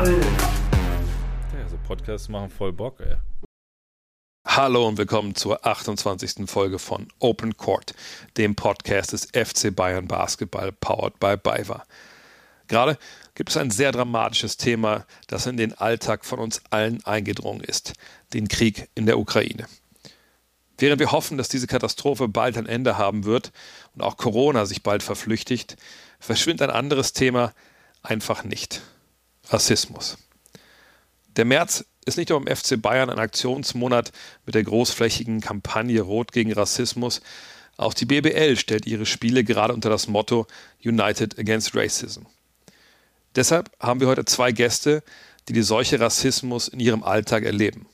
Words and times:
Ja, 0.00 1.68
so 1.68 1.76
Podcasts 1.86 2.30
machen 2.30 2.48
voll 2.48 2.72
Bock, 2.72 3.00
ey. 3.00 3.16
Hallo 4.46 4.88
und 4.88 4.96
willkommen 4.96 5.34
zur 5.34 5.66
28. 5.66 6.48
Folge 6.48 6.78
von 6.78 7.08
Open 7.18 7.54
Court, 7.58 7.92
dem 8.38 8.54
Podcast 8.54 9.12
des 9.12 9.26
FC 9.26 9.76
Bayern 9.76 10.08
Basketball 10.08 10.72
powered 10.72 11.20
by 11.20 11.36
BayWa. 11.36 11.84
Gerade 12.66 12.96
gibt 13.34 13.50
es 13.50 13.58
ein 13.58 13.70
sehr 13.70 13.92
dramatisches 13.92 14.56
Thema, 14.56 15.04
das 15.26 15.44
in 15.44 15.58
den 15.58 15.74
Alltag 15.74 16.24
von 16.24 16.38
uns 16.38 16.62
allen 16.70 17.04
eingedrungen 17.04 17.60
ist, 17.60 17.92
den 18.32 18.48
Krieg 18.48 18.88
in 18.94 19.04
der 19.04 19.18
Ukraine. 19.18 19.66
Während 20.78 20.98
wir 20.98 21.12
hoffen, 21.12 21.36
dass 21.36 21.50
diese 21.50 21.66
Katastrophe 21.66 22.26
bald 22.26 22.56
ein 22.56 22.64
Ende 22.64 22.96
haben 22.96 23.26
wird 23.26 23.52
und 23.94 24.00
auch 24.00 24.16
Corona 24.16 24.64
sich 24.64 24.82
bald 24.82 25.02
verflüchtigt, 25.02 25.76
verschwindet 26.20 26.70
ein 26.70 26.74
anderes 26.74 27.12
Thema 27.12 27.52
einfach 28.02 28.44
nicht. 28.44 28.80
Rassismus. 29.50 30.16
Der 31.36 31.44
März 31.44 31.84
ist 32.06 32.16
nicht 32.16 32.30
nur 32.30 32.40
im 32.40 32.54
FC 32.54 32.80
Bayern 32.80 33.10
ein 33.10 33.18
Aktionsmonat 33.18 34.12
mit 34.46 34.54
der 34.54 34.64
großflächigen 34.64 35.40
Kampagne 35.40 36.00
Rot 36.00 36.32
gegen 36.32 36.52
Rassismus, 36.52 37.20
auch 37.76 37.94
die 37.94 38.04
BBL 38.04 38.56
stellt 38.56 38.86
ihre 38.86 39.06
Spiele 39.06 39.42
gerade 39.42 39.72
unter 39.72 39.88
das 39.88 40.06
Motto 40.06 40.46
United 40.84 41.38
Against 41.38 41.74
Racism. 41.74 42.22
Deshalb 43.36 43.70
haben 43.80 44.00
wir 44.00 44.08
heute 44.08 44.24
zwei 44.24 44.52
Gäste, 44.52 45.02
die 45.48 45.52
die 45.52 45.62
Seuche 45.62 45.98
Rassismus 45.98 46.68
in 46.68 46.80
ihrem 46.80 47.02
Alltag 47.02 47.44
erleben. 47.44 47.86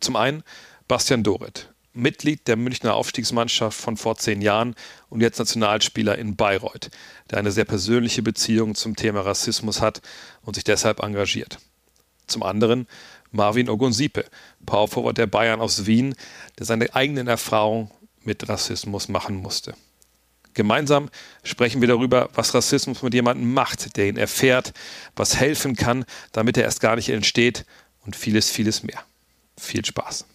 Zum 0.00 0.16
einen 0.16 0.42
Bastian 0.88 1.22
Doret, 1.22 1.73
Mitglied 1.94 2.46
der 2.48 2.56
Münchner 2.56 2.94
Aufstiegsmannschaft 2.94 3.80
von 3.80 3.96
vor 3.96 4.16
zehn 4.16 4.42
Jahren 4.42 4.74
und 5.08 5.20
jetzt 5.20 5.38
Nationalspieler 5.38 6.18
in 6.18 6.36
Bayreuth, 6.36 6.90
der 7.30 7.38
eine 7.38 7.52
sehr 7.52 7.64
persönliche 7.64 8.22
Beziehung 8.22 8.74
zum 8.74 8.96
Thema 8.96 9.20
Rassismus 9.20 9.80
hat 9.80 10.02
und 10.42 10.54
sich 10.54 10.64
deshalb 10.64 11.00
engagiert. 11.00 11.58
Zum 12.26 12.42
anderen 12.42 12.86
Marvin 13.30 13.68
Ogunsipe, 13.68 14.24
Powerforward 14.66 15.18
der 15.18 15.26
Bayern 15.26 15.60
aus 15.60 15.86
Wien, 15.86 16.14
der 16.58 16.66
seine 16.66 16.94
eigenen 16.94 17.28
Erfahrungen 17.28 17.90
mit 18.22 18.48
Rassismus 18.48 19.08
machen 19.08 19.36
musste. 19.36 19.74
Gemeinsam 20.54 21.10
sprechen 21.42 21.80
wir 21.80 21.88
darüber, 21.88 22.30
was 22.34 22.54
Rassismus 22.54 23.02
mit 23.02 23.12
jemandem 23.12 23.52
macht, 23.52 23.96
der 23.96 24.08
ihn 24.08 24.16
erfährt, 24.16 24.72
was 25.16 25.36
helfen 25.36 25.74
kann, 25.74 26.04
damit 26.32 26.56
er 26.56 26.62
erst 26.62 26.80
gar 26.80 26.94
nicht 26.96 27.08
entsteht 27.08 27.66
und 28.06 28.14
vieles, 28.14 28.50
vieles 28.50 28.84
mehr. 28.84 29.02
Viel 29.58 29.84
Spaß. 29.84 30.26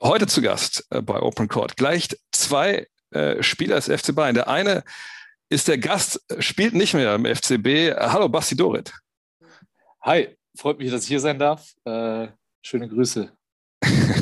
Heute 0.00 0.28
zu 0.28 0.42
Gast 0.42 0.86
äh, 0.90 1.02
bei 1.02 1.20
Open 1.20 1.48
Court 1.48 1.76
gleich 1.76 2.08
zwei 2.30 2.86
äh, 3.10 3.42
Spieler 3.42 3.76
des 3.76 3.86
FC 3.86 4.14
Bayern. 4.14 4.34
Der 4.34 4.46
eine 4.46 4.84
ist 5.48 5.66
der 5.66 5.78
Gast, 5.78 6.24
spielt 6.38 6.74
nicht 6.74 6.94
mehr 6.94 7.16
im 7.16 7.24
FCB. 7.24 7.96
Hallo, 7.98 8.28
Basti 8.28 8.54
Dorit. 8.54 8.92
Hi, 10.02 10.36
freut 10.56 10.78
mich, 10.78 10.92
dass 10.92 11.02
ich 11.02 11.08
hier 11.08 11.18
sein 11.18 11.38
darf. 11.38 11.74
Äh, 11.84 12.28
schöne 12.62 12.88
Grüße 12.88 13.32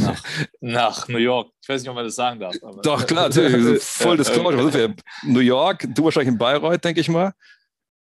nach, 0.00 0.22
nach, 0.60 1.08
New 1.08 1.18
York. 1.18 1.50
Ich 1.60 1.68
weiß 1.68 1.82
nicht, 1.82 1.90
ob 1.90 1.96
man 1.96 2.06
das 2.06 2.14
sagen 2.14 2.40
darf. 2.40 2.54
Aber 2.62 2.80
Doch, 2.80 3.06
klar, 3.06 3.24
natürlich. 3.28 3.82
Voll 3.82 4.16
Disclosure. 4.16 4.94
New 5.24 5.40
York, 5.40 5.86
du 5.94 6.04
wahrscheinlich 6.04 6.32
in 6.32 6.38
Bayreuth, 6.38 6.82
denke 6.82 7.02
ich 7.02 7.10
mal. 7.10 7.34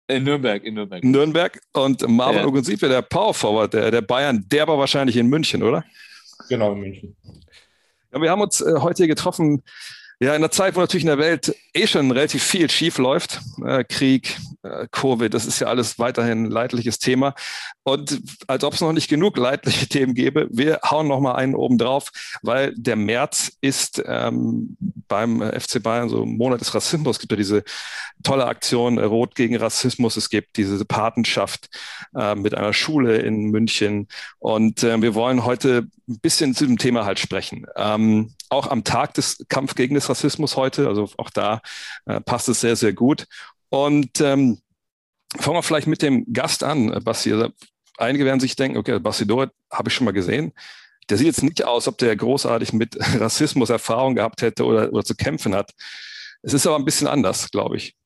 In 0.08 0.24
Nürnberg, 0.24 0.64
in 0.64 0.74
Nürnberg. 0.74 1.04
Nürnberg 1.04 1.60
und 1.74 2.08
Marvin 2.08 2.40
ja. 2.40 2.46
Ogunsipe, 2.46 2.88
der 2.88 3.02
Power 3.02 3.32
Forward 3.32 3.72
der, 3.72 3.92
der 3.92 4.02
Bayern, 4.02 4.44
der 4.48 4.66
war 4.66 4.76
wahrscheinlich 4.76 5.16
in 5.16 5.28
München, 5.28 5.62
oder? 5.62 5.84
Genau, 6.48 6.72
in 6.72 6.80
München. 6.80 7.16
Ja, 8.12 8.20
wir 8.20 8.30
haben 8.30 8.42
uns 8.42 8.60
äh, 8.60 8.74
heute 8.78 9.06
getroffen, 9.06 9.62
ja, 10.22 10.30
in 10.30 10.36
einer 10.36 10.52
Zeit, 10.52 10.76
wo 10.76 10.80
natürlich 10.80 11.02
in 11.02 11.08
der 11.08 11.18
Welt 11.18 11.52
eh 11.74 11.86
schon 11.88 12.10
relativ 12.12 12.44
viel 12.44 12.70
schief 12.70 12.98
läuft, 12.98 13.40
äh, 13.66 13.82
Krieg, 13.82 14.38
äh, 14.62 14.86
Covid, 14.92 15.34
das 15.34 15.46
ist 15.46 15.58
ja 15.58 15.66
alles 15.66 15.98
weiterhin 15.98 16.44
ein 16.44 16.50
leidliches 16.50 17.00
Thema. 17.00 17.34
Und 17.82 18.22
als 18.46 18.62
ob 18.62 18.74
es 18.74 18.80
noch 18.80 18.92
nicht 18.92 19.08
genug 19.08 19.36
leidliche 19.36 19.86
Themen 19.88 20.14
gäbe, 20.14 20.46
wir 20.52 20.78
hauen 20.88 21.08
noch 21.08 21.18
mal 21.18 21.34
einen 21.34 21.56
oben 21.56 21.76
drauf, 21.76 22.12
weil 22.42 22.72
der 22.76 22.94
März 22.94 23.56
ist 23.60 24.00
ähm, 24.06 24.76
beim 25.08 25.42
FC 25.42 25.82
Bayern 25.82 26.08
so 26.08 26.24
Monat 26.24 26.60
des 26.60 26.72
Rassismus. 26.72 27.16
Es 27.16 27.20
gibt 27.20 27.32
ja 27.32 27.36
diese 27.36 27.64
tolle 28.22 28.46
Aktion 28.46 28.98
äh, 28.98 29.04
Rot 29.04 29.34
gegen 29.34 29.56
Rassismus. 29.56 30.16
Es 30.16 30.30
gibt 30.30 30.56
diese 30.56 30.84
Patenschaft 30.84 31.68
äh, 32.14 32.36
mit 32.36 32.54
einer 32.54 32.72
Schule 32.72 33.16
in 33.16 33.50
München. 33.50 34.06
Und 34.38 34.84
äh, 34.84 35.02
wir 35.02 35.16
wollen 35.16 35.44
heute 35.44 35.88
ein 36.08 36.20
bisschen 36.20 36.54
zu 36.54 36.66
dem 36.66 36.78
Thema 36.78 37.04
halt 37.04 37.18
sprechen. 37.18 37.66
Ähm, 37.76 38.34
auch 38.52 38.68
am 38.70 38.84
Tag 38.84 39.14
des 39.14 39.44
Kampf 39.48 39.74
gegen 39.74 39.94
des 39.94 40.08
Rassismus 40.08 40.56
heute, 40.56 40.86
also 40.86 41.08
auch 41.16 41.30
da 41.30 41.60
äh, 42.06 42.20
passt 42.20 42.48
es 42.48 42.60
sehr, 42.60 42.76
sehr 42.76 42.92
gut. 42.92 43.26
Und 43.70 44.20
ähm, 44.20 44.60
fangen 45.38 45.56
wir 45.56 45.62
vielleicht 45.62 45.86
mit 45.86 46.02
dem 46.02 46.30
Gast 46.32 46.62
an, 46.62 46.88
Basti. 47.02 47.32
Also, 47.32 47.48
einige 47.96 48.24
werden 48.24 48.40
sich 48.40 48.54
denken, 48.54 48.76
okay, 48.76 48.98
Basti 48.98 49.26
Doret 49.26 49.50
habe 49.70 49.88
ich 49.88 49.94
schon 49.94 50.04
mal 50.04 50.12
gesehen. 50.12 50.52
Der 51.08 51.16
sieht 51.16 51.26
jetzt 51.26 51.42
nicht 51.42 51.64
aus, 51.64 51.88
ob 51.88 51.98
der 51.98 52.14
großartig 52.14 52.72
mit 52.72 52.96
Rassismus 53.20 53.70
Erfahrung 53.70 54.14
gehabt 54.14 54.42
hätte 54.42 54.64
oder, 54.64 54.92
oder 54.92 55.04
zu 55.04 55.14
kämpfen 55.14 55.54
hat. 55.54 55.72
Es 56.42 56.52
ist 56.52 56.66
aber 56.66 56.76
ein 56.76 56.84
bisschen 56.84 57.08
anders, 57.08 57.50
glaube 57.50 57.76
ich. 57.76 57.96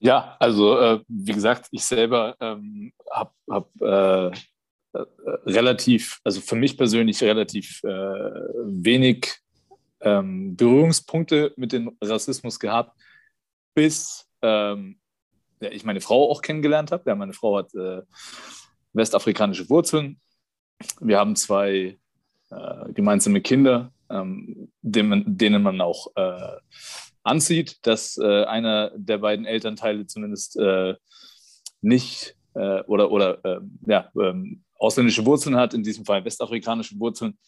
Ja, 0.00 0.36
also 0.38 0.78
äh, 0.78 1.00
wie 1.08 1.32
gesagt, 1.32 1.68
ich 1.70 1.84
selber 1.84 2.36
ähm, 2.40 2.92
habe 3.10 3.32
hab, 3.48 3.70
äh, 3.80 4.26
äh, 4.26 4.32
relativ, 5.46 6.20
also 6.24 6.40
für 6.40 6.56
mich 6.56 6.76
persönlich 6.76 7.22
relativ 7.22 7.82
äh, 7.84 7.88
wenig 7.88 9.38
ähm, 10.00 10.56
Berührungspunkte 10.56 11.52
mit 11.56 11.72
dem 11.72 11.96
Rassismus 12.00 12.58
gehabt, 12.60 12.98
bis 13.74 14.28
ähm, 14.42 14.98
ja, 15.60 15.70
ich 15.70 15.84
meine 15.84 16.00
Frau 16.00 16.30
auch 16.30 16.42
kennengelernt 16.42 16.92
habe. 16.92 17.04
Ja, 17.06 17.14
meine 17.14 17.32
Frau 17.32 17.58
hat 17.58 17.74
äh, 17.74 18.02
westafrikanische 18.92 19.68
Wurzeln. 19.70 20.20
Wir 21.00 21.18
haben 21.18 21.36
zwei 21.36 21.98
äh, 22.50 22.92
gemeinsame 22.92 23.40
Kinder, 23.40 23.92
ähm, 24.10 24.70
denen, 24.82 25.38
denen, 25.38 25.62
man 25.62 25.80
auch 25.80 26.08
äh, 26.16 26.58
ansieht, 27.22 27.86
dass 27.86 28.18
äh, 28.18 28.44
einer 28.44 28.92
der 28.96 29.18
beiden 29.18 29.46
Elternteile 29.46 30.06
zumindest 30.06 30.56
äh, 30.56 30.94
nicht 31.80 32.36
oder, 32.54 33.10
oder 33.10 33.62
ja, 33.84 34.12
ähm, 34.16 34.62
ausländische 34.78 35.24
Wurzeln 35.24 35.56
hat, 35.56 35.74
in 35.74 35.82
diesem 35.82 36.04
Fall 36.04 36.24
westafrikanische 36.24 36.98
Wurzeln. 36.98 37.38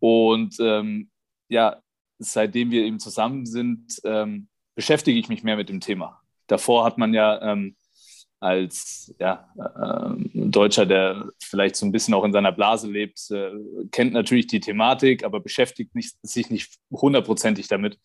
Und 0.00 0.56
ähm, 0.60 1.10
ja, 1.48 1.80
seitdem 2.18 2.70
wir 2.70 2.84
eben 2.84 2.98
zusammen 2.98 3.46
sind, 3.46 4.00
ähm, 4.04 4.48
beschäftige 4.74 5.18
ich 5.18 5.28
mich 5.28 5.42
mehr 5.42 5.56
mit 5.56 5.68
dem 5.68 5.80
Thema. 5.80 6.20
Davor 6.46 6.84
hat 6.84 6.98
man 6.98 7.12
ja 7.14 7.40
ähm, 7.42 7.76
als 8.40 9.14
ja, 9.18 9.48
äh, 9.56 10.14
Deutscher, 10.32 10.86
der 10.86 11.28
vielleicht 11.40 11.76
so 11.76 11.84
ein 11.84 11.92
bisschen 11.92 12.14
auch 12.14 12.24
in 12.24 12.32
seiner 12.32 12.52
Blase 12.52 12.88
lebt, 12.88 13.30
äh, 13.30 13.50
kennt 13.90 14.12
natürlich 14.12 14.46
die 14.46 14.60
Thematik, 14.60 15.24
aber 15.24 15.40
beschäftigt 15.40 15.94
nicht, 15.94 16.16
sich 16.22 16.50
nicht 16.50 16.78
hundertprozentig 16.90 17.66
damit. 17.68 17.98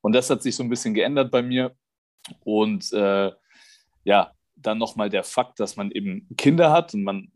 Und 0.00 0.14
das 0.14 0.28
hat 0.28 0.42
sich 0.42 0.56
so 0.56 0.62
ein 0.62 0.68
bisschen 0.68 0.94
geändert 0.94 1.30
bei 1.30 1.42
mir. 1.42 1.76
Und 2.40 2.92
äh, 2.92 3.30
ja, 4.04 4.32
dann 4.56 4.78
nochmal 4.78 5.10
der 5.10 5.22
Fakt, 5.22 5.60
dass 5.60 5.76
man 5.76 5.90
eben 5.92 6.28
Kinder 6.36 6.72
hat 6.72 6.94
und 6.94 7.04
man 7.04 7.30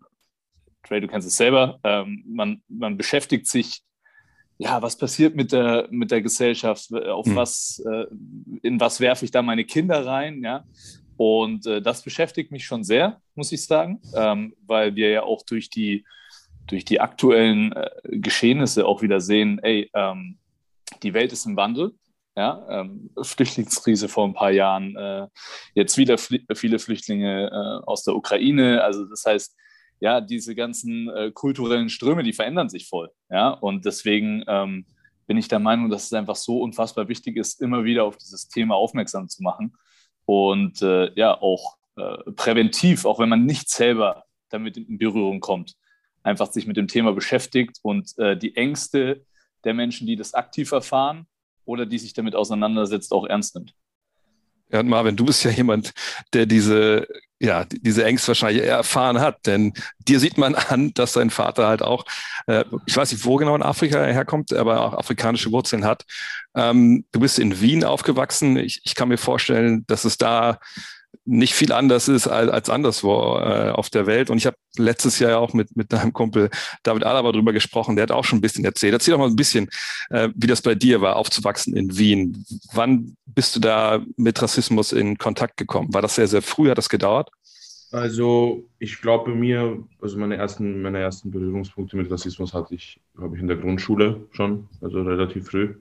Trey, 0.82 1.00
du 1.00 1.08
kennst 1.08 1.28
es 1.28 1.36
selber, 1.36 1.78
ähm, 1.84 2.24
man, 2.26 2.62
man 2.68 2.96
beschäftigt 2.96 3.46
sich, 3.46 3.82
ja, 4.58 4.82
was 4.82 4.98
passiert 4.98 5.34
mit 5.34 5.52
der, 5.52 5.88
mit 5.90 6.10
der 6.10 6.20
Gesellschaft, 6.20 6.92
auf 6.92 7.26
mhm. 7.26 7.36
was, 7.36 7.82
äh, 7.90 8.04
in 8.62 8.78
was 8.78 9.00
werfe 9.00 9.24
ich 9.24 9.30
da 9.30 9.40
meine 9.40 9.64
Kinder 9.64 10.04
rein, 10.04 10.42
ja. 10.42 10.64
Und 11.16 11.66
äh, 11.66 11.82
das 11.82 12.02
beschäftigt 12.02 12.50
mich 12.50 12.64
schon 12.64 12.84
sehr, 12.84 13.20
muss 13.34 13.52
ich 13.52 13.64
sagen, 13.64 14.00
ähm, 14.14 14.54
weil 14.66 14.96
wir 14.96 15.10
ja 15.10 15.22
auch 15.22 15.42
durch 15.42 15.70
die, 15.70 16.04
durch 16.66 16.84
die 16.84 17.00
aktuellen 17.00 17.72
äh, 17.72 17.90
Geschehnisse 18.04 18.86
auch 18.86 19.02
wieder 19.02 19.20
sehen, 19.20 19.58
ey, 19.62 19.90
ähm, 19.94 20.38
die 21.02 21.14
Welt 21.14 21.32
ist 21.32 21.46
im 21.46 21.56
Wandel. 21.56 21.92
Ja, 22.36 22.64
ähm, 22.70 23.10
Flüchtlingskrise 23.20 24.08
vor 24.08 24.26
ein 24.26 24.34
paar 24.34 24.52
Jahren, 24.52 24.94
äh, 24.96 25.26
jetzt 25.74 25.98
wieder 25.98 26.16
viele 26.16 26.78
Flüchtlinge 26.78 27.48
äh, 27.48 27.86
aus 27.86 28.04
der 28.04 28.14
Ukraine. 28.14 28.82
Also 28.84 29.04
das 29.04 29.26
heißt, 29.26 29.56
ja, 30.00 30.20
diese 30.20 30.54
ganzen 30.54 31.08
äh, 31.10 31.30
kulturellen 31.30 31.90
Ströme, 31.90 32.22
die 32.22 32.32
verändern 32.32 32.68
sich 32.68 32.88
voll. 32.88 33.10
Ja, 33.28 33.50
und 33.50 33.84
deswegen 33.84 34.42
ähm, 34.48 34.86
bin 35.26 35.36
ich 35.36 35.48
der 35.48 35.60
Meinung, 35.60 35.90
dass 35.90 36.06
es 36.06 36.12
einfach 36.12 36.36
so 36.36 36.60
unfassbar 36.60 37.08
wichtig 37.08 37.36
ist, 37.36 37.60
immer 37.60 37.84
wieder 37.84 38.04
auf 38.04 38.16
dieses 38.16 38.48
Thema 38.48 38.74
aufmerksam 38.74 39.28
zu 39.28 39.42
machen 39.42 39.76
und 40.24 40.82
äh, 40.82 41.12
ja, 41.14 41.40
auch 41.40 41.76
äh, 41.96 42.32
präventiv, 42.32 43.04
auch 43.04 43.18
wenn 43.18 43.28
man 43.28 43.44
nicht 43.44 43.68
selber 43.68 44.24
damit 44.48 44.76
in 44.76 44.98
Berührung 44.98 45.40
kommt, 45.40 45.76
einfach 46.22 46.50
sich 46.50 46.66
mit 46.66 46.76
dem 46.76 46.88
Thema 46.88 47.12
beschäftigt 47.12 47.78
und 47.82 48.18
äh, 48.18 48.36
die 48.36 48.56
Ängste 48.56 49.24
der 49.64 49.74
Menschen, 49.74 50.06
die 50.06 50.16
das 50.16 50.34
aktiv 50.34 50.72
erfahren 50.72 51.26
oder 51.64 51.86
die 51.86 51.98
sich 51.98 52.14
damit 52.14 52.34
auseinandersetzt, 52.34 53.12
auch 53.12 53.26
ernst 53.26 53.54
nimmt. 53.54 53.74
Ja, 54.72 54.82
Marvin, 54.82 55.16
du 55.16 55.24
bist 55.24 55.44
ja 55.44 55.50
jemand, 55.50 55.92
der 56.32 56.46
diese, 56.46 57.06
ja, 57.40 57.64
diese 57.64 58.04
Ängste 58.04 58.28
wahrscheinlich 58.28 58.64
erfahren 58.64 59.20
hat, 59.20 59.46
denn 59.46 59.72
dir 59.98 60.20
sieht 60.20 60.38
man 60.38 60.54
an, 60.54 60.92
dass 60.94 61.12
dein 61.12 61.30
Vater 61.30 61.66
halt 61.66 61.82
auch, 61.82 62.04
äh, 62.46 62.64
ich 62.86 62.96
weiß 62.96 63.10
nicht, 63.12 63.24
wo 63.24 63.36
genau 63.36 63.56
in 63.56 63.62
Afrika 63.62 63.98
er 63.98 64.12
herkommt, 64.12 64.52
aber 64.52 64.80
auch 64.80 64.94
afrikanische 64.94 65.50
Wurzeln 65.52 65.84
hat. 65.84 66.04
Ähm, 66.54 67.04
du 67.12 67.20
bist 67.20 67.38
in 67.38 67.60
Wien 67.60 67.84
aufgewachsen. 67.84 68.56
Ich, 68.56 68.80
ich 68.84 68.94
kann 68.94 69.08
mir 69.08 69.18
vorstellen, 69.18 69.84
dass 69.86 70.04
es 70.04 70.18
da 70.18 70.58
nicht 71.24 71.54
viel 71.54 71.72
anders 71.72 72.08
ist 72.08 72.26
als, 72.26 72.70
anderswo 72.70 73.38
äh, 73.38 73.70
auf 73.70 73.90
der 73.90 74.06
Welt. 74.06 74.30
Und 74.30 74.38
ich 74.38 74.46
habe 74.46 74.56
letztes 74.76 75.18
Jahr 75.18 75.38
auch 75.38 75.52
mit, 75.52 75.76
mit 75.76 75.92
deinem 75.92 76.12
Kumpel 76.12 76.50
David 76.82 77.04
Alaba 77.04 77.32
drüber 77.32 77.52
gesprochen, 77.52 77.96
der 77.96 78.04
hat 78.04 78.10
auch 78.10 78.24
schon 78.24 78.38
ein 78.38 78.42
bisschen 78.42 78.64
erzählt. 78.64 78.92
Erzähl 78.92 79.12
doch 79.12 79.18
mal 79.18 79.28
ein 79.28 79.36
bisschen, 79.36 79.68
äh, 80.10 80.28
wie 80.34 80.46
das 80.46 80.62
bei 80.62 80.74
dir 80.74 81.00
war, 81.00 81.16
aufzuwachsen 81.16 81.76
in 81.76 81.96
Wien. 81.96 82.44
Wann 82.72 83.16
bist 83.26 83.54
du 83.56 83.60
da 83.60 84.02
mit 84.16 84.40
Rassismus 84.40 84.92
in 84.92 85.18
Kontakt 85.18 85.56
gekommen? 85.56 85.92
War 85.92 86.02
das 86.02 86.14
sehr, 86.16 86.28
sehr 86.28 86.42
früh? 86.42 86.70
Hat 86.70 86.78
das 86.78 86.88
gedauert? 86.88 87.30
Also 87.92 88.68
ich 88.78 89.00
glaube 89.00 89.34
mir, 89.34 89.82
also 90.00 90.16
meine 90.16 90.36
ersten, 90.36 90.80
meine 90.80 91.00
ersten 91.00 91.30
Berührungspunkte 91.30 91.96
mit 91.96 92.10
Rassismus 92.10 92.54
hatte 92.54 92.74
ich, 92.74 93.00
glaube 93.16 93.34
ich, 93.34 93.42
in 93.42 93.48
der 93.48 93.56
Grundschule 93.56 94.28
schon, 94.30 94.68
also 94.80 95.02
relativ 95.02 95.46
früh. 95.46 95.74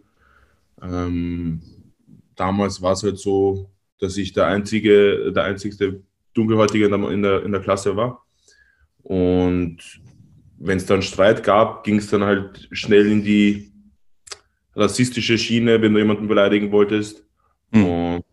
Ähm, 0.81 1.61
damals 2.35 2.81
war 2.81 2.93
es 2.93 3.03
halt 3.03 3.19
so, 3.19 3.69
dass 3.99 4.17
ich 4.17 4.33
der 4.33 4.47
einzige, 4.47 5.31
der 5.31 5.43
einzigste 5.43 6.01
Dunkelhäutige 6.33 6.85
in 6.85 6.91
der, 6.91 7.11
in 7.11 7.21
der, 7.21 7.43
in 7.43 7.51
der 7.51 7.61
Klasse 7.61 7.95
war. 7.95 8.25
Und 9.03 9.77
wenn 10.57 10.77
es 10.77 10.85
dann 10.85 11.01
Streit 11.01 11.43
gab, 11.43 11.83
ging 11.83 11.97
es 11.97 12.09
dann 12.09 12.23
halt 12.23 12.67
schnell 12.71 13.11
in 13.11 13.23
die 13.23 13.71
rassistische 14.75 15.37
Schiene, 15.37 15.81
wenn 15.81 15.93
du 15.93 15.99
jemanden 15.99 16.27
beleidigen 16.27 16.71
wolltest. 16.71 17.25
Mhm. 17.71 17.85
Und 17.85 18.25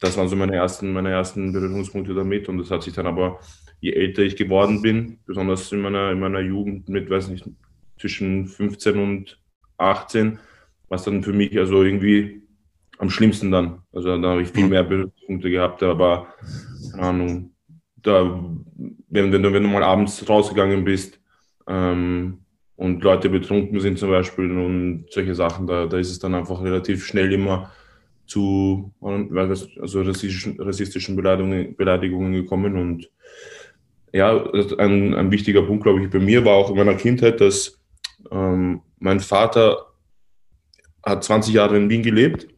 das 0.00 0.16
waren 0.16 0.28
so 0.28 0.36
meine 0.36 0.54
ersten, 0.54 0.92
meine 0.92 1.10
ersten 1.10 1.52
Berührungspunkte 1.52 2.14
damit. 2.14 2.48
Und 2.48 2.58
das 2.58 2.70
hat 2.70 2.82
sich 2.82 2.94
dann 2.94 3.06
aber, 3.06 3.40
je 3.80 3.92
älter 3.92 4.22
ich 4.22 4.36
geworden 4.36 4.82
bin, 4.82 5.18
besonders 5.26 5.72
in 5.72 5.80
meiner, 5.80 6.10
in 6.12 6.20
meiner 6.20 6.40
Jugend 6.40 6.88
mit, 6.88 7.10
weiß 7.10 7.28
nicht, 7.28 7.48
zwischen 7.98 8.46
15 8.46 8.98
und 8.98 9.38
18, 9.78 10.38
was 10.88 11.04
dann 11.04 11.22
für 11.22 11.32
mich 11.32 11.58
also 11.58 11.82
irgendwie 11.82 12.42
am 12.98 13.10
schlimmsten 13.10 13.50
dann. 13.50 13.82
Also 13.92 14.16
da 14.20 14.28
habe 14.30 14.42
ich 14.42 14.48
viel 14.48 14.64
mhm. 14.64 14.70
mehr 14.70 14.84
Berührungspunkte 14.84 15.50
gehabt, 15.50 15.82
aber 15.82 16.28
keine 16.92 17.02
Ahnung, 17.02 17.50
da, 17.96 18.40
wenn, 19.08 19.32
wenn, 19.32 19.42
du, 19.42 19.52
wenn 19.52 19.62
du 19.62 19.68
mal 19.68 19.82
abends 19.82 20.28
rausgegangen 20.28 20.84
bist 20.84 21.20
ähm, 21.66 22.38
und 22.76 23.02
Leute 23.02 23.28
betrunken 23.28 23.80
sind 23.80 23.98
zum 23.98 24.10
Beispiel 24.10 24.50
und 24.50 25.06
solche 25.10 25.34
Sachen, 25.34 25.66
da, 25.66 25.86
da 25.86 25.98
ist 25.98 26.10
es 26.10 26.18
dann 26.18 26.34
einfach 26.34 26.62
relativ 26.62 27.04
schnell 27.04 27.32
immer 27.32 27.70
zu 28.26 28.92
also 29.00 30.02
rassistischen, 30.02 30.60
rassistischen 30.60 31.14
Beleidigungen, 31.16 31.76
Beleidigungen 31.76 32.32
gekommen 32.32 32.76
und 32.76 33.10
ja, 34.12 34.44
ein, 34.78 35.14
ein 35.14 35.30
wichtiger 35.30 35.62
Punkt, 35.62 35.82
glaube 35.82 36.02
ich, 36.02 36.10
bei 36.10 36.18
mir 36.18 36.44
war 36.44 36.54
auch 36.54 36.70
in 36.70 36.76
meiner 36.76 36.94
Kindheit, 36.94 37.40
dass 37.40 37.78
ähm, 38.30 38.80
mein 38.98 39.20
Vater 39.20 39.86
hat 41.04 41.22
20 41.22 41.54
Jahre 41.54 41.76
in 41.76 41.90
Wien 41.90 42.02
gelebt 42.02 42.48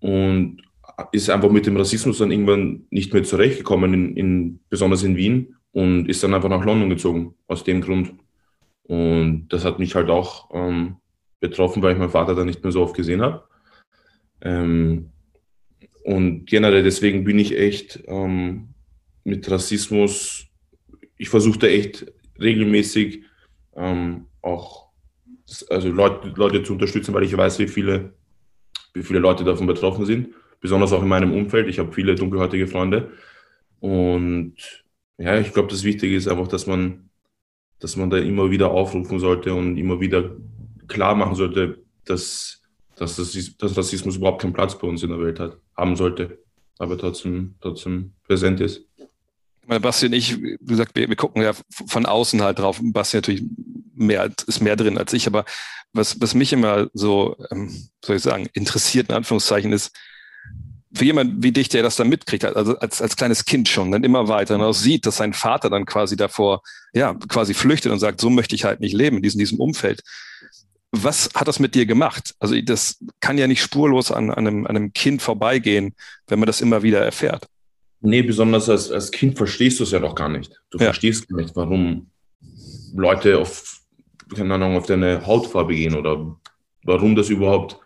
und 0.00 0.62
ist 1.12 1.30
einfach 1.30 1.50
mit 1.50 1.66
dem 1.66 1.76
Rassismus 1.76 2.18
dann 2.18 2.30
irgendwann 2.30 2.86
nicht 2.90 3.12
mehr 3.12 3.22
zurechtgekommen, 3.22 3.94
in, 3.94 4.16
in, 4.16 4.60
besonders 4.68 5.02
in 5.02 5.16
Wien, 5.16 5.56
und 5.72 6.08
ist 6.08 6.22
dann 6.22 6.34
einfach 6.34 6.48
nach 6.48 6.64
London 6.64 6.90
gezogen, 6.90 7.34
aus 7.46 7.64
dem 7.64 7.80
Grund. 7.80 8.12
Und 8.84 9.48
das 9.48 9.64
hat 9.64 9.78
mich 9.78 9.94
halt 9.94 10.10
auch 10.10 10.50
ähm, 10.52 10.96
betroffen, 11.38 11.82
weil 11.82 11.92
ich 11.92 11.98
meinen 11.98 12.10
Vater 12.10 12.34
dann 12.34 12.46
nicht 12.46 12.62
mehr 12.62 12.72
so 12.72 12.82
oft 12.82 12.94
gesehen 12.94 13.22
habe. 13.22 13.44
Ähm, 14.42 15.10
und 16.04 16.46
generell 16.46 16.82
deswegen 16.82 17.24
bin 17.24 17.38
ich 17.38 17.56
echt 17.56 18.02
ähm, 18.06 18.70
mit 19.24 19.48
Rassismus, 19.50 20.46
ich 21.16 21.28
versuche 21.28 21.58
da 21.60 21.66
echt 21.66 22.12
regelmäßig 22.40 23.22
ähm, 23.76 24.26
auch 24.42 24.90
also 25.68 25.88
Leute, 25.88 26.32
Leute 26.36 26.62
zu 26.62 26.72
unterstützen, 26.72 27.12
weil 27.12 27.24
ich 27.24 27.36
weiß, 27.36 27.58
wie 27.58 27.68
viele 27.68 28.14
wie 28.92 29.02
viele 29.02 29.18
Leute 29.18 29.44
davon 29.44 29.66
betroffen 29.66 30.04
sind, 30.04 30.34
besonders 30.60 30.92
auch 30.92 31.02
in 31.02 31.08
meinem 31.08 31.32
Umfeld. 31.32 31.68
Ich 31.68 31.78
habe 31.78 31.92
viele 31.92 32.14
dunkelhäutige 32.14 32.66
Freunde. 32.66 33.10
Und 33.80 34.54
ja, 35.18 35.38
ich 35.38 35.52
glaube, 35.52 35.68
das 35.68 35.84
Wichtige 35.84 36.16
ist 36.16 36.28
einfach, 36.28 36.48
dass 36.48 36.66
man, 36.66 37.10
dass 37.78 37.96
man 37.96 38.10
da 38.10 38.18
immer 38.18 38.50
wieder 38.50 38.70
aufrufen 38.70 39.18
sollte 39.18 39.54
und 39.54 39.76
immer 39.76 40.00
wieder 40.00 40.30
klar 40.88 41.14
machen 41.14 41.34
sollte, 41.34 41.82
dass, 42.04 42.62
dass, 42.96 43.16
das, 43.16 43.56
dass 43.56 43.76
Rassismus 43.76 44.16
überhaupt 44.16 44.42
keinen 44.42 44.52
Platz 44.52 44.78
bei 44.78 44.86
uns 44.86 45.02
in 45.02 45.10
der 45.10 45.20
Welt 45.20 45.38
hat, 45.38 45.56
haben 45.76 45.96
sollte, 45.96 46.38
aber 46.78 46.98
trotzdem, 46.98 47.54
trotzdem 47.60 48.12
präsent 48.26 48.60
ist. 48.60 48.84
Meine 49.66 49.80
Basti 49.80 50.06
und 50.06 50.14
ich, 50.14 50.40
wie 50.40 50.56
gesagt, 50.66 50.96
wir, 50.96 51.08
wir 51.08 51.16
gucken 51.16 51.42
ja 51.42 51.52
von 51.70 52.04
außen 52.04 52.42
halt 52.42 52.58
drauf. 52.58 52.80
Basti 52.82 53.18
natürlich 53.18 53.44
mehr, 54.00 54.30
ist 54.46 54.60
mehr 54.60 54.76
drin 54.76 54.98
als 54.98 55.12
ich, 55.12 55.26
aber 55.26 55.44
was, 55.92 56.20
was 56.20 56.34
mich 56.34 56.52
immer 56.52 56.88
so, 56.94 57.36
ähm, 57.50 57.88
soll 58.04 58.16
ich 58.16 58.22
sagen, 58.22 58.48
interessiert, 58.52 59.08
in 59.08 59.14
Anführungszeichen, 59.14 59.72
ist, 59.72 59.92
für 60.92 61.04
jemand 61.04 61.42
wie 61.42 61.52
dich, 61.52 61.68
der 61.68 61.82
das 61.82 61.96
dann 61.96 62.08
mitkriegt, 62.08 62.44
also 62.44 62.76
als, 62.78 63.00
als 63.00 63.16
kleines 63.16 63.44
Kind 63.44 63.68
schon, 63.68 63.92
dann 63.92 64.02
immer 64.02 64.28
weiter 64.28 64.56
und 64.56 64.62
auch 64.62 64.72
sieht, 64.72 65.06
dass 65.06 65.18
sein 65.18 65.32
Vater 65.32 65.70
dann 65.70 65.86
quasi 65.86 66.16
davor, 66.16 66.62
ja, 66.92 67.14
quasi 67.28 67.54
flüchtet 67.54 67.92
und 67.92 68.00
sagt, 68.00 68.20
so 68.20 68.28
möchte 68.28 68.56
ich 68.56 68.64
halt 68.64 68.80
nicht 68.80 68.94
leben, 68.94 69.18
in 69.18 69.22
diesem, 69.22 69.38
diesem 69.38 69.60
Umfeld. 69.60 70.02
Was 70.90 71.30
hat 71.34 71.46
das 71.46 71.60
mit 71.60 71.76
dir 71.76 71.86
gemacht? 71.86 72.34
Also 72.40 72.60
das 72.60 72.98
kann 73.20 73.38
ja 73.38 73.46
nicht 73.46 73.62
spurlos 73.62 74.10
an, 74.10 74.30
an, 74.30 74.46
einem, 74.46 74.66
an 74.66 74.76
einem 74.76 74.92
Kind 74.92 75.22
vorbeigehen, 75.22 75.94
wenn 76.26 76.40
man 76.40 76.48
das 76.48 76.60
immer 76.60 76.82
wieder 76.82 77.00
erfährt. 77.00 77.46
Nee, 78.00 78.22
besonders 78.22 78.68
als, 78.68 78.90
als 78.90 79.12
Kind 79.12 79.36
verstehst 79.36 79.78
du 79.78 79.84
es 79.84 79.92
ja 79.92 80.00
doch 80.00 80.16
gar 80.16 80.28
nicht. 80.28 80.60
Du 80.70 80.78
ja. 80.78 80.86
verstehst 80.86 81.28
gar 81.28 81.36
nicht, 81.36 81.54
warum 81.54 82.10
Leute 82.94 83.38
auf 83.38 83.79
keine 84.34 84.54
Ahnung, 84.54 84.76
auf 84.76 84.86
deine 84.86 85.26
Hautfarbe 85.26 85.74
gehen 85.74 85.94
oder 85.94 86.36
warum 86.84 87.16
das 87.16 87.30
überhaupt, 87.30 87.78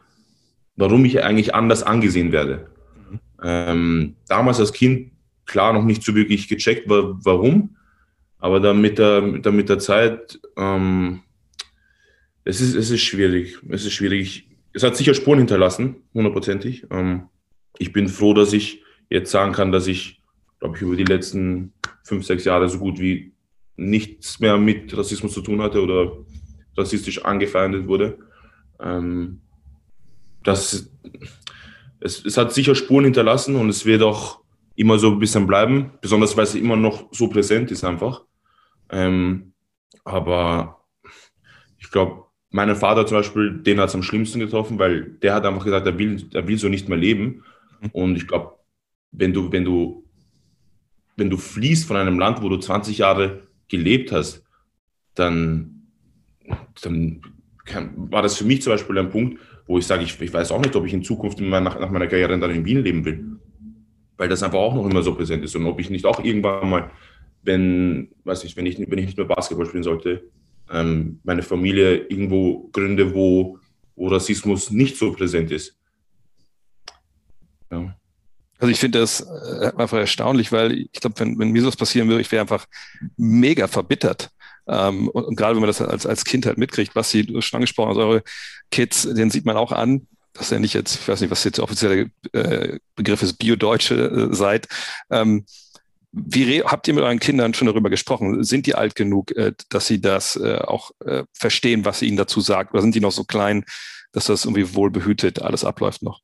warum 0.77 1.05
ich 1.05 1.23
eigentlich 1.23 1.55
anders 1.55 1.83
angesehen 1.83 2.33
werde. 2.33 2.71
Mhm. 3.11 3.21
Ähm, 3.43 4.17
damals 4.29 4.61
als 4.61 4.73
Kind, 4.73 5.13
klar, 5.47 5.73
noch 5.73 5.85
nicht 5.85 6.03
so 6.03 6.15
wirklich 6.15 6.49
gecheckt, 6.49 6.89
warum, 6.89 7.77
aber 8.39 8.61
dann 8.61 8.81
mit 8.81 8.99
der, 8.99 9.21
dann 9.21 9.57
mit 9.57 9.69
der 9.69 9.79
Zeit, 9.79 10.39
ähm, 10.57 11.23
es, 12.45 12.61
ist, 12.61 12.75
es 12.75 12.91
ist 12.91 13.01
schwierig. 13.01 13.59
Es 13.71 13.85
ist 13.85 13.95
schwierig. 13.95 14.49
Es 14.73 14.83
hat 14.83 14.97
sicher 14.97 15.15
Spuren 15.15 15.39
hinterlassen, 15.39 15.97
hundertprozentig. 16.13 16.87
Ähm, 16.91 17.29
ich 17.79 17.93
bin 17.93 18.09
froh, 18.09 18.35
dass 18.35 18.53
ich 18.53 18.83
jetzt 19.09 19.31
sagen 19.31 19.53
kann, 19.53 19.73
dass 19.73 19.87
ich, 19.87 20.21
glaube 20.61 20.77
ich, 20.77 20.83
über 20.83 20.97
die 20.97 21.05
letzten 21.05 21.73
fünf, 22.03 22.27
sechs 22.27 22.45
Jahre 22.45 22.69
so 22.69 22.79
gut 22.79 22.99
wie 22.99 23.34
nichts 23.77 24.41
mehr 24.41 24.57
mit 24.57 24.97
Rassismus 24.97 25.33
zu 25.33 25.41
tun 25.41 25.61
hatte 25.61 25.83
oder 25.83 26.13
rassistisch 26.77 27.25
angefeindet 27.25 27.87
wurde. 27.87 28.19
Ähm, 28.81 29.41
das, 30.43 30.91
es, 32.01 32.25
es 32.25 32.37
hat 32.37 32.53
sicher 32.53 32.75
Spuren 32.75 33.05
hinterlassen 33.05 33.57
und 33.57 33.69
es 33.69 33.85
wird 33.85 34.03
auch 34.03 34.41
immer 34.77 34.99
so 34.99 35.11
ein 35.11 35.19
bisschen 35.19 35.47
bleiben, 35.47 35.93
besonders 36.01 36.37
weil 36.37 36.45
es 36.45 36.55
immer 36.55 36.77
noch 36.77 37.09
so 37.13 37.29
präsent 37.29 37.71
ist 37.71 37.85
einfach. 37.85 38.25
Ähm, 38.91 39.53
aber 40.05 40.85
ich 41.79 41.91
glaube, 41.91 42.25
meinen 42.51 42.77
Vater 42.77 43.07
zum 43.07 43.19
Beispiel, 43.19 43.59
den 43.63 43.81
hat 43.81 43.89
es 43.89 43.95
am 43.95 44.03
schlimmsten 44.03 44.41
getroffen, 44.41 44.79
weil 44.79 45.11
der 45.23 45.35
hat 45.35 45.45
einfach 45.45 45.65
gesagt, 45.65 45.87
er 45.87 45.99
will, 45.99 46.29
er 46.33 46.47
will 46.47 46.59
so 46.59 46.69
nicht 46.69 46.89
mehr 46.89 46.99
leben. 46.99 47.45
Und 47.93 48.17
ich 48.17 48.27
glaube, 48.27 48.59
wenn 49.13 49.33
du, 49.33 49.51
wenn 49.51 49.65
du, 49.65 50.05
wenn 51.17 51.31
du 51.31 51.37
fließt 51.37 51.87
von 51.87 51.97
einem 51.97 52.19
Land, 52.19 52.43
wo 52.43 52.49
du 52.49 52.57
20 52.57 52.99
Jahre 52.99 53.47
gelebt 53.69 54.13
hast, 54.13 54.43
dann 55.15 55.75
dann 56.83 57.21
kann, 57.65 58.11
war 58.11 58.23
das 58.23 58.37
für 58.37 58.45
mich 58.45 58.63
zum 58.63 58.73
Beispiel 58.73 58.99
ein 58.99 59.11
Punkt, 59.11 59.41
wo 59.67 59.79
ich 59.79 59.87
sage, 59.87 60.05
ich, 60.05 60.21
ich 60.21 60.33
weiß 60.33 60.53
auch 60.53 60.61
nicht, 60.61 60.77
ob 60.77 60.87
ich 60.87 60.93
in 60.93 61.03
Zukunft 61.03 61.41
in 61.41 61.49
meiner, 61.49 61.71
nach, 61.71 61.91
meiner 61.91 62.07
Karriere 62.07 62.39
dann 62.39 62.51
in 62.51 62.65
Wien 62.65 62.83
leben 62.83 63.05
will. 63.05 63.39
Weil 64.17 64.29
das 64.29 64.43
einfach 64.43 64.59
auch 64.59 64.75
noch 64.75 64.89
immer 64.89 65.03
so 65.03 65.15
präsent 65.15 65.43
ist. 65.43 65.57
Und 65.57 65.67
ob 65.67 65.81
ich 65.81 65.91
nicht 65.91 66.05
auch 66.05 66.23
irgendwann 66.23 66.69
mal, 66.69 66.91
wenn, 67.43 68.11
weiß 68.25 68.45
ich, 68.45 68.57
wenn 68.57 68.67
ich, 68.67 68.79
wenn 68.79 68.99
ich 68.99 69.07
nicht 69.07 69.17
mehr 69.17 69.27
Basketball 69.27 69.67
spielen 69.67 69.83
sollte, 69.83 70.31
ähm, 70.71 71.21
meine 71.25 71.43
Familie 71.43 72.07
irgendwo 72.07 72.69
gründe, 72.73 73.15
wo, 73.15 73.59
wo 73.97 74.09
Rassismus 74.09 74.71
nicht 74.71 74.97
so 74.97 75.13
präsent 75.13 75.51
ist. 75.51 75.79
Ja. 77.71 77.97
Also 78.65 78.73
ich 78.73 78.81
finde 78.81 78.99
das 78.99 79.21
äh, 79.21 79.73
einfach 79.77 79.99
erstaunlich, 79.99 80.51
weil 80.51 80.73
ich 80.73 80.93
glaube, 80.93 81.21
wenn, 81.21 81.39
wenn 81.39 81.51
mir 81.51 81.61
sowas 81.61 81.77
passieren 81.77 82.09
würde, 82.09 82.23
ich 82.23 82.33
wäre 82.33 82.41
einfach 82.41 82.65
mega 83.19 83.69
verbittert. 83.69 84.31
Ähm, 84.67 85.09
und, 85.09 85.23
und 85.23 85.37
gerade 85.37 85.55
wenn 85.55 85.61
man 85.61 85.69
das 85.69 85.83
als, 85.83 86.07
als 86.07 86.25
Kind 86.25 86.47
halt 86.47 86.57
mitkriegt, 86.57 86.97
was 86.97 87.11
Sie 87.11 87.27
schon 87.43 87.59
angesprochen 87.59 87.91
haben, 87.91 87.99
also 87.99 88.09
eure 88.09 88.23
Kids, 88.71 89.03
den 89.03 89.31
sieht 89.31 89.45
man 89.45 89.59
auch 89.59 89.71
an, 89.71 90.07
dass 90.33 90.51
ihr 90.51 90.61
nicht 90.61 90.73
jetzt, 90.73 90.95
ich 90.95 91.07
weiß 91.07 91.21
nicht, 91.21 91.31
was 91.31 91.45
jetzt 91.45 91.59
der 91.59 91.65
offizielle 91.65 92.11
äh, 92.33 92.79
Begriff 92.97 93.21
ist, 93.21 93.35
Biodeutsche 93.35 94.31
äh, 94.31 94.35
seid. 94.35 94.67
Ähm, 95.11 95.45
wie 96.13 96.63
habt 96.63 96.89
ihr 96.89 96.95
mit 96.95 97.05
euren 97.05 97.21
Kindern 97.21 97.53
schon 97.53 97.67
darüber 97.67 97.91
gesprochen? 97.91 98.45
Sind 98.45 98.65
die 98.65 98.77
alt 98.77 98.95
genug, 98.95 99.37
äh, 99.37 99.53
dass 99.69 99.87
sie 99.87 100.01
das 100.01 100.37
äh, 100.37 100.57
auch 100.57 100.93
äh, 101.05 101.25
verstehen, 101.35 101.85
was 101.85 101.99
sie 101.99 102.07
ihnen 102.07 102.17
dazu 102.17 102.41
sagt? 102.41 102.73
Oder 102.73 102.81
sind 102.81 102.95
die 102.95 103.01
noch 103.01 103.13
so 103.13 103.25
klein, 103.25 103.67
dass 104.13 104.25
das 104.25 104.47
irgendwie 104.47 104.75
wohlbehütet 104.75 105.43
alles 105.43 105.67
abläuft 105.67 106.03
noch? 106.03 106.23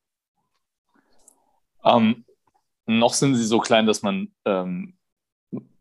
Ähm, 1.83 2.25
noch 2.99 3.13
sind 3.13 3.35
sie 3.35 3.45
so 3.45 3.59
klein, 3.59 3.85
dass 3.85 4.01
man 4.01 4.31
ähm, 4.45 4.97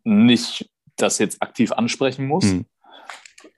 nicht 0.05 0.71
das 0.97 1.19
jetzt 1.19 1.43
aktiv 1.43 1.73
ansprechen 1.73 2.26
muss. 2.26 2.45
Mhm. 2.45 2.67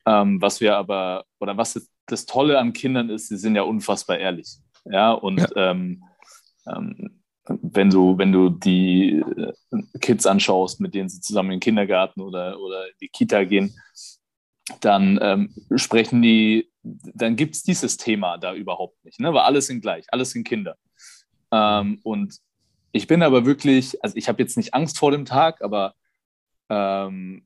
Ähm, 0.07 0.43
was 0.43 0.61
wir 0.61 0.77
aber, 0.77 1.25
oder 1.39 1.57
was 1.57 1.89
das 2.07 2.27
Tolle 2.27 2.59
an 2.59 2.73
Kindern 2.73 3.11
ist, 3.11 3.29
sie 3.29 3.37
sind 3.37 3.55
ja 3.55 3.63
unfassbar 3.63 4.19
ehrlich. 4.19 4.57
Ja, 4.85 5.13
und 5.13 5.39
ja. 5.39 5.71
Ähm, 5.71 6.03
ähm, 6.67 7.23
wenn 7.47 7.91
du, 7.91 8.19
wenn 8.19 8.33
du 8.33 8.51
die 8.51 9.21
äh, 9.21 9.53
Kids 10.01 10.27
anschaust, 10.27 10.81
mit 10.81 10.95
denen 10.95 11.09
sie 11.09 11.21
zusammen 11.21 11.51
in 11.51 11.57
den 11.57 11.61
Kindergarten 11.61 12.21
oder, 12.21 12.61
oder 12.61 12.87
in 12.87 12.95
die 13.01 13.09
Kita 13.09 13.45
gehen, 13.45 13.75
dann 14.81 15.19
ähm, 15.21 15.55
sprechen 15.77 16.23
die, 16.23 16.71
dann 16.83 17.37
gibt 17.37 17.57
es 17.57 17.63
dieses 17.63 17.97
Thema 17.97 18.39
da 18.39 18.55
überhaupt 18.55 19.05
nicht, 19.05 19.19
ne? 19.19 19.33
weil 19.35 19.43
alles 19.43 19.67
sind 19.67 19.81
gleich, 19.81 20.07
alles 20.09 20.31
sind 20.31 20.47
Kinder. 20.47 20.77
Ähm, 21.51 21.99
und 22.05 22.39
ich 22.93 23.07
bin 23.07 23.23
aber 23.23 23.47
wirklich, 23.47 24.03
also 24.05 24.17
ich 24.17 24.29
habe 24.29 24.43
jetzt 24.43 24.57
nicht 24.57 24.75
Angst 24.75 24.99
vor 24.99 25.11
dem 25.11 25.25
Tag, 25.25 25.63
aber 25.63 25.95
ähm, 26.69 27.45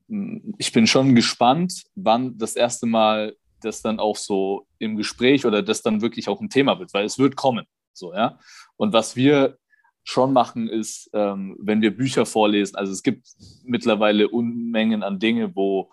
ich 0.57 0.71
bin 0.71 0.87
schon 0.87 1.15
gespannt, 1.15 1.83
wann 1.95 2.37
das 2.37 2.55
erste 2.55 2.85
Mal 2.85 3.35
das 3.61 3.81
dann 3.81 3.99
auch 3.99 4.17
so 4.17 4.67
im 4.77 4.97
Gespräch 4.97 5.45
oder 5.45 5.63
das 5.63 5.81
dann 5.81 6.01
wirklich 6.01 6.29
auch 6.29 6.41
ein 6.41 6.49
Thema 6.49 6.77
wird, 6.79 6.93
weil 6.93 7.05
es 7.05 7.17
wird 7.17 7.35
kommen. 7.35 7.65
So, 7.93 8.13
ja. 8.13 8.39
Und 8.75 8.93
was 8.93 9.15
wir 9.15 9.57
schon 10.03 10.31
machen, 10.31 10.69
ist, 10.69 11.09
ähm, 11.13 11.57
wenn 11.59 11.81
wir 11.81 11.95
Bücher 11.95 12.25
vorlesen, 12.25 12.75
also 12.75 12.91
es 12.93 13.03
gibt 13.03 13.27
mittlerweile 13.63 14.29
Unmengen 14.29 15.03
an 15.03 15.19
Dinge, 15.19 15.55
wo, 15.55 15.91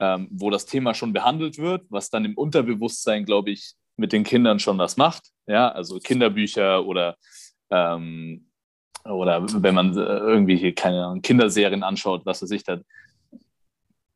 ähm, 0.00 0.28
wo 0.30 0.50
das 0.50 0.66
Thema 0.66 0.94
schon 0.94 1.12
behandelt 1.12 1.58
wird, 1.58 1.84
was 1.90 2.10
dann 2.10 2.24
im 2.24 2.36
Unterbewusstsein, 2.36 3.24
glaube 3.24 3.50
ich, 3.50 3.74
mit 3.96 4.12
den 4.12 4.24
Kindern 4.24 4.58
schon 4.58 4.78
was 4.78 4.96
macht. 4.96 5.30
Ja, 5.46 5.68
also 5.68 6.00
Kinderbücher 6.00 6.84
oder, 6.84 7.16
ähm, 7.70 8.46
oder 9.04 9.44
wenn 9.62 9.74
man 9.74 9.96
äh, 9.96 10.00
irgendwie 10.00 10.72
keine 10.72 11.20
Kinderserien 11.22 11.82
anschaut, 11.82 12.24
was 12.24 12.42
weiß 12.42 12.50
ich, 12.50 12.64
da 12.64 12.78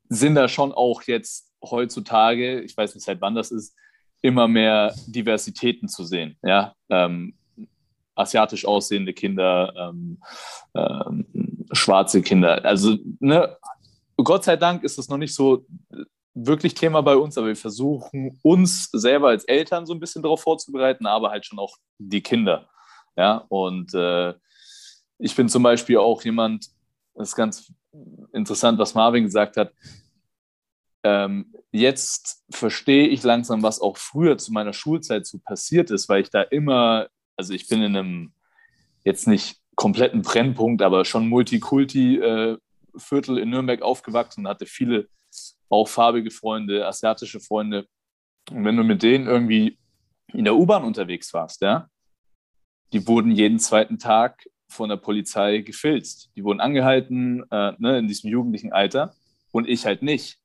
sind 0.09 0.35
da 0.35 0.49
schon 0.49 0.73
auch 0.73 1.03
jetzt 1.03 1.53
heutzutage, 1.63 2.61
ich 2.61 2.77
weiß 2.77 2.95
nicht 2.95 3.05
seit 3.05 3.21
wann 3.21 3.35
das 3.35 3.51
ist, 3.51 3.75
immer 4.23 4.49
mehr 4.49 4.95
Diversitäten 5.07 5.89
zu 5.89 6.05
sehen. 6.05 6.37
Ja, 6.43 6.75
ähm, 6.89 7.35
asiatisch 8.15 8.65
aussehende 8.65 9.13
Kinder, 9.13 9.73
ähm, 9.77 10.21
ähm, 10.75 11.67
schwarze 11.73 12.23
Kinder. 12.23 12.65
Also, 12.65 12.97
ne, 13.21 13.57
Gott 14.17 14.45
sei 14.45 14.57
Dank 14.57 14.83
ist 14.83 14.99
das 14.99 15.09
noch 15.09 15.19
nicht 15.19 15.35
so 15.35 15.65
wirklich 16.35 16.75
Thema 16.75 17.01
bei 17.03 17.17
uns, 17.17 17.39
aber 17.39 17.49
wir 17.49 17.57
versuchen 17.57 18.39
uns 18.43 18.91
selber 18.93 19.29
als 19.29 19.45
Eltern 19.45 19.87
so 19.87 19.95
ein 19.95 20.01
bisschen 20.01 20.23
darauf 20.23 20.43
vorzubereiten, 20.43 21.07
aber 21.07 21.31
halt 21.31 21.47
schon 21.47 21.59
auch 21.59 21.77
die 21.99 22.23
Kinder. 22.23 22.69
Ja, 23.17 23.45
und 23.49 23.95
äh, 23.95 24.35
ich 25.19 25.35
bin 25.35 25.49
zum 25.49 25.63
Beispiel 25.63 25.99
auch 25.99 26.23
jemand, 26.23 26.69
das 27.15 27.31
ist 27.31 27.37
ganz 27.37 27.73
interessant, 28.33 28.79
was 28.79 28.95
Marvin 28.95 29.25
gesagt 29.25 29.57
hat. 29.57 29.73
Ähm, 31.03 31.53
jetzt 31.73 32.45
verstehe 32.51 33.09
ich 33.09 33.23
langsam, 33.23 33.63
was 33.63 33.81
auch 33.81 33.97
früher 33.97 34.39
zu 34.39 34.53
meiner 34.53 34.73
Schulzeit 34.73 35.27
so 35.27 35.39
passiert 35.39 35.91
ist, 35.91 36.09
weil 36.09 36.23
ich 36.23 36.31
da 36.31 36.43
immer 36.43 37.09
also 37.39 37.55
ich 37.55 37.69
bin 37.69 37.83
in 37.83 37.97
einem 37.97 38.33
jetzt 39.05 39.29
nicht 39.29 39.61
kompletten 39.77 40.23
Brennpunkt, 40.23 40.83
aber 40.83 41.05
schon 41.05 41.29
Multikulti-Viertel 41.29 43.39
in 43.39 43.51
Nürnberg 43.51 43.81
aufgewachsen 43.81 44.41
und 44.41 44.49
hatte 44.49 44.67
viele 44.67 45.09
auch 45.71 45.89
farbige 45.89 46.33
Freunde, 46.33 46.87
asiatische 46.87 47.41
Freunde. 47.41 47.87
Und 48.51 48.65
wenn 48.65 48.77
du 48.77 48.83
mit 48.83 49.03
denen 49.03 49.29
irgendwie 49.29 49.79
in 50.33 50.45
der 50.45 50.57
U-Bahn 50.57 50.83
unterwegs 50.83 51.33
warst, 51.33 51.61
ja, 51.61 51.89
die 52.93 53.07
wurden 53.07 53.31
jeden 53.31 53.61
zweiten 53.61 53.99
Tag 53.99 54.45
von 54.69 54.89
der 54.89 54.97
Polizei 54.97 55.59
gefilzt. 55.59 56.31
Die 56.37 56.45
wurden 56.45 56.61
angehalten 56.61 57.45
äh, 57.51 57.73
ne, 57.79 57.99
in 57.99 58.09
diesem 58.09 58.31
jugendlichen 58.31 58.73
Alter 58.73 59.15
und 59.51 59.69
ich 59.69 59.87
halt 59.87 60.03
nicht. 60.03 60.39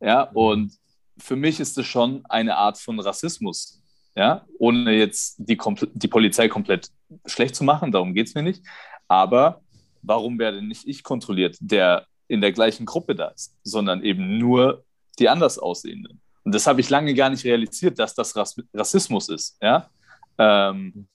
Ja, 0.00 0.22
und 0.22 0.72
für 1.18 1.36
mich 1.36 1.60
ist 1.60 1.76
es 1.76 1.86
schon 1.86 2.24
eine 2.28 2.56
Art 2.56 2.78
von 2.78 2.98
Rassismus, 2.98 3.82
ja, 4.16 4.46
ohne 4.58 4.92
jetzt 4.92 5.36
die, 5.38 5.58
die 5.94 6.08
Polizei 6.08 6.48
komplett 6.48 6.90
schlecht 7.26 7.54
zu 7.54 7.64
machen, 7.64 7.92
darum 7.92 8.14
geht 8.14 8.28
es 8.28 8.34
mir 8.34 8.42
nicht. 8.42 8.64
Aber 9.08 9.60
warum 10.02 10.38
werde 10.38 10.62
nicht 10.62 10.86
ich 10.86 11.02
kontrolliert, 11.02 11.56
der 11.60 12.06
in 12.28 12.40
der 12.40 12.52
gleichen 12.52 12.86
Gruppe 12.86 13.14
da 13.14 13.28
ist, 13.28 13.56
sondern 13.62 14.02
eben 14.02 14.38
nur 14.38 14.84
die 15.18 15.28
anders 15.28 15.58
aussehenden? 15.58 16.20
Und 16.44 16.54
das 16.54 16.66
habe 16.66 16.80
ich 16.80 16.88
lange 16.88 17.14
gar 17.14 17.28
nicht 17.28 17.44
realisiert, 17.44 17.98
dass 17.98 18.14
das 18.14 18.34
Rassismus 18.74 19.28
ist. 19.28 19.58
Ja? 19.60 19.90
Ähm, 20.38 21.06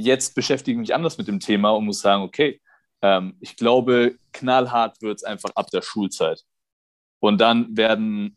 jetzt 0.00 0.34
beschäftige 0.34 0.72
ich 0.72 0.80
mich 0.80 0.94
anders 0.94 1.18
mit 1.18 1.28
dem 1.28 1.40
Thema 1.40 1.70
und 1.70 1.84
muss 1.84 2.00
sagen, 2.00 2.22
okay, 2.22 2.60
ähm, 3.02 3.36
ich 3.40 3.56
glaube, 3.56 4.16
knallhart 4.32 5.00
wird 5.02 5.18
es 5.18 5.24
einfach 5.24 5.50
ab 5.54 5.70
der 5.70 5.82
Schulzeit. 5.82 6.44
Und 7.20 7.40
dann 7.40 7.76
werden 7.76 8.36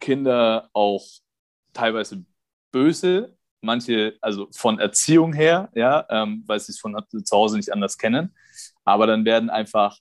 Kinder 0.00 0.70
auch 0.72 1.04
teilweise 1.72 2.24
böse, 2.70 3.36
manche, 3.60 4.16
also 4.20 4.48
von 4.52 4.78
Erziehung 4.78 5.32
her, 5.32 5.70
ja, 5.74 6.06
ähm, 6.10 6.42
weil 6.46 6.58
sie 6.60 6.72
es 6.72 6.80
von 6.80 6.96
zu 7.24 7.36
Hause 7.36 7.56
nicht 7.56 7.72
anders 7.72 7.98
kennen. 7.98 8.34
Aber 8.84 9.06
dann 9.06 9.24
werden 9.24 9.50
einfach, 9.50 9.98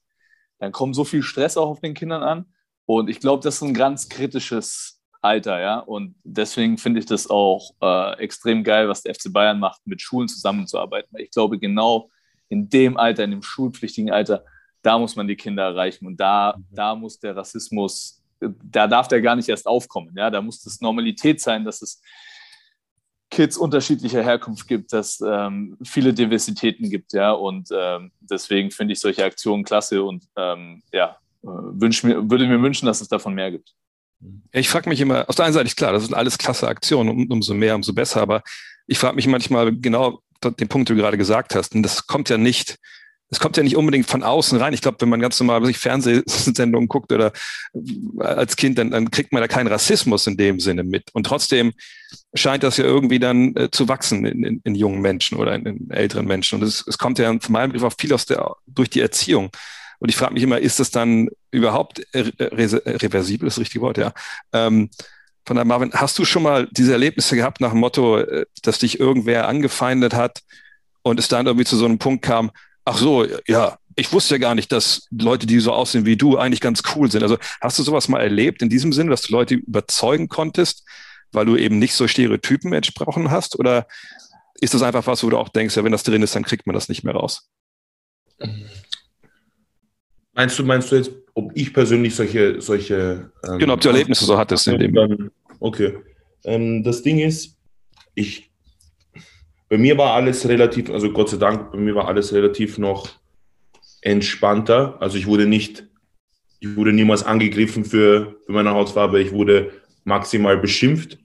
dann 0.60 0.72
kommt 0.72 0.96
so 0.96 1.04
viel 1.04 1.22
Stress 1.22 1.58
auch 1.58 1.70
auf 1.70 1.82
den 1.82 1.94
Kindern 1.94 2.24
an. 2.24 2.54
Und 2.86 3.10
ich 3.10 3.20
glaube, 3.20 3.44
das 3.44 3.56
ist 3.56 3.62
ein 3.62 3.74
ganz 3.74 4.10
kritisches 4.10 5.01
Alter, 5.22 5.60
ja. 5.60 5.80
Und 5.80 6.16
deswegen 6.24 6.78
finde 6.78 7.00
ich 7.00 7.06
das 7.06 7.30
auch 7.30 7.72
äh, 7.82 8.18
extrem 8.20 8.64
geil, 8.64 8.90
was 8.90 9.04
der 9.04 9.14
FC 9.14 9.32
Bayern 9.32 9.60
macht, 9.60 9.82
mit 9.86 10.02
Schulen 10.02 10.28
zusammenzuarbeiten. 10.28 11.16
ich 11.18 11.32
glaube, 11.32 11.60
genau 11.60 12.10
in 12.50 12.70
dem 12.70 12.98
Alter, 12.98 13.24
in 13.24 13.32
dem 13.32 13.44
schulpflichtigen 13.44 14.12
Alter, 14.12 14.44
da 14.82 14.98
muss 14.98 15.16
man 15.16 15.28
die 15.28 15.36
Kinder 15.36 15.64
erreichen. 15.64 16.06
Und 16.06 16.20
da, 16.20 16.56
mhm. 16.58 16.66
da 16.72 16.96
muss 16.96 17.20
der 17.20 17.36
Rassismus, 17.36 18.22
da 18.40 18.88
darf 18.88 19.08
der 19.08 19.22
gar 19.22 19.36
nicht 19.36 19.50
erst 19.50 19.68
aufkommen. 19.68 20.14
Ja, 20.18 20.30
da 20.30 20.42
muss 20.42 20.62
das 20.64 20.82
Normalität 20.82 21.40
sein, 21.40 21.64
dass 21.64 21.82
es 21.82 22.02
Kids 23.30 23.56
unterschiedlicher 23.56 24.24
Herkunft 24.24 24.68
gibt, 24.68 24.92
dass 24.92 25.22
ähm, 25.22 25.78
viele 25.84 26.14
Diversitäten 26.14 26.90
gibt, 26.90 27.14
ja, 27.14 27.32
und 27.32 27.70
ähm, 27.72 28.12
deswegen 28.20 28.72
finde 28.72 28.92
ich 28.92 29.00
solche 29.00 29.24
Aktionen 29.24 29.64
klasse 29.64 30.04
und 30.04 30.26
ähm, 30.36 30.84
ja, 30.92 31.16
äh, 31.44 31.48
wünsch 31.48 32.04
mir, 32.04 32.30
würde 32.30 32.46
mir 32.46 32.62
wünschen, 32.62 32.88
dass 32.88 33.00
es 33.00 33.08
davon 33.08 33.34
mehr 33.34 33.50
gibt. 33.50 33.74
Ich 34.52 34.70
frage 34.70 34.90
mich 34.90 35.02
immer, 35.02 35.30
auf 35.30 35.36
der 35.36 35.46
einen 35.46 35.54
Seite 35.54 35.68
ist 35.68 35.78
klar, 35.78 35.94
das 35.94 36.04
sind 36.04 36.14
alles 36.14 36.38
klasse 36.38 36.68
Aktionen, 36.68 37.10
um, 37.10 37.28
umso 37.30 37.54
mehr, 37.54 37.76
umso 37.76 37.94
besser, 37.94 38.22
aber 38.22 38.44
ich 38.88 38.98
frage 38.98 39.16
mich 39.16 39.28
manchmal 39.28 39.76
genau 39.76 40.22
den 40.44 40.68
Punkt, 40.68 40.90
den 40.90 40.98
du 40.98 41.02
gerade 41.02 41.18
gesagt 41.18 41.56
hast, 41.56 41.76
und 41.76 41.84
das 41.84 42.08
kommt 42.08 42.30
ja 42.30 42.38
nicht 42.38 42.78
es 43.32 43.40
kommt 43.40 43.56
ja 43.56 43.64
nicht 43.64 43.78
unbedingt 43.78 44.08
von 44.08 44.24
außen 44.24 44.60
rein. 44.60 44.74
Ich 44.74 44.82
glaube, 44.82 44.98
wenn 45.00 45.10
man 45.10 45.22
ganz 45.22 45.40
normal 45.40 45.66
sich 45.66 45.78
Fernsehsendungen 45.78 46.90
guckt 46.90 47.14
oder 47.14 47.32
äh, 47.74 48.24
als 48.24 48.58
Kind, 48.58 48.78
dann, 48.78 48.92
dann 48.92 49.10
kriegt 49.10 49.32
man 49.32 49.42
da 49.42 49.48
keinen 49.48 49.68
Rassismus 49.68 50.28
in 50.28 50.36
dem 50.36 50.60
Sinne 50.60 50.84
mit. 50.84 51.10
Und 51.14 51.26
trotzdem 51.26 51.72
scheint 52.34 52.64
das 52.64 52.76
ja 52.76 52.84
irgendwie 52.84 53.20
dann 53.20 53.56
äh, 53.56 53.72
zu 53.72 53.88
wachsen 53.88 54.26
in, 54.26 54.44
in, 54.44 54.62
in, 54.66 54.76
jungen 54.76 55.00
Menschen 55.00 55.38
oder 55.38 55.56
in, 55.56 55.66
in 55.66 55.92
älteren 55.92 56.28
Menschen. 56.28 56.60
Und 56.60 56.68
es, 56.68 56.86
es 56.86 56.98
kommt 56.98 57.20
ja 57.20 57.34
von 57.40 57.54
meinem 57.54 57.72
Begriff 57.72 57.94
auch 57.94 57.98
viel 57.98 58.14
aus 58.14 58.26
der, 58.26 58.54
durch 58.68 58.90
die 58.90 59.00
Erziehung. 59.00 59.50
Und 60.02 60.10
ich 60.10 60.16
frage 60.16 60.34
mich 60.34 60.42
immer, 60.42 60.58
ist 60.58 60.80
das 60.80 60.90
dann 60.90 61.30
überhaupt 61.52 62.02
re 62.16 62.34
reversibel, 62.40 63.48
das 63.48 63.60
richtige 63.60 63.82
Wort, 63.82 64.00
ja? 64.00 64.14
Ähm, 64.52 64.90
von 65.46 65.56
der 65.56 65.66
Marvin, 65.66 65.92
hast 65.94 66.18
du 66.18 66.26
schon 66.26 66.42
mal 66.42 66.68
diese 66.72 66.92
Erlebnisse 66.92 67.36
gehabt 67.36 67.62
nach 67.62 67.70
dem 67.70 67.80
Motto, 67.80 68.18
äh, 68.18 68.48
dass 68.64 68.80
dich 68.80 69.00
irgendwer 69.00 69.48
angefeindet 69.48 70.16
hat 70.16 70.42
und 71.04 71.20
es 71.20 71.28
dann 71.28 71.46
irgendwie 71.46 71.66
zu 71.66 71.78
so 71.78 71.86
einem 71.86 72.00
Punkt 72.00 72.26
kam, 72.26 72.50
ach 72.84 72.98
so, 72.98 73.28
ja, 73.46 73.78
ich 73.96 74.12
wusste 74.12 74.36
ja 74.36 74.40
gar 74.40 74.56
nicht, 74.56 74.72
dass 74.72 75.08
Leute, 75.12 75.46
die 75.46 75.60
so 75.60 75.72
aussehen 75.72 76.08
wie 76.08 76.18
du, 76.18 76.36
eigentlich 76.36 76.62
ganz 76.62 76.82
cool 76.96 77.12
sind. 77.12 77.22
Also 77.22 77.38
hast 77.62 77.78
du 77.78 77.84
sowas 77.84 78.08
mal 78.08 78.22
erlebt 78.22 78.64
in 78.64 78.70
diesem 78.70 78.94
Sinne, 78.94 79.12
dass 79.12 79.22
du 79.22 79.34
Leute 79.34 79.54
überzeugen 79.54 80.30
konntest, 80.30 80.84
weil 81.32 81.46
du 81.46 81.58
eben 81.58 81.78
nicht 81.78 81.94
so 81.94 82.08
Stereotypen 82.08 82.74
entsprochen 82.74 83.30
hast? 83.30 83.60
Oder 83.60 83.86
ist 84.60 84.74
das 84.74 84.82
einfach 84.82 85.06
was, 85.06 85.24
wo 85.24 85.30
du 85.30 85.38
auch 85.38 85.50
denkst, 85.50 85.76
ja, 85.78 85.84
wenn 85.84 85.92
das 85.92 86.02
drin 86.02 86.24
ist, 86.24 86.36
dann 86.36 86.44
kriegt 86.44 86.66
man 86.66 86.74
das 86.74 86.90
nicht 86.90 87.04
mehr 87.04 87.14
raus? 87.14 87.52
Meinst 90.34 90.58
du, 90.58 90.64
meinst 90.64 90.92
du 90.92 90.96
jetzt, 90.96 91.12
ob 91.34 91.52
ich 91.56 91.74
persönlich 91.74 92.16
solche, 92.16 92.62
solche 92.62 93.32
ähm, 93.48 93.60
Genau, 93.60 93.74
ob 93.74 93.82
du 93.82 93.90
Erlebnisse 93.90 94.26
so 94.26 94.38
hattest 94.38 94.68
in 94.68 94.80
dem. 94.80 95.32
Okay. 95.60 95.98
Ähm, 96.44 96.84
das 96.84 97.02
Ding 97.02 97.20
ist, 97.20 97.58
ich 98.16 98.52
bei 99.72 99.78
mir 99.78 99.98
war 99.98 100.16
alles 100.16 100.50
relativ, 100.50 100.90
also 100.90 101.14
Gott 101.14 101.30
sei 101.30 101.38
Dank, 101.38 101.72
bei 101.72 101.78
mir 101.78 101.96
war 101.96 102.10
alles 102.10 102.34
relativ 102.34 102.78
noch 102.78 103.08
entspannter. 104.02 104.98
Also 105.02 105.18
ich 105.18 105.28
wurde 105.28 105.48
nicht, 105.48 105.88
ich 106.60 106.76
wurde 106.76 106.92
niemals 106.92 107.24
angegriffen 107.24 107.86
für, 107.86 108.36
für 108.46 108.52
meine 108.52 108.72
Hautfarbe, 108.72 109.22
ich 109.22 109.32
wurde 109.32 109.72
maximal 110.04 110.58
beschimpft. 110.58 111.20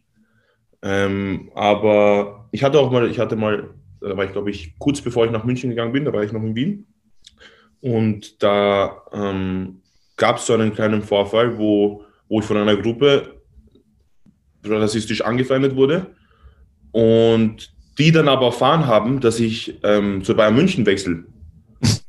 Ähm, 0.81 1.51
aber 1.57 2.49
ich 2.53 2.63
hatte 2.63 2.79
auch 2.79 2.93
mal, 2.93 3.11
ich 3.11 3.19
hatte 3.19 3.35
mal, 3.35 3.75
da 4.01 4.17
war 4.17 4.25
ich 4.25 4.31
glaube 4.31 4.53
ich 4.53 4.79
kurz 4.79 5.01
bevor 5.01 5.25
ich 5.25 5.33
nach 5.33 5.43
München 5.43 5.71
gegangen 5.71 5.93
bin, 5.93 6.05
da 6.05 6.13
war 6.13 6.23
ich 6.23 6.31
noch 6.31 6.43
in 6.43 6.55
Wien. 6.55 6.87
Und 7.81 8.43
da 8.43 9.03
ähm, 9.13 9.81
gab 10.17 10.39
es 10.39 10.47
so 10.47 10.55
einen 10.55 10.75
kleinen 10.75 11.03
Vorfall, 11.03 11.59
wo, 11.59 12.05
wo 12.29 12.41
ich 12.41 12.47
von 12.47 12.57
einer 12.57 12.77
Gruppe 12.77 13.41
rassistisch 14.65 15.21
angefeindet 15.21 15.77
wurde. 15.77 16.15
Und 16.93 17.73
die 17.99 18.13
dann 18.13 18.29
aber 18.29 18.47
erfahren 18.47 18.87
haben, 18.87 19.21
dass 19.21 19.41
ich 19.41 19.79
ähm, 19.83 20.23
zu 20.23 20.35
Bayern 20.35 20.55
München 20.55 20.85
wechsle. 20.87 21.25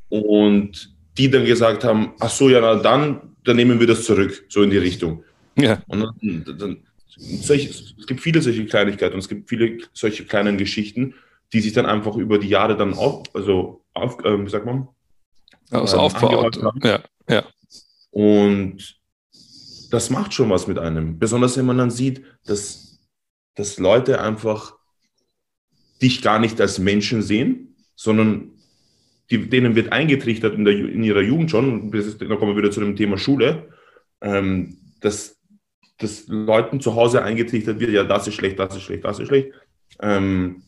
Und 0.09 0.95
die 1.17 1.29
dann 1.29 1.45
gesagt 1.45 1.83
haben, 1.83 2.13
ach 2.19 2.29
so, 2.29 2.49
ja, 2.49 2.61
na, 2.61 2.75
dann, 2.75 3.35
dann 3.43 3.55
nehmen 3.55 3.79
wir 3.79 3.87
das 3.87 4.03
zurück, 4.03 4.45
so 4.49 4.61
in 4.63 4.69
die 4.69 4.77
Richtung. 4.77 5.23
Ja. 5.57 5.81
Und 5.87 6.01
dann, 6.21 6.57
dann 6.57 6.77
solche, 7.17 7.69
es 7.69 8.05
gibt 8.05 8.21
viele 8.21 8.41
solche 8.41 8.65
Kleinigkeiten 8.65 9.13
und 9.13 9.19
es 9.19 9.29
gibt 9.29 9.49
viele 9.49 9.79
solche 9.93 10.25
kleinen 10.25 10.57
Geschichten, 10.57 11.15
die 11.53 11.61
sich 11.61 11.73
dann 11.73 11.85
einfach 11.85 12.15
über 12.15 12.37
die 12.37 12.49
Jahre 12.49 12.77
dann 12.77 12.93
auf, 12.93 13.23
also 13.33 13.81
auf, 13.93 14.17
ähm, 14.25 14.45
wie 14.45 14.49
sagt 14.49 14.65
man? 14.65 14.87
Also 15.71 15.97
ähm, 15.97 16.01
aufbaut. 16.01 16.59
Ja, 16.83 17.03
ja. 17.29 17.43
Und 18.11 18.97
das 19.91 20.09
macht 20.09 20.33
schon 20.33 20.49
was 20.49 20.67
mit 20.67 20.79
einem. 20.79 21.19
Besonders 21.19 21.57
wenn 21.57 21.65
man 21.65 21.77
dann 21.77 21.91
sieht, 21.91 22.23
dass, 22.45 22.99
dass 23.55 23.77
Leute 23.77 24.21
einfach 24.21 24.75
dich 26.01 26.21
gar 26.21 26.39
nicht 26.39 26.59
als 26.61 26.79
Menschen 26.79 27.21
sehen, 27.21 27.75
sondern 27.95 28.51
die, 29.29 29.49
denen 29.49 29.75
wird 29.75 29.91
eingetrichtert 29.91 30.53
in, 30.55 30.65
der, 30.65 30.73
in 30.73 31.03
ihrer 31.03 31.21
Jugend 31.21 31.51
schon, 31.51 31.91
da 31.91 32.35
kommen 32.35 32.55
wir 32.55 32.57
wieder 32.57 32.71
zu 32.71 32.79
dem 32.79 32.95
Thema 32.95 33.17
Schule, 33.17 33.69
ähm, 34.21 34.77
dass, 35.01 35.39
dass 35.97 36.27
Leuten 36.27 36.79
zu 36.79 36.95
Hause 36.95 37.23
eingetrichtert 37.23 37.79
wird, 37.79 37.91
ja, 37.91 38.03
das 38.03 38.27
ist 38.27 38.35
schlecht, 38.35 38.59
das 38.59 38.75
ist 38.75 38.83
schlecht, 38.83 39.03
das 39.03 39.19
ist 39.19 39.27
schlecht. 39.27 39.51
Ähm, 39.99 40.63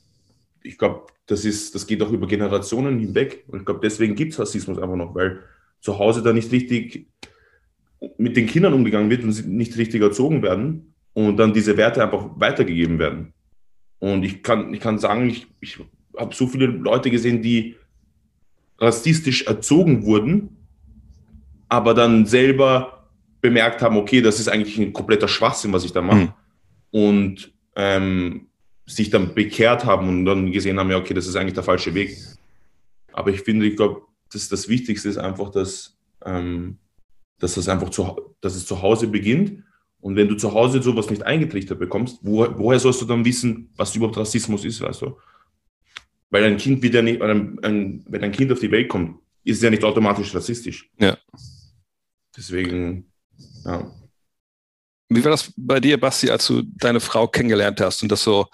ich 0.63 0.77
glaube, 0.77 1.07
das, 1.29 1.71
das 1.71 1.85
geht 1.85 2.01
auch 2.01 2.11
über 2.11 2.27
Generationen 2.27 2.99
hinweg. 2.99 3.43
Und 3.47 3.59
ich 3.59 3.65
glaube, 3.65 3.81
deswegen 3.83 4.15
gibt 4.15 4.33
es 4.33 4.39
Rassismus 4.39 4.79
einfach 4.79 4.95
noch, 4.95 5.13
weil 5.13 5.41
zu 5.79 5.97
Hause 5.99 6.23
da 6.23 6.33
nicht 6.33 6.51
richtig 6.51 7.07
mit 8.17 8.35
den 8.35 8.47
Kindern 8.47 8.73
umgegangen 8.73 9.09
wird 9.09 9.23
und 9.23 9.31
sie 9.31 9.47
nicht 9.47 9.77
richtig 9.77 10.01
erzogen 10.01 10.41
werden 10.41 10.93
und 11.13 11.37
dann 11.37 11.53
diese 11.53 11.77
Werte 11.77 12.03
einfach 12.03 12.29
weitergegeben 12.35 12.97
werden. 12.97 13.33
Und 13.99 14.23
ich 14.23 14.41
kann, 14.41 14.73
ich 14.73 14.79
kann 14.79 14.97
sagen, 14.97 15.29
ich, 15.29 15.47
ich 15.59 15.79
habe 16.17 16.33
so 16.33 16.47
viele 16.47 16.65
Leute 16.65 17.11
gesehen, 17.11 17.41
die 17.41 17.75
rassistisch 18.79 19.43
erzogen 19.43 20.05
wurden, 20.05 20.57
aber 21.67 21.93
dann 21.93 22.25
selber 22.25 23.07
bemerkt 23.41 23.81
haben, 23.81 23.97
okay, 23.97 24.21
das 24.21 24.39
ist 24.39 24.47
eigentlich 24.47 24.77
ein 24.79 24.93
kompletter 24.93 25.27
Schwachsinn, 25.27 25.73
was 25.73 25.85
ich 25.85 25.91
da 25.91 26.01
mache. 26.01 26.17
Mhm. 26.17 26.33
Und 26.91 27.53
ähm, 27.75 28.48
sich 28.89 29.09
dann 29.09 29.35
bekehrt 29.35 29.85
haben 29.85 30.09
und 30.09 30.25
dann 30.25 30.51
gesehen 30.51 30.79
haben, 30.79 30.89
ja, 30.89 30.97
okay, 30.97 31.13
das 31.13 31.27
ist 31.27 31.35
eigentlich 31.35 31.53
der 31.53 31.63
falsche 31.63 31.93
Weg. 31.93 32.17
Aber 33.13 33.29
ich 33.29 33.41
finde, 33.41 33.67
ich 33.67 33.75
glaube, 33.75 34.01
das, 34.31 34.49
das 34.49 34.67
Wichtigste 34.67 35.09
ist 35.09 35.17
einfach, 35.17 35.51
dass, 35.51 35.95
ähm, 36.25 36.77
dass, 37.37 37.55
das 37.55 37.69
einfach 37.69 37.89
zu, 37.89 38.33
dass 38.41 38.55
es 38.55 38.65
zu 38.65 38.81
Hause 38.81 39.07
beginnt. 39.07 39.63
Und 40.01 40.15
wenn 40.15 40.27
du 40.27 40.35
zu 40.35 40.53
Hause 40.53 40.81
sowas 40.81 41.09
nicht 41.09 41.23
eingetrichtert 41.23 41.77
bekommst, 41.77 42.19
wo, 42.21 42.47
woher 42.57 42.79
sollst 42.79 43.01
du 43.01 43.05
dann 43.05 43.25
wissen, 43.25 43.69
was 43.75 43.95
überhaupt 43.95 44.17
Rassismus 44.17 44.65
ist, 44.65 44.81
weißt 44.81 45.01
du? 45.01 45.17
Weil 46.31 46.45
ein 46.45 46.57
Kind 46.57 46.81
wird 46.81 46.93
ja 46.93 47.01
nicht, 47.01 47.21
ein, 47.21 47.59
ein, 47.63 48.05
wenn 48.07 48.23
ein 48.23 48.31
Kind 48.31 48.51
auf 48.51 48.59
die 48.59 48.71
Welt 48.71 48.89
kommt, 48.89 49.19
ist 49.43 49.57
es 49.57 49.63
ja 49.63 49.69
nicht 49.69 49.83
automatisch 49.83 50.33
rassistisch. 50.33 50.89
Ja. 50.99 51.17
Deswegen, 52.35 53.11
ja. 53.65 53.91
Wie 55.09 55.23
war 55.23 55.31
das 55.31 55.51
bei 55.57 55.79
dir, 55.79 55.99
Basti, 55.99 56.29
als 56.29 56.47
du 56.47 56.63
deine 56.77 56.99
Frau 56.99 57.27
kennengelernt 57.27 57.81
hast 57.81 58.03
und 58.03 58.11
das 58.11 58.23
so 58.23 58.47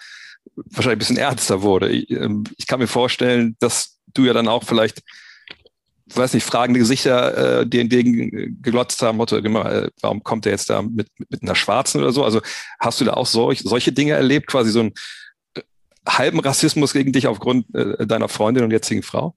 wahrscheinlich 0.55 0.95
ein 0.95 0.99
bisschen 0.99 1.17
ernster 1.17 1.61
wurde? 1.61 1.89
Ich, 1.89 2.09
ähm, 2.11 2.43
ich 2.57 2.67
kann 2.67 2.79
mir 2.79 2.87
vorstellen, 2.87 3.55
dass 3.59 3.99
du 4.13 4.25
ja 4.25 4.33
dann 4.33 4.47
auch 4.47 4.63
vielleicht 4.63 5.01
ich 6.07 6.15
weiß 6.15 6.33
nicht, 6.33 6.43
fragende 6.43 6.79
Gesichter 6.79 7.61
äh, 7.61 7.67
dir 7.67 7.81
entgegen 7.81 8.61
geglotzt 8.61 9.01
haben, 9.01 9.17
Motto, 9.17 9.37
äh, 9.37 9.89
warum 10.01 10.23
kommt 10.23 10.45
er 10.45 10.51
jetzt 10.51 10.69
da 10.69 10.81
mit, 10.83 11.07
mit 11.17 11.41
einer 11.41 11.55
Schwarzen 11.55 11.99
oder 11.99 12.11
so? 12.11 12.23
Also 12.23 12.41
hast 12.79 13.01
du 13.01 13.05
da 13.05 13.13
auch 13.13 13.25
solch, 13.25 13.61
solche 13.61 13.91
Dinge 13.91 14.13
erlebt, 14.13 14.47
quasi 14.47 14.69
so 14.69 14.81
einen 14.81 14.93
äh, 15.55 15.61
halben 16.07 16.39
Rassismus 16.39 16.93
gegen 16.93 17.11
dich 17.11 17.25
aufgrund 17.25 17.73
äh, 17.73 18.05
deiner 18.05 18.29
Freundin 18.29 18.63
und 18.63 18.71
jetzigen 18.71 19.01
Frau? 19.01 19.35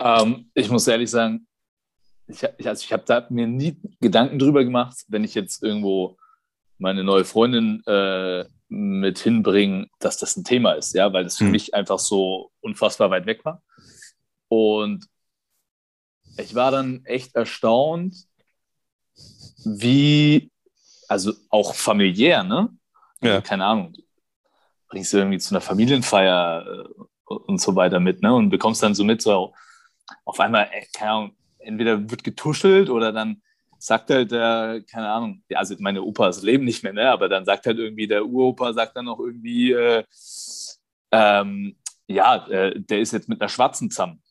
Ähm, 0.00 0.50
ich 0.54 0.68
muss 0.70 0.88
ehrlich 0.88 1.10
sagen, 1.10 1.46
ich, 2.26 2.44
also 2.66 2.84
ich 2.84 2.92
habe 2.92 3.04
da 3.06 3.26
mir 3.30 3.46
nie 3.46 3.76
Gedanken 4.00 4.40
drüber 4.40 4.64
gemacht, 4.64 5.04
wenn 5.06 5.22
ich 5.22 5.34
jetzt 5.34 5.62
irgendwo 5.62 6.16
meine 6.80 7.04
neue 7.04 7.24
Freundin 7.24 7.82
äh, 7.86 8.44
mit 8.68 9.18
hinbringe, 9.18 9.88
dass 9.98 10.16
das 10.16 10.36
ein 10.36 10.44
Thema 10.44 10.72
ist, 10.72 10.94
ja, 10.94 11.12
weil 11.12 11.24
das 11.24 11.36
für 11.36 11.44
hm. 11.44 11.50
mich 11.52 11.74
einfach 11.74 11.98
so 11.98 12.50
unfassbar 12.60 13.10
weit 13.10 13.26
weg 13.26 13.44
war. 13.44 13.62
Und 14.48 15.06
ich 16.38 16.54
war 16.54 16.70
dann 16.70 17.04
echt 17.04 17.34
erstaunt, 17.34 18.16
wie, 19.64 20.50
also 21.08 21.32
auch 21.50 21.74
familiär, 21.74 22.42
ne? 22.42 22.70
Also, 23.20 23.34
ja. 23.34 23.40
keine 23.42 23.66
Ahnung, 23.66 23.94
bringst 24.88 25.12
du 25.12 25.18
irgendwie 25.18 25.38
zu 25.38 25.54
einer 25.54 25.60
Familienfeier 25.60 26.64
äh, 26.66 27.34
und 27.34 27.60
so 27.60 27.76
weiter 27.76 28.00
mit, 28.00 28.22
ne? 28.22 28.34
Und 28.34 28.50
bekommst 28.50 28.82
dann 28.82 28.94
so 28.94 29.04
mit, 29.04 29.20
so 29.20 29.52
auf 30.24 30.40
einmal, 30.40 30.70
ey, 30.72 30.86
keine 30.92 31.10
Ahnung, 31.10 31.36
entweder 31.58 32.10
wird 32.10 32.24
getuschelt 32.24 32.88
oder 32.88 33.12
dann 33.12 33.42
sagt 33.80 34.10
halt 34.10 34.30
der, 34.30 34.82
keine 34.90 35.08
Ahnung, 35.08 35.42
ja, 35.48 35.58
also 35.58 35.74
meine 35.78 36.02
Opas 36.02 36.42
leben 36.42 36.64
nicht 36.64 36.82
mehr, 36.82 36.92
ne? 36.92 37.10
Aber 37.10 37.28
dann 37.28 37.44
sagt 37.44 37.66
halt 37.66 37.78
irgendwie 37.78 38.06
der 38.06 38.24
Uropa, 38.24 38.72
sagt 38.72 38.96
dann 38.96 39.06
noch 39.06 39.18
irgendwie, 39.18 39.72
äh, 39.72 40.04
ähm, 41.10 41.76
ja, 42.06 42.46
äh, 42.48 42.78
der 42.78 43.00
ist 43.00 43.12
jetzt 43.12 43.28
mit 43.28 43.40
einer 43.40 43.48
Schwarzen 43.48 43.90
zusammen. 43.90 44.22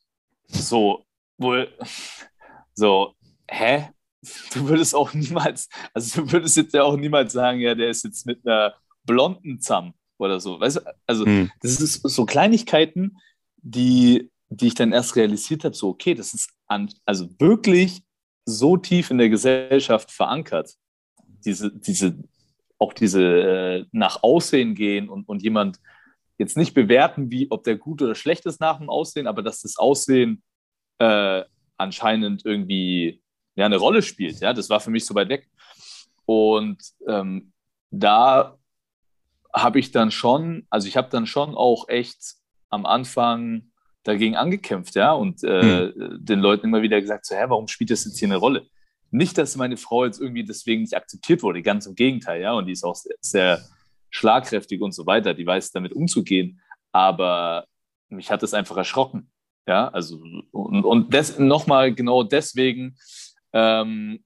So, 0.48 1.06
wohl, 1.38 1.68
so, 2.74 3.16
hä? 3.50 3.90
Du 4.54 4.68
würdest 4.68 4.94
auch 4.94 5.14
niemals, 5.14 5.70
also 5.94 6.22
du 6.22 6.32
würdest 6.34 6.58
jetzt 6.58 6.74
ja 6.74 6.84
auch 6.84 6.98
niemals 6.98 7.34
sagen, 7.34 7.60
ja, 7.60 7.74
der 7.74 7.90
ist 7.90 8.04
jetzt 8.04 8.26
mit 8.26 8.46
einer 8.46 8.76
blonden 9.06 9.62
zusammen 9.62 9.94
oder 10.18 10.40
so. 10.40 10.60
Weißt 10.60 10.78
du, 10.78 10.82
also 11.08 11.26
hm. 11.26 11.50
das 11.62 11.80
ist 11.80 12.02
so 12.02 12.26
Kleinigkeiten, 12.26 13.18
die, 13.58 14.30
die 14.50 14.68
ich 14.68 14.76
dann 14.76 14.92
erst 14.92 15.16
realisiert 15.16 15.64
habe, 15.64 15.76
so, 15.76 15.90
okay, 15.90 16.14
das 16.14 16.34
ist 16.34 16.52
an, 16.68 16.94
also 17.06 17.30
wirklich 17.40 18.04
so 18.46 18.78
tief 18.78 19.12
in 19.12 19.18
der 19.18 19.30
Gesellschaft 19.30 20.12
verankert. 20.12 20.74
Diese, 21.46 21.72
diese, 21.72 22.18
auch 22.78 22.94
diese 22.94 23.22
äh, 23.22 23.86
nach 23.92 24.24
Aussehen 24.24 24.76
gehen 24.76 25.10
und, 25.10 25.28
und 25.28 25.44
jemand 25.44 25.80
jetzt 26.38 26.58
nicht 26.58 26.74
bewerten, 26.74 27.30
wie 27.32 27.52
ob 27.52 27.64
der 27.64 27.78
gut 27.78 28.02
oder 28.02 28.16
schlecht 28.16 28.46
ist 28.46 28.60
nach 28.60 28.78
dem 28.78 28.90
Aussehen, 28.90 29.28
aber 29.28 29.42
dass 29.42 29.62
das 29.62 29.78
Aussehen 29.78 30.42
äh, 31.00 31.44
anscheinend 31.78 32.46
irgendwie 32.46 33.22
ja, 33.56 33.66
eine 33.66 33.78
Rolle 33.78 34.02
spielt. 34.02 34.40
Ja, 34.40 34.54
das 34.54 34.70
war 34.70 34.80
für 34.80 34.92
mich 34.92 35.06
so 35.06 35.14
weit 35.16 35.30
weg. 35.30 35.50
Und 36.26 36.82
ähm, 37.08 37.52
da 37.92 38.58
habe 39.54 39.80
ich 39.80 39.92
dann 39.92 40.12
schon, 40.12 40.66
also 40.70 40.88
ich 40.88 40.96
habe 40.96 41.10
dann 41.10 41.26
schon 41.26 41.56
auch 41.56 41.90
echt 41.90 42.36
am 42.70 42.86
Anfang 42.86 43.69
dagegen 44.10 44.36
angekämpft, 44.36 44.96
ja, 44.96 45.14
und 45.14 45.44
äh, 45.44 45.92
hm. 45.94 46.18
den 46.20 46.40
Leuten 46.40 46.68
immer 46.68 46.82
wieder 46.82 47.00
gesagt, 47.00 47.26
so, 47.26 47.36
hä, 47.36 47.46
warum 47.48 47.68
spielt 47.68 47.92
das 47.92 48.06
jetzt 48.06 48.20
hier 48.20 48.28
eine 48.28 48.38
Rolle? 48.38 48.66
Nicht, 49.12 49.38
dass 49.38 49.56
meine 49.56 49.78
Frau 49.78 50.06
jetzt 50.06 50.20
irgendwie 50.20 50.44
deswegen 50.44 50.82
nicht 50.82 50.96
akzeptiert 50.96 51.42
wurde, 51.42 51.62
ganz 51.62 51.86
im 51.86 51.96
Gegenteil, 51.96 52.42
ja, 52.42 52.54
und 52.54 52.66
die 52.66 52.74
ist 52.74 52.84
auch 52.84 52.96
sehr, 52.96 53.16
sehr 53.22 53.62
schlagkräftig 54.10 54.82
und 54.82 54.94
so 54.94 55.06
weiter, 55.06 55.34
die 55.34 55.46
weiß 55.46 55.72
damit 55.72 55.94
umzugehen. 55.94 56.62
Aber 56.92 57.66
mich 58.10 58.32
hat 58.32 58.44
es 58.44 58.54
einfach 58.54 58.78
erschrocken. 58.78 59.30
Ja, 59.68 59.88
also 59.90 60.20
und, 60.52 60.84
und 60.84 61.14
des, 61.14 61.38
nochmal 61.38 61.94
genau 61.94 62.24
deswegen, 62.24 62.98
ähm, 63.54 64.24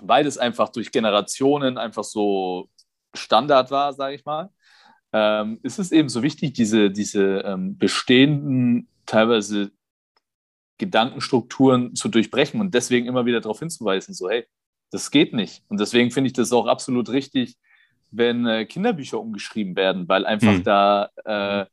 weil 0.00 0.26
es 0.26 0.38
einfach 0.38 0.70
durch 0.70 0.90
Generationen 0.90 1.76
einfach 1.76 2.04
so 2.04 2.70
Standard 3.12 3.70
war, 3.70 3.92
sage 3.92 4.14
ich 4.14 4.24
mal, 4.24 4.50
ähm, 5.12 5.58
ist 5.62 5.78
es 5.78 5.92
eben 5.92 6.08
so 6.08 6.22
wichtig, 6.22 6.54
diese, 6.54 6.90
diese 6.90 7.40
ähm, 7.40 7.76
bestehenden, 7.76 8.88
teilweise 9.08 9.72
Gedankenstrukturen 10.78 11.96
zu 11.96 12.08
durchbrechen 12.08 12.60
und 12.60 12.74
deswegen 12.74 13.06
immer 13.06 13.26
wieder 13.26 13.40
darauf 13.40 13.58
hinzuweisen, 13.58 14.14
so 14.14 14.30
hey, 14.30 14.46
das 14.90 15.10
geht 15.10 15.34
nicht. 15.34 15.64
Und 15.68 15.80
deswegen 15.80 16.10
finde 16.10 16.28
ich 16.28 16.34
das 16.34 16.52
auch 16.52 16.66
absolut 16.66 17.10
richtig, 17.10 17.56
wenn 18.10 18.46
äh, 18.46 18.64
Kinderbücher 18.64 19.20
umgeschrieben 19.20 19.76
werden, 19.76 20.08
weil 20.08 20.24
einfach 20.24 20.52
mhm. 20.52 20.62
da 20.62 21.10
äh, 21.24 21.66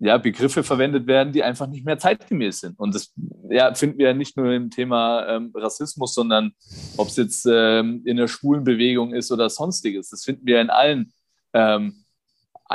ja, 0.00 0.18
Begriffe 0.18 0.64
verwendet 0.64 1.06
werden, 1.06 1.32
die 1.32 1.44
einfach 1.44 1.68
nicht 1.68 1.86
mehr 1.86 1.98
zeitgemäß 1.98 2.60
sind. 2.60 2.78
Und 2.78 2.94
das 2.94 3.14
ja, 3.48 3.72
finden 3.74 3.98
wir 3.98 4.08
ja 4.08 4.14
nicht 4.14 4.36
nur 4.36 4.52
im 4.52 4.68
Thema 4.68 5.26
ähm, 5.28 5.52
Rassismus, 5.54 6.14
sondern 6.14 6.52
ob 6.96 7.08
es 7.08 7.16
jetzt 7.16 7.46
ähm, 7.48 8.02
in 8.04 8.16
der 8.16 8.26
schwulen 8.26 8.64
Bewegung 8.64 9.14
ist 9.14 9.30
oder 9.30 9.48
sonstiges. 9.48 10.10
Das 10.10 10.24
finden 10.24 10.44
wir 10.44 10.60
in 10.60 10.70
allen, 10.70 11.12
ähm, 11.52 12.04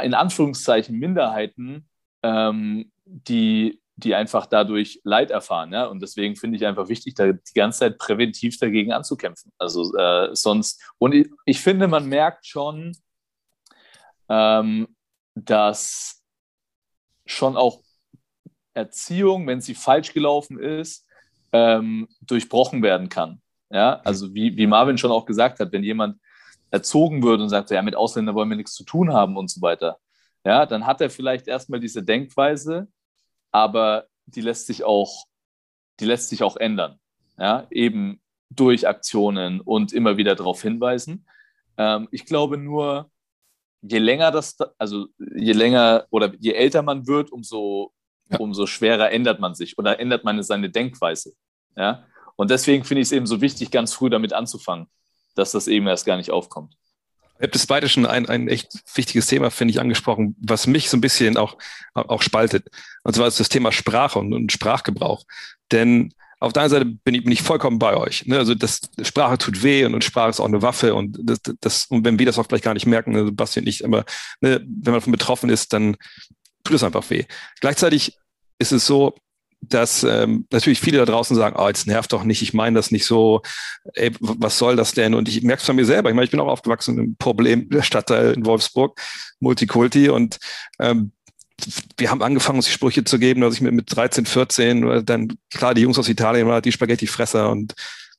in 0.02 0.14
Anführungszeichen, 0.14 0.98
Minderheiten, 0.98 1.90
ähm, 2.24 2.92
die, 3.06 3.82
die 3.98 4.14
einfach 4.14 4.46
dadurch 4.46 5.02
Leid 5.04 5.32
erfahren. 5.32 5.74
Ja? 5.74 5.86
Und 5.86 6.02
deswegen 6.02 6.36
finde 6.36 6.58
ich 6.58 6.66
einfach 6.66 6.88
wichtig, 6.88 7.16
da 7.16 7.34
die 7.34 7.54
ganze 7.54 7.80
Zeit 7.80 7.98
präventiv 7.98 8.58
dagegen 8.60 8.94
anzukämpfen. 8.94 9.52
Also 9.58 9.96
äh, 9.98 10.30
sonst, 10.36 10.82
und 11.00 11.14
ich, 11.14 11.30
ich, 11.46 11.60
finde, 11.60 11.88
man 11.88 12.08
merkt 12.08 12.46
schon, 12.46 12.96
ähm, 14.30 14.88
dass 15.34 16.24
schon 17.26 17.58
auch 17.58 17.82
Erziehung, 18.74 19.48
wenn 19.48 19.62
sie 19.62 19.74
falsch 19.74 20.14
gelaufen 20.14 20.60
ist, 20.60 21.08
ähm, 21.52 22.08
durchbrochen 22.22 22.84
werden 22.84 23.10
kann. 23.10 23.42
Ja, 23.70 24.00
also 24.06 24.34
wie, 24.34 24.56
wie 24.56 24.68
Marvin 24.68 24.98
schon 24.98 25.12
auch 25.12 25.26
gesagt 25.26 25.60
hat, 25.60 25.72
wenn 25.72 25.84
jemand 25.84 26.20
erzogen 26.70 27.24
wird 27.24 27.42
und 27.42 27.50
sagt, 27.50 27.72
ja, 27.72 27.82
mit 27.82 27.96
Ausländern 27.96 28.36
wollen 28.36 28.50
wir 28.50 28.56
nichts 28.56 28.76
zu 28.76 28.84
tun 28.84 29.12
haben 29.12 29.36
und 29.38 29.50
so 29.50 29.62
weiter, 29.62 29.98
ja, 30.46 30.66
dann 30.66 30.86
hat 30.86 31.02
er 31.02 31.10
vielleicht 31.10 31.48
erstmal 31.48 31.80
diese 31.80 32.04
Denkweise, 32.04 32.88
aber 33.58 34.06
die 34.28 34.42
lässt 34.42 34.68
sich 34.68 34.84
auch, 34.84 35.26
die 36.00 36.06
lässt 36.06 36.30
sich 36.30 36.44
auch 36.44 36.58
ändern. 36.58 37.00
Ja, 37.40 37.68
eben 37.72 38.22
durch 38.50 38.88
Aktionen 38.88 39.62
und 39.62 39.94
immer 39.94 40.18
wieder 40.18 40.36
darauf 40.36 40.62
hinweisen. 40.62 41.26
Ähm, 41.78 42.08
ich 42.12 42.26
glaube 42.26 42.58
nur, 42.58 43.12
je 43.82 43.98
länger 43.98 44.32
das, 44.32 44.58
also 44.78 45.08
je 45.18 45.54
länger 45.54 46.06
oder 46.12 46.34
je 46.40 46.54
älter 46.54 46.84
man 46.84 47.08
wird, 47.08 47.32
umso, 47.32 47.94
ja. 48.30 48.38
umso 48.38 48.68
schwerer 48.68 49.12
ändert 49.12 49.40
man 49.40 49.56
sich 49.56 49.78
oder 49.78 50.00
ändert 50.00 50.24
man 50.24 50.42
seine 50.44 50.70
Denkweise. 50.70 51.34
Ja? 51.76 52.06
Und 52.36 52.52
deswegen 52.52 52.84
finde 52.84 53.02
ich 53.02 53.08
es 53.08 53.12
eben 53.12 53.28
so 53.28 53.42
wichtig, 53.42 53.72
ganz 53.72 53.94
früh 53.94 54.10
damit 54.10 54.34
anzufangen, 54.34 54.88
dass 55.36 55.52
das 55.52 55.68
eben 55.68 55.88
erst 55.88 56.06
gar 56.06 56.18
nicht 56.18 56.32
aufkommt. 56.32 56.76
Ihr 57.40 57.44
habt 57.44 57.56
das 57.56 57.68
beide 57.68 57.90
schon 57.90 58.06
ein, 58.06 58.28
ein 58.28 58.48
echt 58.48 58.70
wichtiges 58.96 59.28
Thema, 59.28 59.52
finde 59.52 59.72
ich, 59.72 59.80
angesprochen, 59.80 60.36
was 60.40 60.68
mich 60.68 60.90
so 60.90 60.98
ein 60.98 61.02
bisschen 61.02 61.38
auch, 61.38 61.58
auch 61.94 62.22
spaltet. 62.22 62.70
Und 63.04 63.16
zwar 63.16 63.28
ist 63.28 63.40
das 63.40 63.50
Thema 63.50 63.72
Sprache 63.72 64.20
und, 64.20 64.34
und 64.34 64.52
Sprachgebrauch. 64.52 65.24
Denn 65.72 66.14
auf 66.40 66.54
der 66.54 66.64
einen 66.64 66.70
Seite 66.70 66.86
bin 66.86 67.16
ich, 67.16 67.24
bin 67.24 67.32
ich 67.32 67.42
vollkommen 67.42 67.80
bei 67.80 67.96
euch. 67.96 68.26
Ne? 68.26 68.38
Also 68.38 68.54
das 68.54 68.82
Sprache 69.02 69.38
tut 69.38 69.64
weh 69.64 69.86
und, 69.86 69.96
und, 69.96 70.04
Sprache 70.04 70.30
ist 70.30 70.40
auch 70.40 70.46
eine 70.46 70.62
Waffe 70.62 70.94
und 70.94 71.18
das, 71.22 71.40
das, 71.62 71.86
und 71.86 72.06
wenn 72.06 72.20
wir 72.20 72.26
das 72.26 72.38
auch 72.38 72.46
vielleicht 72.46 72.64
gar 72.64 72.76
nicht 72.76 72.86
merken, 72.86 73.16
also 73.16 73.32
Bastian 73.32 73.66
nicht, 73.66 73.84
aber 73.84 74.06
ne, 74.42 74.60
wenn 74.60 74.92
man 74.92 74.96
davon 74.96 75.12
betroffen 75.12 75.50
ist, 75.50 75.74
dann 75.74 75.98
tut 76.64 76.76
es 76.76 76.84
einfach 76.84 77.10
weh. 77.10 77.26
Gleichzeitig 77.60 78.18
ist 78.60 78.72
es 78.72 78.86
so, 78.86 79.16
dass 79.62 80.04
ähm, 80.04 80.46
natürlich 80.52 80.80
viele 80.80 81.00
da 81.00 81.06
draußen 81.06 81.36
sagen, 81.36 81.56
oh, 81.58 81.68
jetzt 81.68 81.88
nervt 81.88 82.14
doch 82.14 82.24
nicht, 82.24 82.42
ich 82.42 82.54
meine 82.54 82.76
das 82.78 82.92
nicht 82.92 83.06
so, 83.06 83.42
ey, 83.94 84.12
was 84.20 84.58
soll 84.58 84.76
das 84.76 84.94
denn? 84.94 85.14
Und 85.14 85.28
ich 85.28 85.42
merke 85.42 85.62
es 85.62 85.66
von 85.66 85.76
mir 85.76 85.86
selber. 85.86 86.10
Ich 86.10 86.16
meine, 86.16 86.26
ich 86.26 86.32
bin 86.32 86.40
auch 86.40 86.48
aufgewachsen 86.48 86.98
im 86.98 87.16
Problem 87.18 87.70
der 87.70 87.82
Stadtteil 87.84 88.34
in 88.34 88.46
Wolfsburg, 88.46 89.00
Multikulti 89.40 90.10
und 90.10 90.38
ähm, 90.80 91.12
wir 91.98 92.12
haben 92.12 92.22
angefangen, 92.22 92.60
uns 92.60 92.68
die 92.68 92.72
Sprüche 92.72 93.04
zu 93.04 93.18
geben, 93.18 93.42
dass 93.42 93.56
ich 93.56 93.62
mit, 93.62 93.74
mit 93.74 93.96
13, 93.96 94.28
14, 94.28 95.04
dann 95.04 95.34
klar, 95.52 95.74
die 95.74 95.82
Jungs 95.82 95.98
aus 95.98 96.08
Italien 96.08 96.48
waren 96.48 96.62
die 96.62 96.72
Spaghetti-Fresser 96.72 97.50
und 97.50 97.74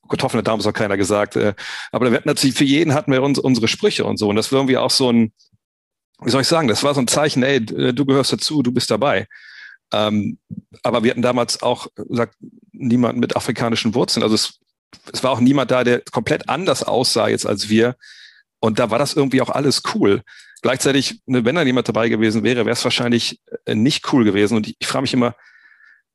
Kartoffeln 0.09 0.39
hat 0.39 0.49
damals 0.49 0.67
auch 0.67 0.73
keiner 0.73 0.97
gesagt. 0.97 1.37
Äh, 1.37 1.55
aber 1.93 2.11
wir 2.11 2.17
hatten 2.17 2.29
natürlich, 2.29 2.57
für 2.57 2.65
jeden 2.65 2.95
hatten 2.95 3.13
wir 3.13 3.23
uns, 3.23 3.39
unsere 3.39 3.69
Sprüche 3.69 4.05
und 4.05 4.17
so. 4.17 4.29
Und 4.29 4.37
das 4.37 4.51
war 4.51 4.59
irgendwie 4.59 4.77
auch 4.77 4.91
so 4.91 5.13
ein, 5.13 5.33
wie 6.23 6.31
soll 6.31 6.43
ich 6.43 6.49
sagen, 6.49 6.67
das 6.67 6.83
war 6.83 6.95
so 6.95 7.01
ein 7.01 7.07
Zeichen, 7.07 7.43
ey, 7.43 7.65
du 7.65 8.05
gehörst 8.05 8.33
dazu, 8.33 8.63
du 8.63 8.73
bist 8.73 8.91
dabei. 8.91 9.29
Ähm, 9.93 10.39
aber 10.83 11.03
wir 11.03 11.11
hatten 11.11 11.23
damals 11.23 11.63
auch, 11.63 11.89
sagt, 12.09 12.37
niemand 12.73 13.19
mit 13.19 13.37
afrikanischen 13.37 13.95
Wurzeln. 13.95 14.23
Also 14.23 14.35
es, 14.35 14.61
es 15.13 15.23
war 15.23 15.33
auch 15.33 15.41
niemand 15.41 15.71
da, 15.71 15.85
der 15.85 16.03
komplett 16.13 16.49
anders 16.49 16.83
aussah 16.83 17.29
jetzt 17.29 17.47
als 17.47 17.69
wir. 17.69 17.97
Und 18.61 18.79
da 18.79 18.91
war 18.91 18.99
das 18.99 19.15
irgendwie 19.15 19.41
auch 19.41 19.51
alles 19.51 19.83
cool. 19.95 20.23
Gleichzeitig, 20.63 21.21
ne, 21.27 21.45
wenn 21.45 21.55
da 21.55 21.63
jemand 21.63 21.89
dabei 21.89 22.09
gewesen 22.09 22.43
wäre, 22.43 22.67
wäre 22.67 22.73
es 22.73 22.85
wahrscheinlich 22.85 23.41
äh, 23.65 23.75
nicht 23.75 24.13
cool 24.13 24.25
gewesen. 24.25 24.57
Und 24.57 24.67
ich, 24.67 24.77
ich 24.79 24.87
frage 24.87 25.03
mich 25.03 25.15
immer, 25.15 25.35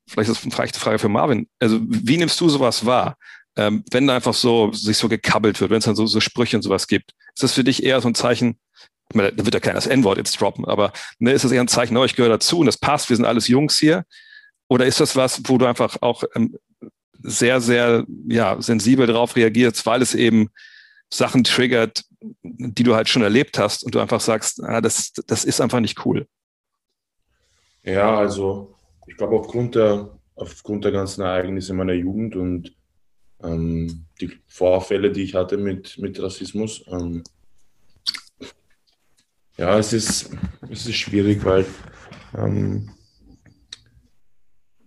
vielleicht 0.07 0.29
ist 0.29 0.45
das 0.45 0.61
eine 0.61 0.71
Frage 0.73 0.99
für 0.99 1.09
Marvin, 1.09 1.47
also 1.59 1.79
wie 1.81 2.17
nimmst 2.17 2.39
du 2.41 2.49
sowas 2.49 2.85
wahr? 2.85 3.17
Ähm, 3.55 3.83
wenn 3.91 4.07
da 4.07 4.15
einfach 4.15 4.33
so 4.33 4.71
sich 4.73 4.97
so 4.97 5.07
gekabbelt 5.07 5.61
wird, 5.61 5.69
wenn 5.69 5.77
es 5.77 5.85
dann 5.85 5.95
so, 5.95 6.07
so 6.07 6.19
Sprüche 6.19 6.57
und 6.57 6.63
sowas 6.63 6.87
gibt, 6.87 7.13
ist 7.35 7.43
das 7.43 7.53
für 7.53 7.63
dich 7.63 7.83
eher 7.83 8.01
so 8.01 8.07
ein 8.07 8.15
Zeichen, 8.15 8.57
da 9.13 9.45
wird 9.45 9.53
ja 9.53 9.59
keiner 9.59 9.75
das 9.75 9.87
N-Wort 9.87 10.17
jetzt 10.17 10.39
droppen, 10.39 10.65
aber 10.65 10.91
ne, 11.19 11.31
ist 11.31 11.43
das 11.43 11.51
eher 11.51 11.61
ein 11.61 11.67
Zeichen, 11.67 11.95
oh, 11.97 12.05
ich 12.05 12.15
gehöre 12.15 12.29
dazu 12.29 12.59
und 12.59 12.65
das 12.65 12.77
passt, 12.77 13.09
wir 13.09 13.15
sind 13.15 13.25
alles 13.25 13.47
Jungs 13.47 13.79
hier? 13.79 14.05
Oder 14.67 14.85
ist 14.85 14.99
das 14.99 15.15
was, 15.15 15.41
wo 15.45 15.57
du 15.57 15.65
einfach 15.65 15.97
auch 16.01 16.23
ähm, 16.35 16.57
sehr, 17.21 17.61
sehr 17.61 18.05
ja, 18.27 18.61
sensibel 18.61 19.07
darauf 19.07 19.35
reagierst, 19.35 19.85
weil 19.85 20.01
es 20.01 20.13
eben 20.13 20.49
Sachen 21.11 21.43
triggert, 21.43 22.03
die 22.41 22.83
du 22.83 22.95
halt 22.95 23.09
schon 23.09 23.21
erlebt 23.21 23.59
hast 23.59 23.83
und 23.83 23.95
du 23.95 23.99
einfach 23.99 24.21
sagst, 24.21 24.63
ah, 24.63 24.81
das, 24.81 25.13
das 25.27 25.45
ist 25.45 25.61
einfach 25.61 25.79
nicht 25.79 26.05
cool. 26.05 26.27
Ja, 27.83 28.17
also 28.17 28.75
ich 29.07 29.17
glaube 29.17 29.35
aufgrund 29.35 29.75
der, 29.75 30.09
aufgrund 30.35 30.85
der 30.85 30.91
ganzen 30.91 31.21
Ereignisse 31.21 31.73
meiner 31.73 31.93
Jugend 31.93 32.35
und 32.35 32.75
ähm, 33.43 34.05
die 34.21 34.31
Vorfälle, 34.47 35.11
die 35.11 35.23
ich 35.23 35.35
hatte 35.35 35.57
mit, 35.57 35.97
mit 35.97 36.21
Rassismus, 36.21 36.83
ähm, 36.87 37.23
ja, 39.63 39.79
es 39.79 39.93
ist, 39.93 40.29
es 40.69 40.85
ist 40.85 40.95
schwierig, 40.95 41.45
weil, 41.45 41.65
ähm, 42.37 42.89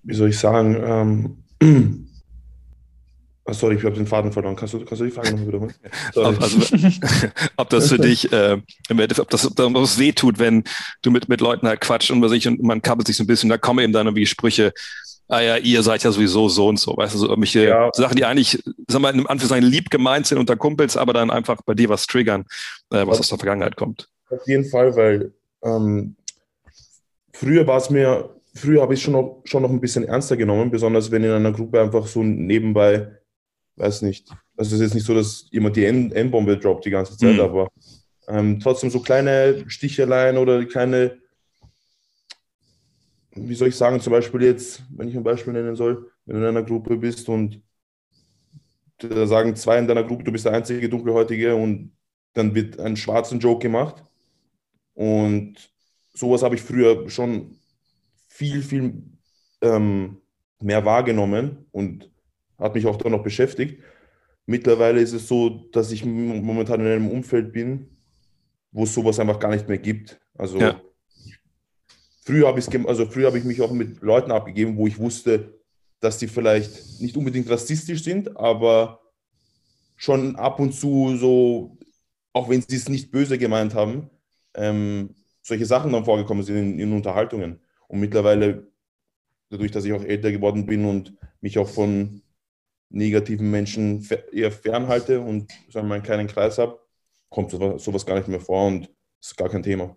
wie 0.03 0.15
soll 0.15 0.29
ich 0.29 0.39
sagen, 0.39 0.77
ähm, 0.85 1.93
Oh, 3.47 3.53
sorry, 3.53 3.77
ich 3.77 3.85
habe 3.85 3.95
den 3.95 4.07
Faden 4.07 4.33
verloren. 4.33 4.55
Kannst 4.55 4.75
du, 4.75 4.85
kannst 4.85 5.01
du 5.01 5.07
die 5.07 5.11
Frage 5.11 5.31
nochmal 5.31 5.47
wiederholen? 5.47 5.75
Ob, 6.15 6.43
also, 6.43 6.59
ob 7.57 7.71
das 7.71 7.89
für 7.89 7.99
dich, 7.99 8.31
äh, 8.31 8.61
ob 8.91 9.31
das, 9.31 9.47
ob 9.47 9.57
das 9.57 9.99
weh 9.99 10.13
tut, 10.13 10.39
wenn 10.39 10.65
du 11.01 11.11
mit, 11.11 11.31
mit 11.31 11.41
Leuten 11.41 11.67
halt 11.67 11.81
quatscht 11.81 12.11
und, 12.11 12.29
sich, 12.29 12.47
und 12.47 12.63
man 12.63 12.83
kabbelt 12.83 13.07
sich 13.07 13.17
so 13.17 13.25
ein 13.25 13.27
bisschen, 13.27 13.49
da 13.49 13.57
kommen 13.57 13.83
eben 13.83 13.95
dann 13.95 14.07
irgendwie 14.07 14.27
Sprüche, 14.27 14.75
ah 15.29 15.41
ja, 15.41 15.57
ihr 15.57 15.83
seid 15.83 16.05
ja 16.05 16.13
sowieso 16.13 16.51
so 16.51 16.69
und 16.69 16.79
so, 16.79 16.95
weißt 16.99 17.15
du, 17.15 17.19
so 17.19 17.29
irgendwelche 17.29 17.67
ja. 17.67 17.89
Sachen, 17.95 18.17
die 18.17 18.27
eigentlich, 18.27 18.63
sag 18.89 19.01
mal, 19.01 19.15
in 19.15 19.27
Anführungszeichen 19.27 19.71
lieb 19.71 19.89
gemeint 19.89 20.27
sind 20.27 20.37
unter 20.37 20.57
Kumpels, 20.57 20.99
aber 20.99 21.15
dann 21.15 21.31
einfach 21.31 21.63
bei 21.65 21.73
dir 21.73 21.89
was 21.89 22.07
triggern, 22.07 22.45
äh, 22.91 23.07
was 23.07 23.21
aus 23.21 23.29
der 23.29 23.39
Vergangenheit 23.39 23.77
kommt. 23.77 24.09
Auf 24.31 24.47
jeden 24.47 24.65
Fall, 24.65 24.95
weil 24.97 25.33
ähm, 25.63 26.17
früher 27.33 27.67
war 27.67 27.79
es 27.79 27.91
mir, 27.91 28.31
früher 28.55 28.83
habe 28.83 28.95
ich 28.95 29.01
es 29.01 29.05
schon 29.05 29.13
noch, 29.13 29.43
schon 29.45 29.63
noch 29.63 29.71
ein 29.71 29.81
bisschen 29.81 30.05
ernster 30.05 30.37
genommen, 30.37 30.71
besonders 30.71 31.11
wenn 31.11 31.25
in 31.25 31.31
einer 31.31 31.53
Gruppe 31.53 31.81
einfach 31.81 32.07
so 32.07 32.23
nebenbei 32.23 33.17
weiß 33.77 34.03
nicht. 34.03 34.31
Also 34.57 34.75
es 34.75 34.81
ist 34.81 34.81
jetzt 34.81 34.95
nicht 34.95 35.07
so, 35.07 35.15
dass 35.15 35.47
jemand 35.51 35.77
die 35.77 35.85
N-Bombe 35.85 36.59
droppt 36.59 36.87
die 36.87 36.91
ganze 36.91 37.17
Zeit, 37.17 37.35
mhm. 37.35 37.41
aber 37.41 37.69
ähm, 38.29 38.59
trotzdem 38.61 38.91
so 38.91 39.01
kleine 39.01 39.65
Sticheleien 39.69 40.39
oder 40.39 40.65
kleine, 40.65 41.19
wie 43.33 43.55
soll 43.55 43.69
ich 43.69 43.77
sagen, 43.77 44.01
zum 44.01 44.13
Beispiel 44.13 44.43
jetzt, 44.43 44.83
wenn 44.91 45.09
ich 45.09 45.17
ein 45.17 45.23
Beispiel 45.23 45.53
nennen 45.53 45.77
soll, 45.77 46.11
wenn 46.25 46.37
du 46.37 46.43
in 46.43 46.49
einer 46.49 46.63
Gruppe 46.63 46.97
bist 46.97 47.29
und 47.29 47.63
da 48.99 49.27
sagen 49.27 49.55
zwei 49.57 49.79
in 49.79 49.87
deiner 49.87 50.05
Gruppe, 50.05 50.25
du 50.25 50.33
bist 50.33 50.47
der 50.47 50.55
einzige 50.55 50.89
Dunkelhäutige 50.89 51.55
und 51.55 51.93
dann 52.33 52.55
wird 52.55 52.81
ein 52.81 52.97
schwarzen 52.97 53.39
Joke 53.39 53.61
gemacht. 53.61 54.03
Und 54.97 55.57
sowas 56.15 56.43
habe 56.43 56.55
ich 56.55 56.63
früher 56.63 57.09
schon 57.11 57.59
viel, 58.29 58.63
viel 58.63 59.03
ähm, 59.61 60.17
mehr 60.59 60.85
wahrgenommen 60.87 61.67
und 61.71 62.11
hat 62.59 62.75
mich 62.75 62.87
auch 62.87 62.97
da 62.97 63.11
noch 63.11 63.23
beschäftigt. 63.23 63.83
Mittlerweile 64.47 65.01
ist 65.01 65.13
es 65.13 65.29
so, 65.29 65.69
dass 65.73 65.93
ich 65.93 66.05
momentan 66.05 66.81
in 66.81 66.87
einem 66.87 67.11
Umfeld 67.11 67.53
bin, 67.53 67.99
wo 68.73 68.85
es 68.85 68.95
sowas 68.95 69.19
einfach 69.19 69.39
gar 69.39 69.51
nicht 69.51 69.69
mehr 69.69 69.77
gibt. 69.77 70.19
Also 70.35 70.59
ja. 70.59 70.81
früher 72.25 72.49
habe 72.49 72.89
also 72.89 73.07
früher 73.07 73.27
habe 73.27 73.39
ich 73.39 73.45
mich 73.45 73.61
auch 73.61 73.73
mit 73.73 74.01
Leuten 74.01 74.33
abgegeben, 74.33 74.79
wo 74.79 74.87
ich 74.87 74.99
wusste, 74.99 75.61
dass 76.01 76.17
die 76.17 76.29
vielleicht 76.29 77.03
nicht 77.03 77.19
unbedingt 77.19 77.51
rassistisch 77.51 78.03
sind, 78.03 78.35
aber 78.39 79.01
schon 79.97 80.37
ab 80.37 80.59
und 80.59 80.73
zu 80.73 81.19
so, 81.19 81.77
auch 82.33 82.49
wenn 82.49 82.63
sie 82.63 82.77
es 82.77 82.89
nicht 82.89 83.11
böse 83.11 83.37
gemeint 83.37 83.75
haben, 83.75 84.09
ähm, 84.57 85.15
solche 85.43 85.67
Sachen 85.67 85.93
dann 85.93 86.05
vorgekommen 86.05 86.43
sind 86.43 86.57
in, 86.57 86.79
in 86.79 86.93
Unterhaltungen. 86.93 87.61
Und 87.89 88.01
mittlerweile, 88.01 88.67
dadurch, 89.51 89.71
dass 89.71 89.85
ich 89.85 89.93
auch 89.93 90.03
älter 90.03 90.33
geworden 90.33 90.67
bin 90.67 90.85
und 90.85 91.15
mich 91.41 91.59
auch 91.59 91.69
von 91.69 92.23
negativen 92.89 93.51
Menschen 93.51 94.07
eher 94.33 94.51
fernhalte 94.53 95.21
und 95.21 95.53
sagen 95.71 95.89
wir, 95.89 95.95
einen 95.95 96.03
kleinen 96.03 96.29
Kreis 96.29 96.59
habe, 96.59 96.81
kommt 97.29 97.51
sowas, 97.51 97.83
sowas 97.83 98.07
gar 98.07 98.17
nicht 98.17 98.29
mehr 98.29 98.41
vor 98.41 98.67
und 98.67 98.91
ist 99.21 99.37
gar 99.37 99.49
kein 99.49 99.63
Thema. 99.63 99.97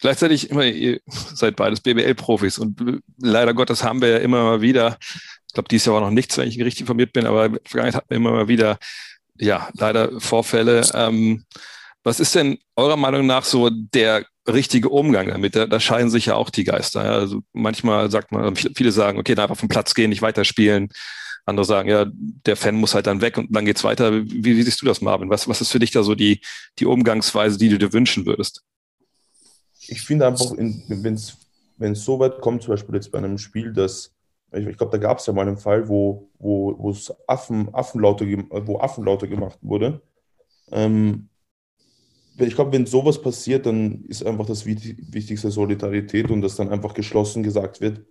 Gleichzeitig, 0.00 0.50
immer, 0.50 0.64
ihr 0.64 1.00
seid 1.06 1.56
beides 1.56 1.80
BBL-Profis 1.80 2.58
und 2.58 3.00
leider 3.18 3.54
Gottes 3.54 3.82
haben 3.82 4.02
wir 4.02 4.08
ja 4.08 4.18
immer 4.18 4.44
mal 4.44 4.60
wieder, 4.60 4.98
ich 5.00 5.54
glaube, 5.54 5.68
dies 5.70 5.86
Jahr 5.86 5.94
war 5.94 6.02
noch 6.02 6.10
nichts, 6.10 6.36
wenn 6.36 6.48
ich 6.48 6.58
richtig 6.58 6.82
informiert 6.82 7.12
bin, 7.12 7.26
aber 7.26 7.46
in 7.46 7.52
der 7.52 7.62
Vergangenheit 7.64 7.94
hatten 7.96 8.10
wir 8.10 8.16
immer 8.16 8.32
mal 8.32 8.48
wieder, 8.48 8.78
ja, 9.38 9.68
leider 9.74 10.20
Vorfälle. 10.20 10.82
Ähm, 10.94 11.44
was 12.06 12.20
ist 12.20 12.36
denn 12.36 12.58
eurer 12.76 12.96
Meinung 12.96 13.26
nach 13.26 13.44
so 13.44 13.68
der 13.68 14.24
richtige 14.46 14.90
Umgang 14.90 15.26
damit? 15.26 15.56
Da, 15.56 15.66
da 15.66 15.80
scheiden 15.80 16.08
sich 16.08 16.26
ja 16.26 16.36
auch 16.36 16.50
die 16.50 16.62
Geister. 16.62 17.04
Ja? 17.04 17.14
Also 17.14 17.42
manchmal 17.52 18.12
sagt 18.12 18.30
man, 18.30 18.54
viele 18.54 18.92
sagen, 18.92 19.18
okay, 19.18 19.34
da 19.34 19.42
einfach 19.42 19.56
vom 19.56 19.68
Platz 19.68 19.92
gehen, 19.92 20.10
nicht 20.10 20.22
weiterspielen. 20.22 20.90
Andere 21.46 21.64
sagen, 21.64 21.88
ja, 21.88 22.06
der 22.08 22.54
Fan 22.54 22.76
muss 22.76 22.94
halt 22.94 23.08
dann 23.08 23.22
weg 23.22 23.38
und 23.38 23.48
dann 23.50 23.64
geht's 23.64 23.82
weiter. 23.82 24.12
Wie, 24.12 24.44
wie 24.44 24.62
siehst 24.62 24.80
du 24.80 24.86
das, 24.86 25.00
Marvin? 25.00 25.30
Was, 25.30 25.48
was 25.48 25.60
ist 25.60 25.72
für 25.72 25.80
dich 25.80 25.90
da 25.90 26.04
so 26.04 26.14
die, 26.14 26.40
die 26.78 26.86
Umgangsweise, 26.86 27.58
die 27.58 27.70
du 27.70 27.76
dir 27.76 27.92
wünschen 27.92 28.24
würdest? 28.24 28.62
Ich 29.88 30.00
finde 30.02 30.28
einfach, 30.28 30.52
wenn 30.56 31.14
es 31.14 32.04
so 32.04 32.20
weit 32.20 32.40
kommt, 32.40 32.62
zum 32.62 32.74
Beispiel 32.74 32.94
jetzt 32.94 33.10
bei 33.10 33.18
einem 33.18 33.36
Spiel, 33.36 33.72
dass 33.72 34.12
ich, 34.52 34.64
ich 34.64 34.76
glaube, 34.76 34.96
da 34.96 34.98
gab 34.98 35.18
es 35.18 35.26
ja 35.26 35.32
mal 35.32 35.48
einen 35.48 35.58
Fall, 35.58 35.88
wo, 35.88 36.30
wo, 36.38 36.96
Affen, 37.26 37.74
Affenlaute, 37.74 38.44
wo 38.48 38.78
Affenlaute 38.78 39.28
gemacht 39.28 39.58
wurde. 39.60 40.00
Ähm, 40.70 41.30
ich 42.38 42.54
glaube, 42.54 42.72
wenn 42.72 42.86
sowas 42.86 43.20
passiert, 43.20 43.66
dann 43.66 44.04
ist 44.04 44.24
einfach 44.24 44.46
das 44.46 44.66
Wichtigste 44.66 45.50
Solidarität 45.50 46.30
und 46.30 46.42
dass 46.42 46.56
dann 46.56 46.68
einfach 46.68 46.92
geschlossen 46.94 47.42
gesagt 47.42 47.80
wird, 47.80 48.04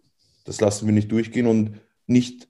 das 0.46 0.62
lassen 0.62 0.88
wir 0.88 0.94
nicht 0.94 1.12
durchgehen 1.12 1.48
und 1.48 1.80
nicht 2.08 2.48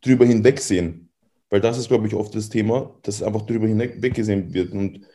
drüber 0.00 0.24
hinwegsehen. 0.24 1.10
Weil 1.48 1.60
das 1.60 1.78
ist, 1.78 1.88
glaube 1.88 2.06
ich, 2.06 2.14
oft 2.14 2.34
das 2.34 2.48
Thema, 2.48 2.98
dass 3.02 3.22
einfach 3.22 3.42
drüber 3.42 3.68
hinweggesehen 3.68 4.52
wird. 4.54 4.72
Und 4.72 5.06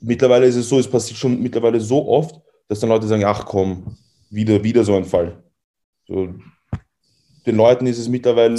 mittlerweile 0.00 0.46
ist 0.46 0.56
es 0.56 0.68
so, 0.68 0.78
es 0.78 0.90
passiert 0.90 1.18
schon 1.18 1.40
mittlerweile 1.40 1.80
so 1.80 2.06
oft, 2.08 2.40
dass 2.68 2.80
dann 2.80 2.90
Leute 2.90 3.08
sagen, 3.08 3.24
ach 3.24 3.46
komm, 3.46 3.96
wieder, 4.30 4.62
wieder 4.62 4.84
so 4.84 4.94
ein 4.94 5.04
Fall. 5.04 5.42
So, 6.06 6.34
den 7.46 7.56
Leuten 7.56 7.86
ist 7.86 7.98
es 7.98 8.08
mittlerweile, 8.08 8.54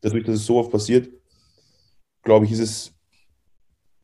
dadurch, 0.00 0.24
dass 0.24 0.36
es 0.36 0.46
so 0.46 0.58
oft 0.58 0.70
passiert, 0.70 1.10
glaube 2.22 2.46
ich, 2.46 2.52
ist 2.52 2.60
es 2.60 2.92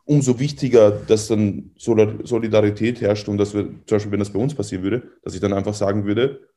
umso 0.06 0.38
wichtiger, 0.38 0.90
dass 0.92 1.28
dann 1.28 1.72
Solidarität 1.76 3.00
herrscht 3.00 3.28
und 3.28 3.38
dass 3.38 3.54
wir, 3.54 3.64
zum 3.64 3.96
Beispiel, 3.96 4.12
wenn 4.12 4.20
das 4.20 4.32
bei 4.32 4.38
uns 4.38 4.54
passieren 4.54 4.84
würde, 4.84 5.10
dass 5.22 5.34
ich 5.34 5.40
dann 5.40 5.52
einfach 5.52 5.74
sagen 5.74 6.06
würde, 6.06 6.48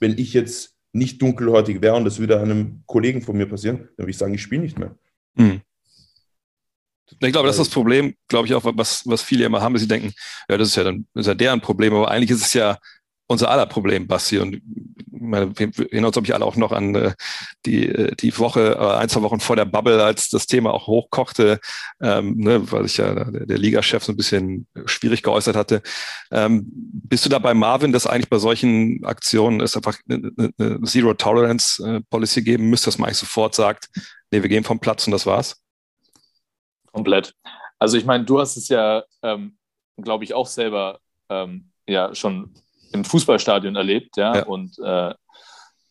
wenn 0.00 0.18
ich 0.18 0.32
jetzt 0.32 0.74
nicht 0.92 1.20
dunkelhäutig 1.20 1.82
wäre 1.82 1.94
und 1.94 2.04
das 2.04 2.18
würde 2.18 2.40
einem 2.40 2.82
Kollegen 2.86 3.20
von 3.20 3.36
mir 3.36 3.46
passieren, 3.46 3.88
dann 3.96 3.98
würde 3.98 4.10
ich 4.10 4.18
sagen, 4.18 4.34
ich 4.34 4.42
spiele 4.42 4.62
nicht 4.62 4.78
mehr. 4.78 4.96
Mhm. 5.34 5.60
Ich 7.20 7.32
glaube, 7.32 7.46
das 7.46 7.58
ist 7.58 7.66
das 7.66 7.74
Problem, 7.74 8.14
glaube 8.28 8.48
ich 8.48 8.54
auch, 8.54 8.64
was, 8.64 9.06
was 9.06 9.22
viele 9.22 9.44
immer 9.44 9.60
haben, 9.60 9.74
dass 9.74 9.82
sie 9.82 9.88
denken, 9.88 10.12
ja, 10.48 10.56
das 10.56 10.68
ist 10.68 10.76
ja 10.76 10.84
dann 10.84 11.06
das 11.12 11.22
ist 11.22 11.28
ja 11.28 11.34
deren 11.34 11.60
Problem, 11.60 11.94
aber 11.94 12.10
eigentlich 12.10 12.30
ist 12.30 12.46
es 12.46 12.54
ja 12.54 12.78
unser 13.26 13.50
aller 13.50 13.66
Problem, 13.66 14.06
Basti. 14.06 14.38
Und 14.38 14.60
meine, 15.24 15.58
wir 15.58 15.72
erinnern 15.78 16.06
uns, 16.06 16.14
glaube 16.14 16.26
ich, 16.26 16.34
alle 16.34 16.44
auch 16.44 16.56
noch 16.56 16.72
an 16.72 16.94
äh, 16.94 17.14
die, 17.66 17.88
äh, 17.88 18.14
die 18.16 18.36
Woche, 18.38 18.76
äh, 18.78 18.96
ein, 18.98 19.08
zwei 19.08 19.22
Wochen 19.22 19.40
vor 19.40 19.56
der 19.56 19.64
Bubble, 19.64 20.02
als 20.02 20.28
das 20.28 20.46
Thema 20.46 20.72
auch 20.72 20.86
hochkochte, 20.86 21.60
ähm, 22.00 22.36
ne, 22.36 22.70
weil 22.70 22.84
sich 22.84 22.98
ja 22.98 23.14
der, 23.14 23.46
der 23.46 23.58
Ligachef 23.58 24.04
so 24.04 24.12
ein 24.12 24.16
bisschen 24.16 24.66
schwierig 24.86 25.22
geäußert 25.22 25.56
hatte. 25.56 25.82
Ähm, 26.30 26.64
bist 26.72 27.24
du 27.24 27.28
da 27.28 27.38
bei 27.38 27.54
Marvin, 27.54 27.92
dass 27.92 28.06
eigentlich 28.06 28.30
bei 28.30 28.38
solchen 28.38 29.04
Aktionen 29.04 29.60
es 29.60 29.76
einfach 29.76 29.96
eine, 30.08 30.32
eine 30.58 30.80
Zero-Tolerance-Policy 30.82 32.40
äh, 32.40 32.44
geben 32.44 32.70
müsste, 32.70 32.86
dass 32.86 32.98
man 32.98 33.08
eigentlich 33.08 33.18
sofort 33.18 33.54
sagt, 33.54 33.88
nee, 34.30 34.42
wir 34.42 34.48
gehen 34.48 34.64
vom 34.64 34.80
Platz 34.80 35.06
und 35.06 35.12
das 35.12 35.26
war's? 35.26 35.60
Komplett. 36.92 37.34
Also 37.78 37.96
ich 37.96 38.04
meine, 38.04 38.24
du 38.24 38.40
hast 38.40 38.56
es 38.56 38.68
ja, 38.68 39.02
ähm, 39.22 39.56
glaube 40.00 40.24
ich, 40.24 40.34
auch 40.34 40.46
selber 40.46 41.00
ähm, 41.28 41.70
ja 41.86 42.14
schon 42.14 42.54
im 42.94 43.04
Fußballstadion 43.04 43.76
erlebt, 43.76 44.16
ja. 44.16 44.36
ja. 44.36 44.44
Und 44.44 44.78
äh, 44.78 45.14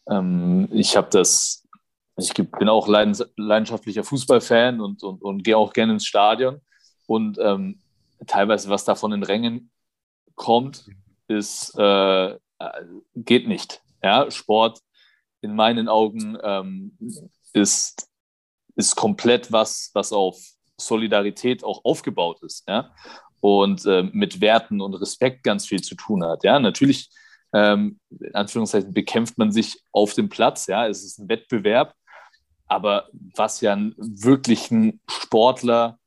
ähm, 0.09 0.69
ich 0.71 0.95
habe 0.95 1.09
das, 1.11 1.67
ich 2.17 2.33
bin 2.33 2.69
auch 2.69 2.87
leidenschaftlicher 2.87 4.03
Fußballfan 4.03 4.81
und, 4.81 5.03
und, 5.03 5.21
und 5.21 5.43
gehe 5.43 5.57
auch 5.57 5.73
gerne 5.73 5.93
ins 5.93 6.05
Stadion. 6.05 6.61
Und 7.05 7.37
ähm, 7.39 7.81
teilweise, 8.27 8.69
was 8.69 8.85
da 8.85 8.95
von 8.95 9.11
den 9.11 9.23
Rängen 9.23 9.71
kommt, 10.35 10.85
ist, 11.27 11.77
äh, 11.77 12.37
geht 13.15 13.47
nicht. 13.47 13.81
Ja, 14.01 14.29
Sport 14.31 14.79
in 15.41 15.55
meinen 15.55 15.89
Augen 15.89 16.37
ähm, 16.41 16.97
ist, 17.53 18.09
ist 18.75 18.95
komplett 18.95 19.51
was, 19.51 19.91
was 19.93 20.13
auf 20.13 20.39
Solidarität 20.77 21.63
auch 21.63 21.83
aufgebaut 21.83 22.41
ist. 22.43 22.67
Ja? 22.67 22.93
Und 23.43 23.85
äh, 23.85 24.03
mit 24.13 24.39
Werten 24.39 24.79
und 24.79 24.93
Respekt 24.93 25.43
ganz 25.43 25.65
viel 25.65 25.81
zu 25.81 25.95
tun 25.95 26.23
hat. 26.23 26.45
Ja, 26.45 26.59
natürlich, 26.59 27.09
ähm, 27.53 27.99
in 28.09 28.33
Anführungszeichen, 28.33 28.93
bekämpft 28.93 29.37
man 29.37 29.51
sich 29.51 29.81
auf 29.91 30.13
dem 30.13 30.29
Platz. 30.29 30.67
Ja, 30.67 30.87
es 30.87 31.03
ist 31.03 31.19
ein 31.19 31.27
Wettbewerb. 31.27 31.93
Aber 32.67 33.09
was 33.35 33.59
ja 33.59 33.73
einen 33.73 33.95
wirklichen 33.97 35.01
Sportler 35.09 35.99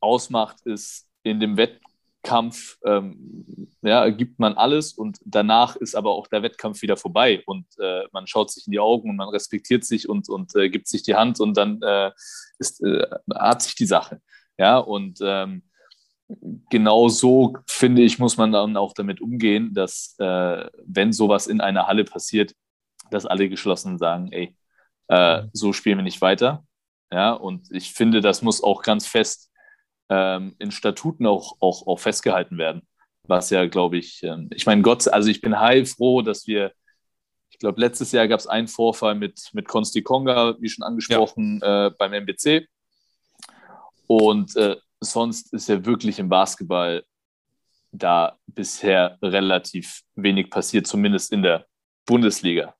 ausmacht, 0.00 0.60
ist 0.66 1.08
in 1.22 1.40
dem 1.40 1.56
Wettkampf, 1.56 2.76
ähm, 2.84 3.70
ja, 3.80 4.10
gibt 4.10 4.38
man 4.38 4.52
alles 4.52 4.92
und 4.92 5.20
danach 5.24 5.76
ist 5.76 5.94
aber 5.94 6.10
auch 6.10 6.26
der 6.26 6.42
Wettkampf 6.42 6.82
wieder 6.82 6.98
vorbei 6.98 7.42
und 7.46 7.64
äh, 7.78 8.02
man 8.12 8.26
schaut 8.26 8.50
sich 8.50 8.66
in 8.66 8.72
die 8.72 8.78
Augen 8.78 9.08
und 9.08 9.16
man 9.16 9.30
respektiert 9.30 9.86
sich 9.86 10.06
und, 10.06 10.28
und 10.28 10.54
äh, 10.54 10.68
gibt 10.68 10.86
sich 10.86 11.02
die 11.02 11.14
Hand 11.14 11.40
und 11.40 11.56
dann 11.56 11.80
äh, 11.80 12.10
ist, 12.58 12.82
äh, 12.82 13.06
hat 13.34 13.62
sich 13.62 13.74
die 13.74 13.86
Sache. 13.86 14.20
Ja, 14.58 14.76
und 14.76 15.18
ähm, 15.22 15.62
genau 16.70 17.08
so, 17.08 17.56
finde 17.66 18.02
ich, 18.02 18.18
muss 18.18 18.36
man 18.36 18.52
dann 18.52 18.76
auch 18.76 18.92
damit 18.94 19.20
umgehen, 19.20 19.74
dass 19.74 20.14
äh, 20.18 20.68
wenn 20.84 21.12
sowas 21.12 21.46
in 21.46 21.60
einer 21.60 21.86
Halle 21.86 22.04
passiert, 22.04 22.54
dass 23.10 23.26
alle 23.26 23.48
geschlossen 23.48 23.98
sagen, 23.98 24.32
ey, 24.32 24.56
äh, 25.08 25.42
mhm. 25.42 25.50
so 25.52 25.72
spielen 25.72 25.98
wir 25.98 26.04
nicht 26.04 26.20
weiter. 26.20 26.64
Ja, 27.12 27.32
und 27.32 27.70
ich 27.70 27.92
finde, 27.92 28.22
das 28.22 28.40
muss 28.40 28.62
auch 28.62 28.82
ganz 28.82 29.06
fest 29.06 29.50
ähm, 30.08 30.54
in 30.58 30.70
Statuten 30.70 31.26
auch, 31.26 31.56
auch, 31.60 31.86
auch 31.86 32.00
festgehalten 32.00 32.56
werden. 32.56 32.82
Was 33.24 33.50
ja, 33.50 33.66
glaube 33.66 33.98
ich, 33.98 34.22
ähm, 34.22 34.48
ich 34.54 34.66
meine, 34.66 34.82
Gott, 34.82 35.06
also 35.08 35.28
ich 35.28 35.40
bin 35.40 35.60
heilfroh, 35.60 36.22
dass 36.22 36.46
wir, 36.46 36.72
ich 37.50 37.58
glaube, 37.58 37.80
letztes 37.80 38.12
Jahr 38.12 38.26
gab 38.28 38.40
es 38.40 38.46
einen 38.46 38.66
Vorfall 38.66 39.14
mit, 39.14 39.50
mit 39.52 39.68
Konsti 39.68 40.02
Konga, 40.02 40.56
wie 40.60 40.68
schon 40.68 40.84
angesprochen, 40.84 41.60
ja. 41.62 41.86
äh, 41.86 41.90
beim 41.98 42.14
MBC. 42.14 42.66
Und 44.06 44.56
äh, 44.56 44.76
sonst 45.02 45.52
ist 45.52 45.68
ja 45.68 45.84
wirklich 45.84 46.18
im 46.18 46.28
Basketball 46.28 47.04
da 47.90 48.38
bisher 48.46 49.18
relativ 49.20 50.02
wenig 50.14 50.50
passiert, 50.50 50.86
zumindest 50.86 51.32
in 51.32 51.42
der 51.42 51.66
Bundesliga. 52.06 52.74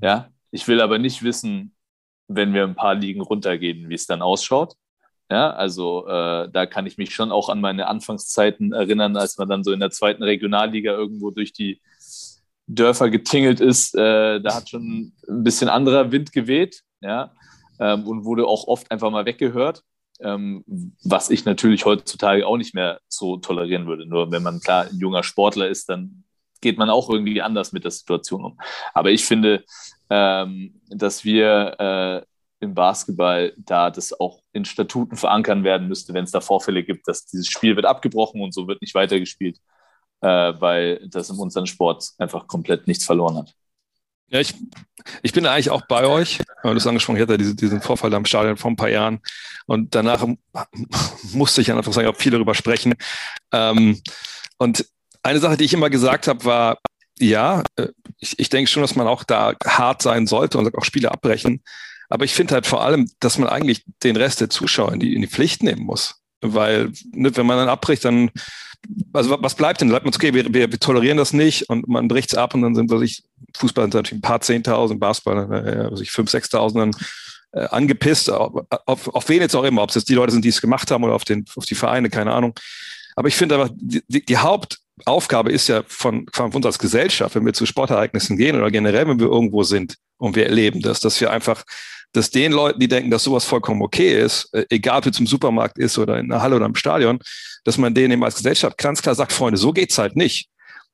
Ja, 0.00 0.30
ich 0.50 0.68
will 0.68 0.80
aber 0.80 0.98
nicht 0.98 1.22
wissen, 1.22 1.74
wenn 2.28 2.54
wir 2.54 2.64
ein 2.64 2.76
paar 2.76 2.94
Ligen 2.94 3.20
runtergehen, 3.20 3.88
wie 3.88 3.94
es 3.94 4.06
dann 4.06 4.22
ausschaut. 4.22 4.74
Ja, 5.30 5.50
also 5.50 6.06
äh, 6.06 6.48
da 6.50 6.66
kann 6.66 6.86
ich 6.86 6.98
mich 6.98 7.14
schon 7.14 7.32
auch 7.32 7.48
an 7.48 7.60
meine 7.60 7.86
Anfangszeiten 7.86 8.72
erinnern, 8.72 9.16
als 9.16 9.38
man 9.38 9.48
dann 9.48 9.64
so 9.64 9.72
in 9.72 9.80
der 9.80 9.90
zweiten 9.90 10.22
Regionalliga 10.22 10.92
irgendwo 10.92 11.30
durch 11.30 11.52
die 11.52 11.80
Dörfer 12.66 13.10
getingelt 13.10 13.60
ist. 13.60 13.94
Äh, 13.94 14.40
da 14.40 14.54
hat 14.54 14.68
schon 14.68 15.12
ein 15.26 15.42
bisschen 15.42 15.68
anderer 15.70 16.12
Wind 16.12 16.32
geweht, 16.32 16.82
ja, 17.00 17.32
ähm, 17.80 18.06
und 18.06 18.24
wurde 18.24 18.46
auch 18.46 18.68
oft 18.68 18.90
einfach 18.90 19.10
mal 19.10 19.24
weggehört 19.24 19.82
ähm, 20.20 20.64
was 21.02 21.30
ich 21.30 21.44
natürlich 21.44 21.84
heutzutage 21.84 22.46
auch 22.46 22.56
nicht 22.56 22.74
mehr 22.74 23.00
so 23.08 23.36
tolerieren 23.36 23.86
würde. 23.86 24.06
Nur 24.06 24.30
wenn 24.30 24.42
man 24.42 24.60
klar 24.60 24.86
ein 24.86 24.98
junger 24.98 25.22
Sportler 25.22 25.68
ist, 25.68 25.88
dann 25.88 26.24
geht 26.60 26.78
man 26.78 26.90
auch 26.90 27.10
irgendwie 27.10 27.42
anders 27.42 27.72
mit 27.72 27.84
der 27.84 27.90
Situation 27.90 28.44
um. 28.44 28.58
Aber 28.94 29.10
ich 29.10 29.24
finde, 29.24 29.64
ähm, 30.10 30.80
dass 30.88 31.24
wir 31.24 31.76
äh, 31.78 32.26
im 32.64 32.74
Basketball 32.74 33.52
da 33.56 33.90
das 33.90 34.18
auch 34.18 34.40
in 34.52 34.64
Statuten 34.64 35.16
verankern 35.16 35.64
werden 35.64 35.88
müsste, 35.88 36.14
wenn 36.14 36.24
es 36.24 36.30
da 36.30 36.40
Vorfälle 36.40 36.82
gibt, 36.82 37.06
dass 37.06 37.26
dieses 37.26 37.48
Spiel 37.48 37.76
wird 37.76 37.86
abgebrochen 37.86 38.40
und 38.40 38.52
so 38.52 38.66
wird 38.66 38.80
nicht 38.80 38.94
weitergespielt, 38.94 39.58
äh, 40.22 40.26
weil 40.58 41.06
das 41.08 41.30
in 41.30 41.38
unserem 41.38 41.66
Sport 41.66 42.12
einfach 42.18 42.46
komplett 42.46 42.86
nichts 42.86 43.04
verloren 43.04 43.36
hat. 43.36 43.54
Ja, 44.28 44.40
ich, 44.40 44.54
ich 45.22 45.32
bin 45.32 45.46
eigentlich 45.46 45.70
auch 45.70 45.86
bei 45.86 46.06
euch. 46.06 46.38
Du 46.62 46.74
hast 46.74 46.86
angesprochen, 46.86 47.16
ich 47.16 47.22
hatte 47.22 47.38
diese, 47.38 47.54
diesen 47.54 47.80
Vorfall 47.80 48.14
am 48.14 48.24
Stadion 48.24 48.56
vor 48.56 48.70
ein 48.70 48.76
paar 48.76 48.88
Jahren 48.88 49.20
und 49.66 49.94
danach 49.94 50.26
musste 51.32 51.60
ich 51.60 51.70
einfach 51.70 51.92
sagen, 51.92 52.08
auch 52.08 52.16
viel 52.16 52.32
darüber 52.32 52.54
sprechen. 52.54 52.94
Ähm, 53.52 54.00
und 54.58 54.86
eine 55.22 55.38
Sache, 55.40 55.56
die 55.56 55.64
ich 55.64 55.74
immer 55.74 55.90
gesagt 55.90 56.28
habe, 56.28 56.44
war, 56.44 56.78
ja, 57.18 57.62
äh, 57.76 57.88
ich, 58.18 58.38
ich 58.38 58.48
denke 58.48 58.70
schon, 58.70 58.82
dass 58.82 58.96
man 58.96 59.06
auch 59.06 59.24
da 59.24 59.54
hart 59.64 60.02
sein 60.02 60.26
sollte 60.26 60.58
und 60.58 60.74
auch 60.74 60.84
Spiele 60.84 61.10
abbrechen. 61.10 61.62
Aber 62.08 62.24
ich 62.24 62.34
finde 62.34 62.54
halt 62.54 62.66
vor 62.66 62.82
allem, 62.82 63.10
dass 63.20 63.38
man 63.38 63.48
eigentlich 63.48 63.84
den 64.02 64.16
Rest 64.16 64.40
der 64.40 64.50
Zuschauer 64.50 64.92
in 64.92 65.00
die, 65.00 65.14
in 65.14 65.22
die 65.22 65.28
Pflicht 65.28 65.62
nehmen 65.62 65.82
muss. 65.82 66.16
Weil, 66.40 66.92
ne, 67.12 67.34
wenn 67.36 67.46
man 67.46 67.56
dann 67.56 67.68
abbricht, 67.68 68.04
dann 68.04 68.30
also 69.12 69.36
was 69.40 69.54
bleibt 69.54 69.80
denn? 69.80 69.88
Bleibt 69.88 70.04
man, 70.04 70.14
okay, 70.14 70.34
wir, 70.34 70.52
wir, 70.52 70.70
wir 70.70 70.80
tolerieren 70.80 71.16
das 71.16 71.32
nicht 71.32 71.68
und 71.68 71.88
man 71.88 72.08
bricht 72.08 72.32
es 72.32 72.38
ab 72.38 72.54
und 72.54 72.62
dann 72.62 72.74
sind, 72.74 72.90
was 72.90 73.02
ich, 73.02 73.22
Fußball 73.56 73.84
sind 73.84 73.94
natürlich 73.94 74.18
ein 74.18 74.22
paar 74.22 74.40
Zehntausend, 74.40 75.00
Basketball, 75.00 75.52
äh, 75.52 75.90
was 75.90 76.00
ich, 76.00 76.10
fünf, 76.10 76.30
sechstausend 76.30 76.80
dann 76.80 77.04
äh, 77.52 77.68
angepisst, 77.68 78.30
auf, 78.30 79.08
auf, 79.08 79.28
wen 79.28 79.40
jetzt 79.40 79.54
auch 79.54 79.64
immer, 79.64 79.82
ob 79.82 79.90
es 79.90 79.94
jetzt 79.94 80.08
die 80.08 80.14
Leute 80.14 80.32
sind, 80.32 80.44
die 80.44 80.48
es 80.48 80.60
gemacht 80.60 80.90
haben 80.90 81.04
oder 81.04 81.14
auf, 81.14 81.24
den, 81.24 81.44
auf 81.56 81.64
die 81.64 81.74
Vereine, 81.74 82.10
keine 82.10 82.32
Ahnung. 82.32 82.54
Aber 83.16 83.28
ich 83.28 83.36
finde 83.36 83.54
aber, 83.54 83.70
die, 83.74 84.24
die 84.24 84.38
Hauptaufgabe 85.00 85.50
ist 85.50 85.68
ja 85.68 85.82
von, 85.86 86.26
von 86.32 86.52
uns 86.52 86.66
als 86.66 86.78
Gesellschaft, 86.78 87.34
wenn 87.34 87.44
wir 87.44 87.52
zu 87.52 87.66
Sportereignissen 87.66 88.36
gehen 88.36 88.56
oder 88.56 88.70
generell, 88.70 89.08
wenn 89.08 89.18
wir 89.18 89.26
irgendwo 89.26 89.62
sind 89.64 89.96
und 90.18 90.36
wir 90.36 90.46
erleben 90.46 90.80
das, 90.80 91.00
dass 91.00 91.20
wir 91.20 91.30
einfach 91.30 91.64
dass 92.12 92.30
den 92.30 92.52
Leuten, 92.52 92.78
die 92.78 92.86
denken, 92.86 93.10
dass 93.10 93.24
sowas 93.24 93.44
vollkommen 93.44 93.82
okay 93.82 94.22
ist, 94.22 94.48
äh, 94.52 94.64
egal 94.70 94.98
ob 94.98 95.06
es 95.06 95.18
im 95.18 95.26
Supermarkt 95.26 95.78
ist 95.78 95.98
oder 95.98 96.18
in 96.18 96.28
der 96.28 96.40
Halle 96.40 96.56
oder 96.56 96.66
im 96.66 96.76
Stadion, 96.76 97.18
dass 97.64 97.76
man 97.76 97.92
denen 97.92 98.12
eben 98.12 98.24
als 98.24 98.36
Gesellschaft 98.36 98.78
ganz 98.78 99.02
klar 99.02 99.16
sagt, 99.16 99.32
Freunde, 99.32 99.58
so 99.58 99.72
geht's 99.72 99.98
halt 99.98 100.14
nicht 100.14 100.48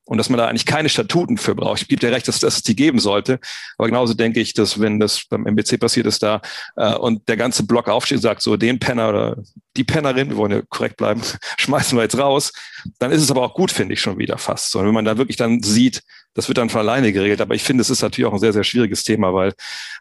und 0.04 0.18
dass 0.18 0.28
man 0.28 0.38
da 0.38 0.48
eigentlich 0.48 0.66
keine 0.66 0.88
Statuten 0.88 1.38
für 1.38 1.54
braucht. 1.54 1.82
Ich 1.82 1.88
gebe 1.88 2.00
dir 2.00 2.10
recht, 2.10 2.26
dass, 2.26 2.40
dass 2.40 2.56
es 2.56 2.62
die 2.62 2.74
geben 2.74 2.98
sollte. 2.98 3.38
Aber 3.78 3.86
genauso 3.86 4.14
denke 4.14 4.40
ich, 4.40 4.54
dass 4.54 4.80
wenn 4.80 4.98
das 4.98 5.24
beim 5.28 5.46
MBC 5.46 5.78
passiert 5.78 6.06
ist 6.06 6.22
da 6.22 6.40
äh, 6.76 6.94
und 6.94 7.28
der 7.28 7.36
ganze 7.36 7.64
Block 7.64 7.88
aufsteht 7.88 8.16
und 8.16 8.22
sagt, 8.22 8.42
so 8.42 8.56
den 8.56 8.80
Penner 8.80 9.08
oder 9.08 9.36
die 9.76 9.84
Pennerin, 9.84 10.30
wir 10.30 10.36
wollen 10.36 10.52
ja 10.52 10.62
korrekt 10.68 10.96
bleiben, 10.96 11.22
schmeißen 11.58 11.96
wir 11.96 12.02
jetzt 12.02 12.18
raus, 12.18 12.52
dann 12.98 13.12
ist 13.12 13.22
es 13.22 13.30
aber 13.30 13.42
auch 13.42 13.54
gut, 13.54 13.70
finde 13.70 13.94
ich 13.94 14.00
schon 14.00 14.18
wieder 14.18 14.38
fast. 14.38 14.72
So, 14.72 14.84
wenn 14.84 14.94
man 14.94 15.04
da 15.04 15.16
wirklich 15.16 15.36
dann 15.36 15.62
sieht, 15.62 16.02
das 16.34 16.48
wird 16.48 16.58
dann 16.58 16.70
von 16.70 16.80
alleine 16.80 17.12
geregelt. 17.12 17.40
Aber 17.40 17.54
ich 17.54 17.62
finde, 17.62 17.82
es 17.82 17.90
ist 17.90 18.02
natürlich 18.02 18.28
auch 18.28 18.32
ein 18.32 18.40
sehr, 18.40 18.52
sehr 18.52 18.64
schwieriges 18.64 19.04
Thema, 19.04 19.32
weil 19.32 19.52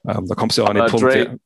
ähm, 0.07 0.25
da 0.27 0.35
kommst 0.35 0.57
du 0.57 0.62
ja 0.62 0.67
auch 0.67 0.71
an 0.71 0.77
den 0.77 0.88
Punkt. 0.88 1.05
Dre, 1.05 1.38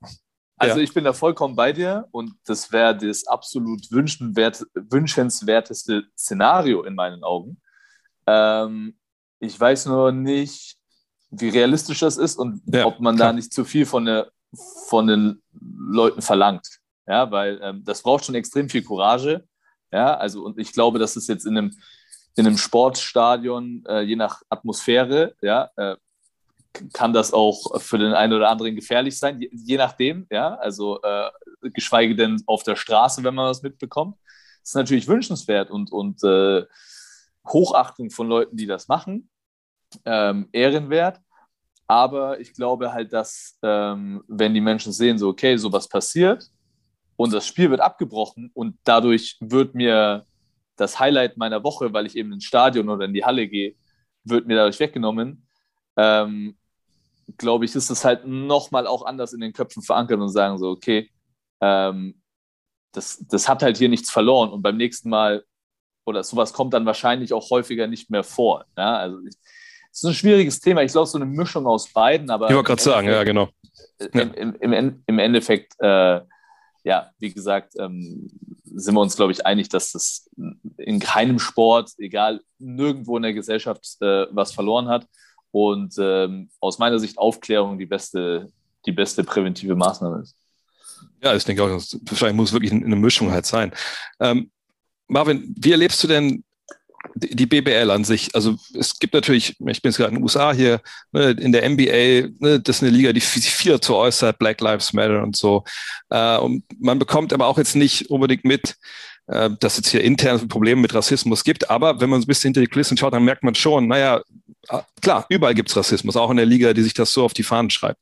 also 0.57 0.77
ja. 0.77 0.83
ich 0.83 0.93
bin 0.93 1.03
da 1.03 1.11
vollkommen 1.11 1.55
bei 1.55 1.73
dir 1.73 2.07
und 2.11 2.35
das 2.45 2.71
wäre 2.71 2.95
das 2.95 3.27
absolut 3.27 3.91
wünschenswerteste 3.91 6.03
Szenario 6.17 6.83
in 6.83 6.95
meinen 6.95 7.23
Augen. 7.23 7.57
Ähm, 8.27 8.97
ich 9.39 9.59
weiß 9.59 9.87
nur 9.87 10.11
nicht, 10.11 10.77
wie 11.31 11.49
realistisch 11.49 11.99
das 11.99 12.17
ist 12.17 12.37
und 12.37 12.61
ja, 12.65 12.85
ob 12.85 12.99
man 12.99 13.15
klar. 13.15 13.29
da 13.29 13.33
nicht 13.33 13.53
zu 13.53 13.65
viel 13.65 13.85
von, 13.85 14.05
der, 14.05 14.31
von 14.87 15.07
den 15.07 15.41
Leuten 15.59 16.21
verlangt. 16.21 16.79
Ja, 17.07 17.29
weil 17.31 17.59
ähm, 17.61 17.83
das 17.83 18.01
braucht 18.01 18.25
schon 18.25 18.35
extrem 18.35 18.69
viel 18.69 18.83
Courage. 18.83 19.43
Ja, 19.91 20.15
also 20.15 20.43
und 20.43 20.57
ich 20.57 20.71
glaube, 20.71 20.99
dass 20.99 21.15
es 21.15 21.27
jetzt 21.27 21.45
in 21.45 21.57
einem, 21.57 21.77
in 22.35 22.47
einem 22.47 22.57
Sportstadion, 22.57 23.83
äh, 23.87 24.01
je 24.01 24.15
nach 24.15 24.41
Atmosphäre, 24.49 25.35
ja, 25.41 25.69
äh, 25.75 25.95
kann 26.91 27.13
das 27.13 27.33
auch 27.33 27.79
für 27.79 27.99
den 27.99 28.13
einen 28.13 28.33
oder 28.33 28.49
anderen 28.49 28.75
gefährlich 28.75 29.17
sein, 29.17 29.39
je, 29.39 29.49
je 29.51 29.77
nachdem, 29.77 30.25
ja, 30.31 30.55
also 30.55 31.01
äh, 31.01 31.29
geschweige 31.61 32.15
denn 32.15 32.41
auf 32.47 32.63
der 32.63 32.75
Straße, 32.75 33.23
wenn 33.23 33.35
man 33.35 33.49
was 33.49 33.61
mitbekommt. 33.61 34.17
Das 34.61 34.69
ist 34.69 34.75
natürlich 34.75 35.07
wünschenswert 35.07 35.69
und, 35.69 35.91
und 35.91 36.23
äh, 36.23 36.65
Hochachtung 37.47 38.09
von 38.09 38.27
Leuten, 38.27 38.57
die 38.57 38.65
das 38.65 38.87
machen, 38.87 39.29
ähm, 40.05 40.49
ehrenwert. 40.51 41.19
Aber 41.87 42.39
ich 42.39 42.53
glaube 42.53 42.93
halt, 42.93 43.11
dass 43.13 43.57
ähm, 43.61 44.23
wenn 44.27 44.53
die 44.53 44.61
Menschen 44.61 44.93
sehen, 44.93 45.17
so, 45.17 45.29
okay, 45.29 45.57
sowas 45.57 45.87
passiert 45.87 46.49
und 47.17 47.33
das 47.33 47.45
Spiel 47.45 47.69
wird 47.69 47.81
abgebrochen 47.81 48.51
und 48.53 48.77
dadurch 48.83 49.37
wird 49.41 49.75
mir 49.75 50.25
das 50.75 50.99
Highlight 50.99 51.37
meiner 51.37 51.63
Woche, 51.63 51.93
weil 51.93 52.05
ich 52.05 52.15
eben 52.15 52.33
ins 52.33 52.45
Stadion 52.45 52.89
oder 52.89 53.05
in 53.05 53.13
die 53.13 53.23
Halle 53.23 53.47
gehe, 53.47 53.75
wird 54.23 54.47
mir 54.47 54.55
dadurch 54.55 54.79
weggenommen, 54.79 55.45
ähm, 55.97 56.57
glaube 57.37 57.65
ich, 57.65 57.75
ist 57.75 57.89
es 57.89 58.03
halt 58.03 58.25
nochmal 58.25 58.87
auch 58.87 59.05
anders 59.05 59.33
in 59.33 59.41
den 59.41 59.53
Köpfen 59.53 59.83
verankert 59.83 60.19
und 60.19 60.29
sagen 60.29 60.57
so, 60.57 60.69
okay, 60.69 61.11
ähm, 61.61 62.21
das, 62.91 63.23
das 63.27 63.47
hat 63.47 63.63
halt 63.63 63.77
hier 63.77 63.89
nichts 63.89 64.11
verloren 64.11 64.51
und 64.51 64.61
beim 64.61 64.77
nächsten 64.77 65.09
Mal 65.09 65.43
oder 66.05 66.23
sowas 66.23 66.53
kommt 66.53 66.73
dann 66.73 66.85
wahrscheinlich 66.85 67.33
auch 67.33 67.49
häufiger 67.49 67.87
nicht 67.87 68.09
mehr 68.09 68.23
vor. 68.23 68.65
Ja? 68.77 68.97
Also 68.97 69.19
es 69.25 69.37
ist 69.91 70.05
ein 70.05 70.13
schwieriges 70.13 70.59
Thema. 70.59 70.81
Ich 70.81 70.91
glaube, 70.91 71.07
so 71.07 71.17
eine 71.17 71.25
Mischung 71.25 71.67
aus 71.67 71.87
beiden, 71.87 72.29
aber. 72.29 72.49
Ich 72.49 72.55
wollte 72.55 72.67
gerade 72.67 72.81
sagen, 72.81 73.07
ja, 73.07 73.23
genau. 73.23 73.49
Im, 74.11 74.33
im, 74.33 74.73
im, 74.73 75.03
im 75.05 75.19
Endeffekt, 75.19 75.73
äh, 75.79 76.21
ja, 76.83 77.11
wie 77.19 77.33
gesagt, 77.33 77.75
ähm, 77.79 78.29
sind 78.65 78.95
wir 78.95 79.01
uns, 79.01 79.15
glaube 79.15 79.31
ich, 79.31 79.45
einig, 79.45 79.69
dass 79.69 79.91
das 79.91 80.29
in 80.77 80.99
keinem 80.99 81.39
Sport, 81.39 81.91
egal, 81.99 82.41
nirgendwo 82.57 83.17
in 83.17 83.23
der 83.23 83.33
Gesellschaft 83.33 83.85
äh, 84.01 84.25
was 84.31 84.51
verloren 84.51 84.87
hat. 84.87 85.07
Und 85.51 85.93
ähm, 85.99 86.49
aus 86.59 86.79
meiner 86.79 86.97
Sicht 86.97 87.19
Aufklärung 87.19 87.77
die 87.77 87.85
beste, 87.85 88.51
die 88.87 88.91
beste 88.91 89.23
präventive 89.23 89.75
Maßnahme 89.75 90.23
ist. 90.23 90.35
Ja, 91.21 91.35
ich 91.35 91.45
denke 91.45 91.63
auch, 91.63 91.69
wahrscheinlich 91.69 92.35
muss 92.35 92.51
wirklich 92.51 92.71
eine 92.71 92.95
Mischung 92.95 93.31
halt 93.31 93.45
sein. 93.45 93.71
Ähm, 94.19 94.51
Marvin, 95.13 95.53
wie 95.57 95.71
erlebst 95.71 96.03
du 96.03 96.07
denn 96.07 96.43
die 97.15 97.45
BBL 97.45 97.91
an 97.91 98.03
sich? 98.03 98.33
Also 98.33 98.55
es 98.77 98.97
gibt 98.97 99.13
natürlich, 99.13 99.51
ich 99.51 99.57
bin 99.59 99.91
jetzt 99.91 99.97
gerade 99.97 100.09
in 100.09 100.15
den 100.15 100.23
USA 100.23 100.51
hier, 100.53 100.81
ne, 101.11 101.31
in 101.31 101.51
der 101.51 101.69
NBA, 101.69 102.29
ne, 102.39 102.59
das 102.59 102.77
ist 102.77 102.83
eine 102.83 102.91
Liga, 102.91 103.13
die 103.13 103.21
viel 103.21 103.73
dazu 103.73 103.95
äußert, 103.95 104.39
Black 104.39 104.59
Lives 104.59 104.93
Matter 104.93 105.21
und 105.21 105.35
so. 105.35 105.63
Äh, 106.09 106.37
und 106.37 106.63
man 106.79 106.99
bekommt 106.99 107.31
aber 107.31 107.47
auch 107.47 107.57
jetzt 107.57 107.75
nicht 107.75 108.09
unbedingt 108.09 108.43
mit, 108.43 108.75
äh, 109.27 109.49
dass 109.59 109.77
es 109.77 109.89
hier 109.89 110.03
interne 110.03 110.39
Probleme 110.47 110.81
mit 110.81 110.93
Rassismus 110.93 111.43
gibt. 111.43 111.69
Aber 111.69 112.01
wenn 112.01 112.09
man 112.09 112.21
ein 112.21 112.27
bisschen 112.27 112.49
hinter 112.49 112.61
die 112.61 112.67
Kulissen 112.67 112.97
schaut, 112.97 113.13
dann 113.13 113.23
merkt 113.23 113.43
man 113.43 113.55
schon, 113.55 113.87
naja, 113.87 114.21
ah, 114.69 114.83
klar, 115.01 115.25
überall 115.29 115.53
gibt 115.53 115.69
es 115.69 115.77
Rassismus, 115.77 116.17
auch 116.17 116.31
in 116.31 116.37
der 116.37 116.45
Liga, 116.45 116.73
die 116.73 116.83
sich 116.83 116.93
das 116.93 117.13
so 117.13 117.23
auf 117.23 117.33
die 117.33 117.43
Fahnen 117.43 117.69
schreibt. 117.69 117.99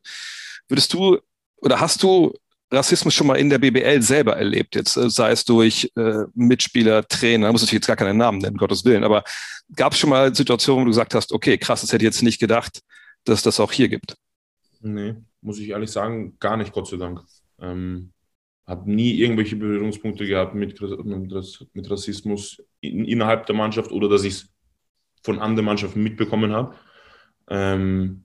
Würdest 0.69 0.93
du 0.93 1.19
oder 1.57 1.79
hast 1.79 2.01
du 2.03 2.33
Rassismus 2.71 3.13
schon 3.13 3.27
mal 3.27 3.35
in 3.35 3.49
der 3.49 3.59
BBL 3.59 4.01
selber 4.01 4.37
erlebt, 4.37 4.75
jetzt 4.75 4.95
äh, 4.95 5.09
sei 5.09 5.31
es 5.31 5.43
durch 5.43 5.91
äh, 5.95 6.23
Mitspieler, 6.33 7.05
Trainer, 7.07 7.51
muss 7.51 7.61
natürlich 7.61 7.81
jetzt 7.81 7.87
gar 7.87 7.97
keinen 7.97 8.17
Namen 8.17 8.37
nennen, 8.37 8.57
Gottes 8.57 8.85
Willen, 8.85 9.03
aber 9.03 9.23
gab 9.75 9.93
es 9.93 9.99
schon 9.99 10.09
mal 10.09 10.33
Situationen, 10.33 10.81
wo 10.81 10.85
du 10.85 10.91
gesagt 10.91 11.13
hast, 11.13 11.33
okay, 11.33 11.57
krass, 11.57 11.81
das 11.81 11.91
hätte 11.91 12.03
ich 12.03 12.13
jetzt 12.13 12.23
nicht 12.23 12.39
gedacht, 12.39 12.81
dass 13.25 13.43
das 13.43 13.59
auch 13.59 13.71
hier 13.71 13.89
gibt? 13.89 14.15
Nee, 14.79 15.15
muss 15.41 15.59
ich 15.59 15.69
ehrlich 15.69 15.91
sagen, 15.91 16.37
gar 16.39 16.57
nicht, 16.57 16.71
Gott 16.71 16.87
sei 16.87 16.97
Dank. 16.97 17.21
Ähm, 17.59 18.11
habe 18.65 18.89
nie 18.89 19.13
irgendwelche 19.15 19.55
Berührungspunkte 19.55 20.25
gehabt 20.25 20.55
mit, 20.55 20.79
mit, 21.03 21.67
mit 21.73 21.91
Rassismus 21.91 22.63
in, 22.79 23.05
innerhalb 23.05 23.45
der 23.45 23.55
Mannschaft 23.55 23.91
oder 23.91 24.07
dass 24.07 24.23
ich 24.23 24.33
es 24.33 24.49
von 25.23 25.39
anderen 25.39 25.65
Mannschaften 25.65 26.01
mitbekommen 26.01 26.51
habe. 26.53 26.75
Ähm, 27.49 28.23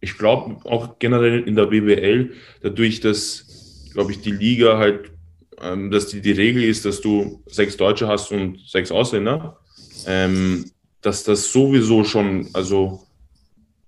ich 0.00 0.16
glaube 0.16 0.64
auch 0.70 0.98
generell 0.98 1.42
in 1.42 1.56
der 1.56 1.66
BBL, 1.66 2.34
dadurch, 2.62 3.00
dass 3.00 3.67
glaube 3.92 4.12
ich, 4.12 4.20
die 4.20 4.30
Liga 4.30 4.78
halt, 4.78 5.12
ähm, 5.60 5.90
dass 5.90 6.08
die, 6.08 6.20
die 6.20 6.32
Regel 6.32 6.62
ist, 6.64 6.84
dass 6.84 7.00
du 7.00 7.42
sechs 7.46 7.76
Deutsche 7.76 8.06
hast 8.06 8.30
und 8.32 8.60
sechs 8.68 8.90
Ausländer, 8.90 9.58
ähm, 10.06 10.70
dass 11.00 11.24
das 11.24 11.52
sowieso 11.52 12.04
schon, 12.04 12.48
also, 12.52 13.02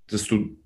dass 0.08 0.24
du 0.24 0.56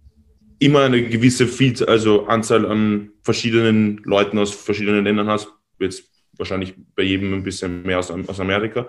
immer 0.59 0.83
eine 0.83 1.03
gewisse 1.03 1.47
Viel 1.47 1.83
also 1.85 2.27
Anzahl 2.27 2.67
an 2.67 3.11
verschiedenen 3.23 4.01
Leuten 4.05 4.39
aus 4.39 4.55
verschiedenen 4.55 5.05
Ländern 5.05 5.29
hast, 5.29 5.49
jetzt 5.79 6.05
wahrscheinlich 6.37 6.75
bei 6.95 7.03
jedem 7.03 7.35
ein 7.35 7.43
bisschen 7.43 7.83
mehr 7.83 7.99
aus, 7.99 8.11
aus 8.11 8.41
Amerika. 8.41 8.89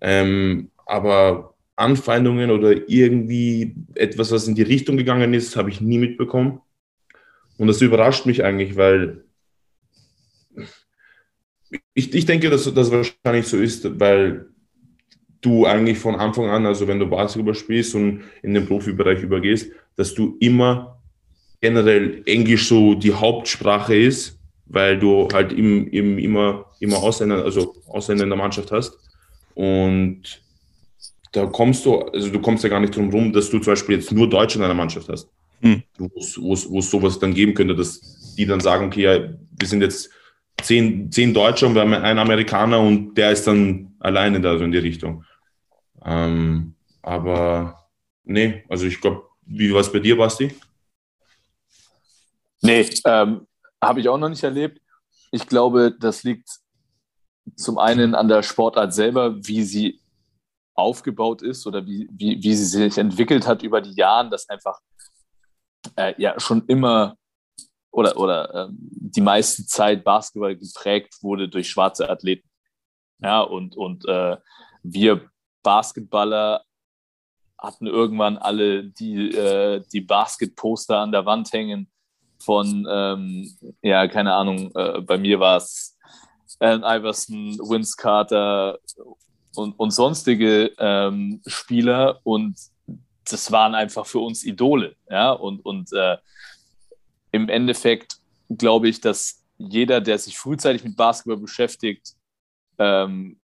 Ähm, 0.00 0.70
aber 0.86 1.54
Anfeindungen 1.76 2.50
oder 2.50 2.88
irgendwie 2.88 3.74
etwas, 3.94 4.30
was 4.30 4.46
in 4.46 4.54
die 4.54 4.62
Richtung 4.62 4.96
gegangen 4.96 5.34
ist, 5.34 5.56
habe 5.56 5.70
ich 5.70 5.80
nie 5.80 5.98
mitbekommen. 5.98 6.60
Und 7.58 7.66
das 7.66 7.80
überrascht 7.80 8.26
mich 8.26 8.44
eigentlich, 8.44 8.76
weil 8.76 9.23
ich, 11.94 12.14
ich 12.14 12.26
denke, 12.26 12.50
dass 12.50 12.72
das 12.72 12.90
wahrscheinlich 12.90 13.46
so 13.46 13.56
ist, 13.56 14.00
weil 14.00 14.46
du 15.40 15.66
eigentlich 15.66 15.98
von 15.98 16.16
Anfang 16.16 16.48
an, 16.48 16.66
also 16.66 16.88
wenn 16.88 16.98
du 16.98 17.06
Basketball 17.06 17.54
spielst 17.54 17.94
und 17.94 18.22
in 18.42 18.54
den 18.54 18.66
Profibereich 18.66 19.22
übergehst, 19.22 19.70
dass 19.96 20.14
du 20.14 20.36
immer 20.40 21.00
generell 21.60 22.22
Englisch 22.26 22.68
so 22.68 22.94
die 22.94 23.12
Hauptsprache 23.12 23.96
ist, 23.96 24.38
weil 24.66 24.98
du 24.98 25.28
halt 25.32 25.52
im, 25.52 25.88
im, 25.88 26.18
immer, 26.18 26.66
immer 26.80 26.96
Ausländer, 26.96 27.44
also 27.44 27.74
Ausländer 27.86 28.24
in 28.24 28.30
der 28.30 28.38
Mannschaft 28.38 28.72
hast. 28.72 28.98
Und 29.54 30.42
da 31.32 31.46
kommst 31.46 31.84
du, 31.84 32.00
also 32.00 32.30
du 32.30 32.40
kommst 32.40 32.64
ja 32.64 32.70
gar 32.70 32.80
nicht 32.80 32.96
drum 32.96 33.10
rum, 33.10 33.32
dass 33.32 33.50
du 33.50 33.58
zum 33.58 33.72
Beispiel 33.72 33.96
jetzt 33.96 34.12
nur 34.12 34.28
Deutsche 34.28 34.56
in 34.56 34.62
deiner 34.62 34.74
Mannschaft 34.74 35.08
hast. 35.08 35.28
Hm. 35.60 35.82
Wo 35.98 36.08
es 36.52 36.90
sowas 36.90 37.18
dann 37.18 37.34
geben 37.34 37.54
könnte, 37.54 37.74
dass 37.74 38.34
die 38.36 38.46
dann 38.46 38.60
sagen, 38.60 38.86
okay, 38.86 39.02
ja, 39.02 39.28
wir 39.58 39.68
sind 39.68 39.82
jetzt 39.82 40.10
zehn, 40.62 41.10
zehn 41.10 41.34
Deutsche 41.34 41.66
und 41.66 41.74
wir 41.74 41.82
haben 41.82 41.94
einen 41.94 42.18
Amerikaner 42.18 42.80
und 42.80 43.14
der 43.14 43.32
ist 43.32 43.46
dann 43.46 43.94
alleine 44.00 44.40
da 44.40 44.58
so 44.58 44.64
in 44.64 44.72
die 44.72 44.78
Richtung. 44.78 45.24
Ähm, 46.04 46.74
aber 47.02 47.88
nee, 48.24 48.64
also 48.68 48.86
ich 48.86 49.00
glaube, 49.00 49.28
wie 49.42 49.72
war 49.72 49.80
es 49.80 49.92
bei 49.92 49.98
dir, 49.98 50.16
Basti? 50.16 50.54
Nee, 52.62 52.88
ähm, 53.04 53.46
habe 53.80 54.00
ich 54.00 54.08
auch 54.08 54.18
noch 54.18 54.30
nicht 54.30 54.42
erlebt. 54.42 54.80
Ich 55.30 55.46
glaube, 55.46 55.94
das 55.98 56.22
liegt 56.22 56.48
zum 57.56 57.78
einen 57.78 58.14
an 58.14 58.28
der 58.28 58.42
Sportart 58.42 58.94
selber, 58.94 59.36
wie 59.46 59.62
sie 59.62 60.00
aufgebaut 60.74 61.42
ist 61.42 61.66
oder 61.66 61.84
wie, 61.86 62.08
wie, 62.10 62.42
wie 62.42 62.54
sie 62.54 62.64
sich 62.64 62.98
entwickelt 62.98 63.46
hat 63.46 63.62
über 63.62 63.80
die 63.80 63.94
Jahre, 63.94 64.30
dass 64.30 64.48
einfach 64.48 64.80
äh, 65.96 66.14
ja 66.16 66.38
schon 66.40 66.66
immer 66.66 67.16
oder, 67.94 68.16
oder 68.16 68.54
ähm, 68.54 68.76
die 68.80 69.20
meiste 69.20 69.64
Zeit 69.66 70.02
Basketball 70.02 70.56
geprägt 70.56 71.22
wurde 71.22 71.48
durch 71.48 71.68
schwarze 71.68 72.10
Athleten. 72.10 72.48
Ja, 73.20 73.40
und, 73.40 73.76
und 73.76 74.06
äh, 74.06 74.36
wir 74.82 75.30
Basketballer 75.62 76.64
hatten 77.56 77.86
irgendwann 77.86 78.36
alle 78.36 78.84
die, 78.84 79.30
äh, 79.30 79.82
die 79.92 80.00
Basketposter 80.00 80.98
an 80.98 81.12
der 81.12 81.24
Wand 81.24 81.52
hängen 81.52 81.88
von, 82.38 82.86
ähm, 82.90 83.56
ja, 83.80 84.08
keine 84.08 84.34
Ahnung, 84.34 84.72
äh, 84.74 85.00
bei 85.00 85.16
mir 85.16 85.38
war 85.38 85.56
es 85.56 85.96
Allen 86.58 86.82
Iverson, 86.82 87.58
Vince 87.58 87.96
Carter 87.96 88.78
und, 89.54 89.78
und 89.78 89.92
sonstige 89.92 90.72
ähm, 90.78 91.40
Spieler 91.46 92.20
und 92.24 92.58
das 93.24 93.50
waren 93.50 93.74
einfach 93.74 94.04
für 94.04 94.18
uns 94.18 94.44
Idole, 94.44 94.96
ja, 95.08 95.30
und, 95.30 95.64
und 95.64 95.92
äh, 95.92 96.18
im 97.34 97.48
Endeffekt 97.48 98.18
glaube 98.48 98.88
ich, 98.88 99.00
dass 99.00 99.42
jeder, 99.58 100.00
der 100.00 100.18
sich 100.18 100.38
frühzeitig 100.38 100.84
mit 100.84 100.96
Basketball 100.96 101.36
beschäftigt, 101.36 102.14
ähm, 102.78 103.40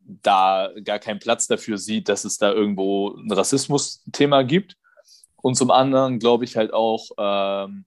da 0.00 0.68
gar 0.84 0.98
keinen 0.98 1.20
Platz 1.20 1.46
dafür 1.46 1.78
sieht, 1.78 2.10
dass 2.10 2.26
es 2.26 2.36
da 2.36 2.52
irgendwo 2.52 3.14
ein 3.16 3.32
Rassismus-Thema 3.32 4.42
gibt. 4.42 4.76
Und 5.40 5.54
zum 5.54 5.70
anderen 5.70 6.18
glaube 6.18 6.44
ich 6.44 6.58
halt 6.58 6.74
auch, 6.74 7.08
ähm, 7.16 7.86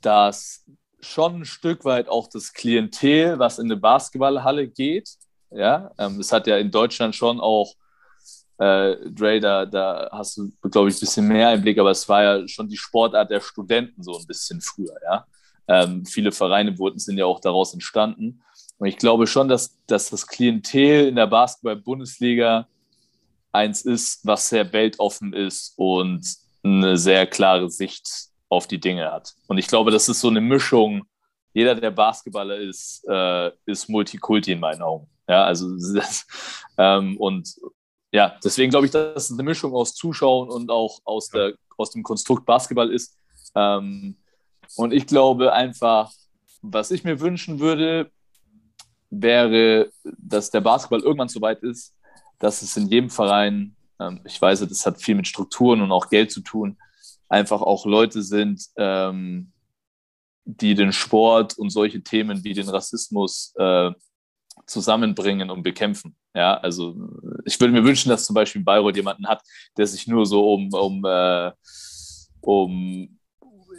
dass 0.00 0.64
schon 0.98 1.42
ein 1.42 1.44
Stück 1.44 1.84
weit 1.84 2.08
auch 2.08 2.26
das 2.26 2.52
Klientel, 2.52 3.38
was 3.38 3.60
in 3.60 3.66
eine 3.66 3.76
Basketballhalle 3.76 4.66
geht, 4.66 5.10
ja, 5.52 5.92
ähm, 5.98 6.18
es 6.18 6.32
hat 6.32 6.48
ja 6.48 6.56
in 6.58 6.72
Deutschland 6.72 7.14
schon 7.14 7.38
auch 7.38 7.74
äh, 8.58 8.96
Dre, 9.10 9.40
da, 9.40 9.66
da 9.66 10.08
hast 10.12 10.36
du, 10.36 10.50
glaube 10.70 10.88
ich, 10.88 10.96
ein 10.96 11.00
bisschen 11.00 11.28
mehr 11.28 11.48
Einblick, 11.48 11.78
aber 11.78 11.90
es 11.90 12.08
war 12.08 12.22
ja 12.22 12.48
schon 12.48 12.68
die 12.68 12.76
Sportart 12.76 13.30
der 13.30 13.40
Studenten 13.40 14.02
so 14.02 14.18
ein 14.18 14.26
bisschen 14.26 14.60
früher, 14.60 14.94
ja. 15.02 15.26
Ähm, 15.68 16.06
viele 16.06 16.32
Vereine 16.32 16.78
wurden, 16.78 16.98
sind 16.98 17.18
ja 17.18 17.26
auch 17.26 17.40
daraus 17.40 17.74
entstanden. 17.74 18.42
Und 18.78 18.88
ich 18.88 18.96
glaube 18.96 19.26
schon, 19.26 19.48
dass, 19.48 19.76
dass 19.86 20.08
das 20.08 20.26
Klientel 20.26 21.08
in 21.08 21.16
der 21.16 21.26
Basketball-Bundesliga 21.26 22.66
eins 23.52 23.82
ist, 23.82 24.24
was 24.26 24.48
sehr 24.48 24.72
weltoffen 24.72 25.32
ist 25.32 25.74
und 25.76 26.22
eine 26.62 26.96
sehr 26.96 27.26
klare 27.26 27.70
Sicht 27.70 28.28
auf 28.48 28.66
die 28.66 28.80
Dinge 28.80 29.12
hat. 29.12 29.34
Und 29.46 29.58
ich 29.58 29.66
glaube, 29.66 29.90
das 29.90 30.08
ist 30.08 30.20
so 30.20 30.28
eine 30.28 30.40
Mischung. 30.40 31.04
Jeder, 31.52 31.74
der 31.74 31.90
Basketballer 31.90 32.56
ist, 32.56 33.04
äh, 33.08 33.50
ist 33.66 33.88
Multikulti 33.88 34.52
in 34.52 34.60
meinen 34.60 34.82
Augen. 34.82 35.08
Ja, 35.28 35.44
also 35.44 35.76
das, 35.94 36.26
ähm, 36.78 37.16
und 37.18 37.54
ja, 38.12 38.36
deswegen 38.42 38.70
glaube 38.70 38.86
ich, 38.86 38.92
dass 38.92 39.30
es 39.30 39.32
eine 39.32 39.42
Mischung 39.42 39.74
aus 39.74 39.94
Zuschauen 39.94 40.48
und 40.48 40.70
auch 40.70 41.00
aus 41.04 41.28
der 41.28 41.54
aus 41.78 41.92
dem 41.92 42.02
Konstrukt 42.02 42.44
Basketball 42.44 42.92
ist. 42.92 43.16
Ähm, 43.54 44.16
und 44.76 44.92
ich 44.92 45.06
glaube 45.06 45.52
einfach, 45.52 46.12
was 46.60 46.90
ich 46.90 47.04
mir 47.04 47.20
wünschen 47.20 47.60
würde, 47.60 48.10
wäre, 49.10 49.90
dass 50.18 50.50
der 50.50 50.60
Basketball 50.60 51.00
irgendwann 51.00 51.28
so 51.28 51.40
weit 51.40 51.62
ist, 51.62 51.94
dass 52.38 52.62
es 52.62 52.76
in 52.76 52.88
jedem 52.88 53.10
Verein, 53.10 53.76
ähm, 53.98 54.20
ich 54.24 54.40
weiß, 54.40 54.60
das 54.68 54.84
hat 54.84 55.00
viel 55.00 55.14
mit 55.14 55.26
Strukturen 55.26 55.80
und 55.80 55.92
auch 55.92 56.10
Geld 56.10 56.30
zu 56.30 56.42
tun, 56.42 56.76
einfach 57.28 57.62
auch 57.62 57.86
Leute 57.86 58.22
sind, 58.22 58.66
ähm, 58.76 59.52
die 60.44 60.74
den 60.74 60.92
Sport 60.92 61.58
und 61.58 61.70
solche 61.70 62.02
Themen 62.02 62.42
wie 62.44 62.54
den 62.54 62.68
Rassismus 62.68 63.54
äh, 63.56 63.90
zusammenbringen 64.68 65.50
und 65.50 65.62
bekämpfen. 65.62 66.16
Ja, 66.34 66.54
also 66.58 66.94
ich 67.44 67.58
würde 67.58 67.72
mir 67.72 67.84
wünschen, 67.84 68.10
dass 68.10 68.26
zum 68.26 68.34
Beispiel 68.34 68.62
Bayreuth 68.62 68.96
jemanden 68.96 69.26
hat, 69.26 69.42
der 69.76 69.86
sich 69.86 70.06
nur 70.06 70.26
so 70.26 70.52
um, 70.52 70.72
um, 70.72 71.04
äh, 71.04 71.50
um 72.40 73.18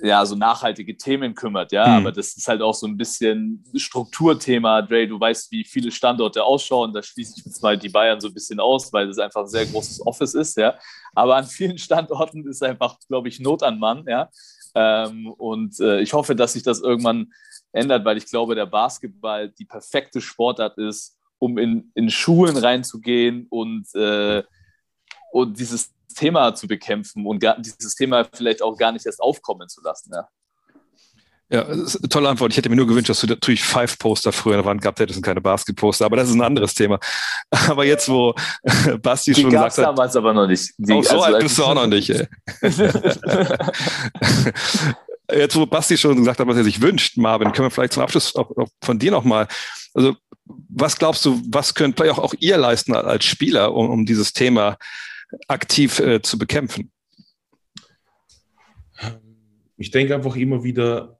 ja, 0.02 0.26
so 0.26 0.36
nachhaltige 0.36 0.96
Themen 0.98 1.36
kümmert, 1.36 1.72
ja, 1.72 1.86
mhm. 1.88 1.94
aber 1.94 2.12
das 2.12 2.36
ist 2.36 2.48
halt 2.48 2.62
auch 2.62 2.74
so 2.74 2.88
ein 2.88 2.98
bisschen 2.98 3.64
Strukturthema, 3.76 4.82
Dre, 4.82 5.08
du 5.08 5.20
weißt, 5.20 5.52
wie 5.52 5.64
viele 5.64 5.92
Standorte 5.92 6.44
ausschauen, 6.44 6.94
da 6.94 7.04
schließe 7.04 7.36
ich 7.38 7.46
jetzt 7.46 7.62
mal 7.62 7.78
die 7.78 7.90
Bayern 7.90 8.20
so 8.20 8.28
ein 8.28 8.34
bisschen 8.34 8.60
aus, 8.60 8.94
weil 8.94 9.08
das 9.08 9.18
einfach 9.18 9.42
ein 9.42 9.48
sehr 9.48 9.66
großes 9.66 10.06
Office 10.06 10.36
ist, 10.36 10.58
ja, 10.58 10.78
aber 11.14 11.36
an 11.36 11.46
vielen 11.46 11.78
Standorten 11.80 12.48
ist 12.48 12.64
einfach, 12.64 12.98
glaube 13.08 13.28
ich, 13.28 13.40
Not 13.40 13.62
an 13.64 13.80
Mann, 13.80 14.06
ja, 14.08 14.30
ähm, 14.76 15.28
und 15.28 15.80
äh, 15.80 16.00
ich 16.00 16.14
hoffe, 16.14 16.36
dass 16.36 16.54
sich 16.54 16.64
das 16.64 16.82
irgendwann 16.82 17.34
ändert, 17.72 18.06
weil 18.06 18.18
ich 18.18 18.26
glaube, 18.26 18.56
der 18.56 18.66
Basketball 18.66 19.50
die 19.50 19.66
perfekte 19.66 20.22
Sportart 20.22 20.78
ist, 20.78 21.18
um 21.38 21.58
in, 21.58 21.92
in 21.96 22.10
Schulen 22.10 22.58
reinzugehen 22.58 23.48
und, 23.50 23.88
äh, 23.96 24.44
und 25.32 25.60
dieses 25.60 25.94
Thema 26.16 26.54
zu 26.54 26.68
bekämpfen 26.68 27.26
und 27.26 27.40
gar, 27.40 27.58
dieses 27.60 27.96
Thema 27.96 28.26
vielleicht 28.26 28.62
auch 28.62 28.78
gar 28.78 28.92
nicht 28.92 29.06
erst 29.06 29.22
aufkommen 29.22 29.70
zu 29.70 29.82
lassen. 29.82 30.12
Ja. 30.14 30.28
Ja, 31.52 31.66
tolle 32.12 32.30
Antwort. 32.30 32.52
Ich 32.52 32.58
hätte 32.58 32.70
mir 32.70 32.76
nur 32.76 32.86
gewünscht, 32.86 33.10
dass 33.10 33.22
du 33.22 33.28
natürlich 33.28 33.64
Five-Poster 33.64 34.32
früher 34.32 34.54
in 34.54 34.60
der 34.60 34.66
Wand 34.66 34.84
gehabt 34.84 35.00
hättest 35.00 35.18
und 35.18 35.24
keine 35.24 35.42
Basket-Poster, 35.42 36.06
aber 36.06 36.18
das 36.18 36.30
ist 36.30 36.36
ein 36.36 36.44
anderes 36.44 36.76
Thema. 36.76 37.00
Aber 37.68 37.86
jetzt, 37.86 38.08
wo 38.08 38.36
Basti 39.02 39.34
die 39.34 39.42
schon 39.42 39.50
gesagt 39.50 39.80
hat. 39.80 39.86
damals 39.86 40.16
aber 40.16 40.32
noch 40.32 40.46
nicht. 40.46 40.76
Die, 40.78 40.94
oh, 40.94 41.02
so 41.02 41.10
also, 41.10 41.24
alt 41.24 41.40
bist 41.40 41.58
du 41.58 41.64
auch 41.64 41.74
noch 41.74 41.88
nicht, 41.88 42.12
ey. 42.12 42.28
jetzt, 45.34 45.56
wo 45.56 45.66
Basti 45.66 45.98
schon 45.98 46.18
gesagt 46.18 46.40
hat, 46.40 46.48
was 46.48 46.58
er 46.58 46.64
sich 46.64 46.82
wünscht, 46.82 47.18
Marvin, 47.18 47.52
können 47.52 47.68
wir 47.68 47.72
vielleicht 47.72 47.94
zum 47.94 48.04
Abschluss 48.04 48.36
auch, 48.36 48.56
auch 48.58 48.70
von 48.84 49.00
dir 49.00 49.12
nochmal. 49.12 49.48
Also, 49.94 50.16
was 50.46 50.98
glaubst 50.98 51.26
du, 51.26 51.42
was 51.50 51.76
könnt 51.76 51.98
vielleicht 51.98 52.18
auch, 52.18 52.24
auch 52.24 52.34
ihr 52.40 52.58
leisten 52.58 52.96
als 52.96 53.26
Spieler, 53.26 53.74
um, 53.74 53.90
um 53.90 54.06
dieses 54.06 54.34
Thema 54.34 54.78
aktiv 55.48 56.00
äh, 56.00 56.22
zu 56.22 56.38
bekämpfen? 56.38 56.92
Ich 59.78 59.92
denke 59.92 60.16
einfach 60.16 60.36
immer 60.36 60.64
wieder, 60.64 61.20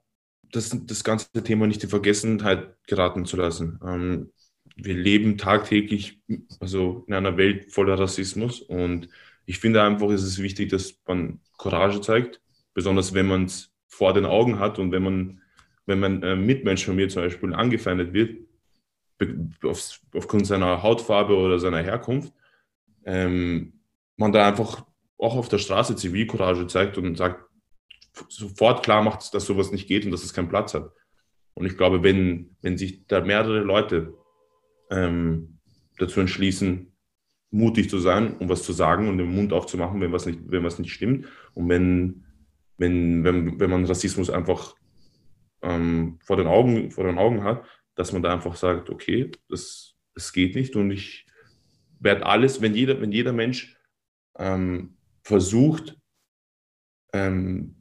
das, 0.52 0.76
das 0.82 1.04
ganze 1.04 1.28
Thema 1.44 1.66
nicht 1.66 1.82
in 1.82 1.90
Vergessenheit 1.90 2.76
geraten 2.86 3.24
zu 3.24 3.36
lassen. 3.36 3.78
Ähm, 3.86 4.32
wir 4.76 4.94
leben 4.94 5.38
tagtäglich 5.38 6.20
also 6.58 7.04
in 7.06 7.14
einer 7.14 7.36
Welt 7.36 7.72
voller 7.72 7.98
Rassismus 7.98 8.60
und 8.60 9.08
ich 9.46 9.58
finde 9.58 9.82
einfach, 9.82 10.08
es 10.10 10.22
ist 10.22 10.38
wichtig, 10.40 10.70
dass 10.70 10.94
man 11.06 11.40
Courage 11.58 12.00
zeigt, 12.00 12.40
besonders 12.72 13.14
wenn 13.14 13.26
man 13.26 13.46
es 13.46 13.69
vor 14.00 14.14
den 14.14 14.24
Augen 14.24 14.58
hat 14.58 14.78
und 14.78 14.92
wenn 14.92 15.02
man, 15.02 15.42
wenn 15.84 16.00
man 16.00 16.22
äh, 16.22 16.34
Mitmensch 16.34 16.86
von 16.86 16.96
mir 16.96 17.10
zum 17.10 17.20
Beispiel 17.20 17.52
angefeindet 17.52 18.14
wird, 18.14 18.38
auf, 19.62 20.00
aufgrund 20.14 20.46
seiner 20.46 20.82
Hautfarbe 20.82 21.36
oder 21.36 21.58
seiner 21.58 21.82
Herkunft, 21.82 22.32
ähm, 23.04 23.74
man 24.16 24.32
da 24.32 24.48
einfach 24.48 24.86
auch 25.18 25.36
auf 25.36 25.50
der 25.50 25.58
Straße 25.58 25.96
Zivilcourage 25.96 26.66
zeigt 26.66 26.96
und 26.96 27.14
sagt, 27.18 27.44
sofort 28.30 28.82
klar 28.82 29.02
macht, 29.02 29.34
dass 29.34 29.44
sowas 29.44 29.70
nicht 29.70 29.86
geht 29.86 30.06
und 30.06 30.12
dass 30.12 30.24
es 30.24 30.32
keinen 30.32 30.48
Platz 30.48 30.72
hat. 30.72 30.90
Und 31.52 31.66
ich 31.66 31.76
glaube, 31.76 32.02
wenn, 32.02 32.56
wenn 32.62 32.78
sich 32.78 33.06
da 33.06 33.20
mehrere 33.20 33.60
Leute 33.60 34.14
ähm, 34.90 35.58
dazu 35.98 36.20
entschließen, 36.20 36.90
mutig 37.50 37.90
zu 37.90 37.98
sein 37.98 38.38
und 38.38 38.48
was 38.48 38.62
zu 38.62 38.72
sagen 38.72 39.10
und 39.10 39.18
den 39.18 39.34
Mund 39.34 39.52
aufzumachen, 39.52 40.00
wenn 40.00 40.12
was 40.12 40.24
nicht, 40.24 40.40
wenn 40.46 40.64
was 40.64 40.78
nicht 40.78 40.90
stimmt. 40.90 41.26
Und 41.52 41.68
wenn, 41.68 42.24
wenn, 42.80 43.22
wenn, 43.24 43.60
wenn 43.60 43.70
man 43.70 43.84
Rassismus 43.84 44.30
einfach 44.30 44.74
ähm, 45.60 46.18
vor, 46.24 46.38
den 46.38 46.46
Augen, 46.46 46.90
vor 46.90 47.04
den 47.04 47.18
Augen 47.18 47.44
hat, 47.44 47.62
dass 47.94 48.12
man 48.12 48.22
da 48.22 48.32
einfach 48.32 48.56
sagt, 48.56 48.88
okay, 48.88 49.30
das, 49.50 49.94
das 50.14 50.32
geht 50.32 50.54
nicht 50.54 50.74
und 50.76 50.90
ich 50.90 51.26
werde 52.00 52.24
alles, 52.24 52.62
wenn 52.62 52.74
jeder, 52.74 52.98
wenn 53.02 53.12
jeder 53.12 53.34
Mensch 53.34 53.76
ähm, 54.38 54.96
versucht, 55.22 55.98
ähm, 57.12 57.76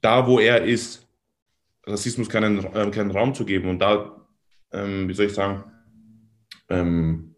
da 0.00 0.26
wo 0.26 0.40
er 0.40 0.64
ist, 0.64 1.08
Rassismus 1.86 2.28
keinen, 2.28 2.64
äh, 2.74 2.90
keinen 2.90 3.12
Raum 3.12 3.34
zu 3.34 3.44
geben 3.44 3.68
und 3.68 3.78
da, 3.78 4.26
ähm, 4.72 5.08
wie 5.08 5.14
soll 5.14 5.26
ich 5.26 5.34
sagen, 5.34 5.70
ähm, 6.68 7.36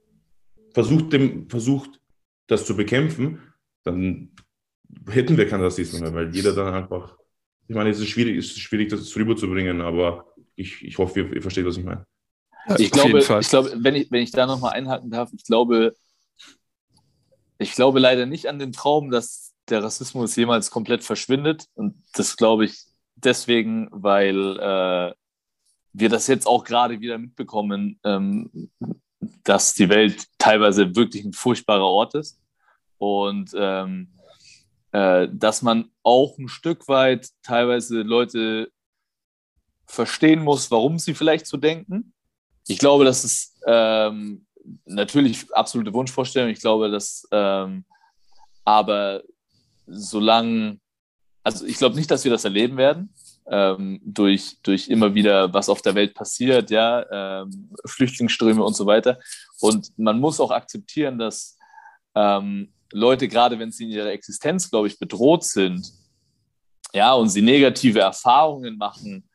versucht, 0.73 1.13
dem, 1.13 1.51
versucht, 1.51 2.01
das 2.47 2.65
zu 2.65 2.75
bekämpfen, 2.75 3.43
dann 3.83 4.31
hätten 5.09 5.37
wir 5.37 5.49
keinen 5.49 5.63
Rassismus 5.63 6.01
mehr, 6.01 6.15
weil 6.15 6.35
jeder 6.35 6.55
dann 6.55 6.75
einfach, 6.75 7.17
ich 7.69 7.75
meine, 7.75 7.91
es 7.91 7.99
ist 7.99 8.09
schwierig, 8.09 8.39
es 8.39 8.47
ist 8.47 8.61
schwierig 8.61 8.89
das 8.89 9.15
rüberzubringen, 9.17 9.81
aber 9.81 10.27
ich, 10.55 10.83
ich 10.83 10.99
hoffe, 10.99 11.21
ihr, 11.21 11.33
ihr 11.35 11.43
versteht, 11.43 11.67
was 11.67 11.77
ich 11.77 11.85
meine. 11.85 12.07
ich, 12.79 12.91
glaube, 12.91 13.19
ich 13.19 13.49
glaube, 13.49 13.73
wenn 13.79 13.95
ich, 13.95 14.11
wenn 14.11 14.23
ich 14.23 14.31
da 14.31 14.47
nochmal 14.47 14.73
einhaken 14.73 15.11
darf, 15.11 15.31
ich 15.33 15.45
glaube, 15.45 15.95
ich 17.59 17.73
glaube 17.73 18.01
leider 18.01 18.27
nicht 18.27 18.49
an 18.49 18.59
den 18.59 18.73
Traum, 18.73 19.11
dass 19.11 19.55
der 19.69 19.83
Rassismus 19.83 20.37
jemals 20.37 20.71
komplett 20.71 21.05
verschwindet. 21.05 21.67
Und 21.75 22.03
das 22.15 22.37
glaube 22.37 22.65
ich 22.65 22.85
deswegen, 23.17 23.89
weil 23.91 24.59
äh, 24.59 25.15
wir 25.93 26.09
das 26.09 26.27
jetzt 26.27 26.47
auch 26.47 26.65
gerade 26.65 27.01
wieder 27.01 27.19
mitbekommen, 27.19 27.99
ähm, 28.05 28.71
dass 29.45 29.75
die 29.75 29.89
Welt 29.89 30.27
teilweise 30.39 30.95
wirklich 30.95 31.25
ein 31.25 31.33
furchtbarer 31.33 31.87
Ort 31.87 32.15
ist. 32.15 32.41
Und 32.99 33.51
ähm, 33.57 34.09
äh, 34.93 35.28
dass 35.30 35.62
man 35.62 35.91
auch 36.03 36.39
ein 36.39 36.49
Stück 36.49 36.89
weit 36.89 37.28
teilweise 37.43 38.03
Leute 38.03 38.70
verstehen 39.87 40.43
muss, 40.43 40.70
warum 40.70 40.99
sie 40.99 41.14
vielleicht 41.14 41.47
so 41.47 41.57
denken. 41.57 42.12
Ich 42.66 42.78
glaube, 42.78 43.05
dass 43.05 43.24
es 43.24 43.57
ähm, 43.66 44.47
natürlich 44.84 45.53
absolute 45.53 45.93
Wunschvorstellung. 45.93 46.51
Ich 46.51 46.61
glaube, 46.61 46.91
dass 46.91 47.26
ähm, 47.30 47.84
aber 48.64 49.22
solange, 49.87 50.80
also 51.45 51.64
ich 51.64 51.78
glaube 51.78 51.95
nicht, 51.95 52.11
dass 52.11 52.24
wir 52.24 52.32
das 52.32 52.45
erleben 52.45 52.76
werden, 52.76 53.14
ähm, 53.49 54.01
durch, 54.05 54.59
durch 54.62 54.89
immer 54.89 55.14
wieder, 55.14 55.55
was 55.55 55.68
auf 55.68 55.82
der 55.82 55.95
Welt 55.95 56.14
passiert, 56.14 56.70
ja, 56.70 57.43
ähm, 57.43 57.70
Flüchtlingsströme 57.84 58.62
und 58.62 58.74
so 58.74 58.87
weiter. 58.87 59.20
Und 59.61 59.97
man 59.99 60.18
muss 60.18 60.41
auch 60.41 60.51
akzeptieren, 60.51 61.18
dass 61.18 61.57
ähm, 62.16 62.72
Leute, 62.93 63.28
gerade 63.28 63.59
wenn 63.59 63.72
sie 63.72 63.84
in 63.84 63.91
ihrer 63.91 64.11
Existenz, 64.11 64.70
glaube 64.70 64.89
ich, 64.89 64.99
bedroht 64.99 65.45
sind, 65.45 65.93
ja, 66.93 67.12
und 67.14 67.28
sie 67.28 67.43
negative 67.43 68.01
Erfahrungen 68.01 68.78
machen, 68.78 69.28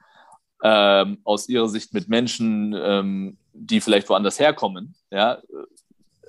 ähm, 0.63 1.19
aus 1.23 1.49
ihrer 1.49 1.67
Sicht 1.69 1.93
mit 1.93 2.07
Menschen, 2.07 2.73
ähm, 2.77 3.37
die 3.53 3.81
vielleicht 3.81 4.09
woanders 4.09 4.39
herkommen, 4.39 4.95
ja, 5.11 5.41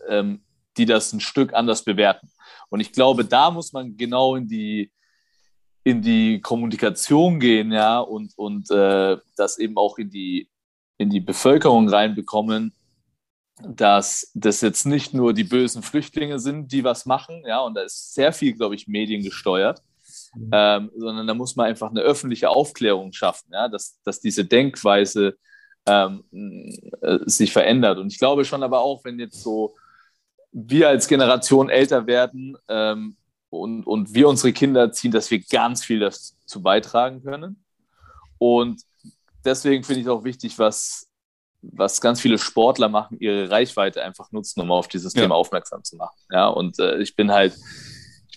ähm, 0.09 0.43
die 0.77 0.87
das 0.87 1.13
ein 1.13 1.21
Stück 1.21 1.53
anders 1.55 1.85
bewerten. 1.85 2.31
Und 2.71 2.81
ich 2.81 2.93
glaube, 2.93 3.25
da 3.25 3.51
muss 3.51 3.73
man 3.73 3.97
genau 3.97 4.37
in 4.37 4.49
die, 4.49 4.91
in 5.85 6.01
die 6.01 6.41
Kommunikation 6.41 7.39
gehen, 7.39 7.73
ja, 7.73 8.01
und, 8.01 8.33
und 8.37 8.71
äh, 8.71 9.19
das 9.37 9.59
eben 9.59 9.77
auch 9.77 9.99
in 9.99 10.11
die, 10.11 10.49
in 10.97 11.11
die 11.11 11.21
Bevölkerung 11.21 11.89
reinbekommen, 11.89 12.75
dass 13.69 14.31
das 14.35 14.61
jetzt 14.61 14.87
nicht 14.87 15.15
nur 15.15 15.33
die 15.33 15.45
bösen 15.45 15.83
Flüchtlinge 15.83 16.39
sind, 16.39 16.73
die 16.73 16.85
was 16.85 17.07
machen, 17.07 17.43
ja, 17.47 17.61
und 17.61 17.75
da 17.75 17.83
ist 17.83 18.15
sehr 18.15 18.33
viel, 18.33 18.55
glaube 18.55 18.75
ich, 18.75 18.89
mediengesteuert, 18.89 19.83
Mhm. 20.35 20.51
Ähm, 20.53 20.91
sondern 20.97 21.27
da 21.27 21.35
muss 21.35 21.57
man 21.57 21.67
einfach 21.67 21.91
eine 21.91 22.01
öffentliche 22.01 22.49
Aufklärung 22.49 23.13
schaffen, 23.13 23.51
ja, 23.53 23.69
dass, 23.69 24.01
dass 24.05 24.21
diese 24.21 24.45
Denkweise 24.45 25.37
ähm, 25.87 26.25
äh, 27.01 27.19
sich 27.27 27.53
verändert. 27.53 27.99
Und 27.99 28.13
ich 28.13 28.19
glaube 28.19 28.45
schon 28.45 28.63
aber 28.63 28.81
auch, 28.81 29.05
wenn 29.05 29.19
jetzt 29.19 29.43
so 29.43 29.77
wir 30.53 30.89
als 30.89 31.09
Generation 31.09 31.71
älter 31.71 32.07
werden 32.07 32.57
ähm, 32.69 33.17
und, 33.51 33.87
und 33.87 34.15
wir 34.15 34.29
unsere 34.29 34.53
Kinder 34.53 34.93
ziehen, 34.93 35.13
dass 35.13 35.31
wir 35.31 35.41
ganz 35.41 35.85
viel 35.85 36.01
dazu 36.01 36.63
beitragen 36.63 37.23
können. 37.23 37.65
Und 38.39 38.83
deswegen 39.45 39.83
finde 39.85 40.03
ich 40.03 40.09
auch 40.09 40.25
wichtig, 40.25 40.59
was, 40.59 41.11
was 41.63 42.01
ganz 42.01 42.21
viele 42.21 42.39
Sportler 42.39 42.89
machen, 42.89 43.19
ihre 43.21 43.51
Reichweite 43.51 44.03
einfach 44.03 44.33
nutzen, 44.33 44.61
um 44.61 44.71
auf 44.73 44.89
dieses 44.89 45.15
ja. 45.15 45.23
Thema 45.23 45.37
aufmerksam 45.37 45.85
zu 45.85 45.97
machen. 45.97 46.17
Ja, 46.31 46.49
und 46.49 46.79
äh, 46.79 46.99
ich 46.99 47.17
bin 47.17 47.31
halt 47.31 47.55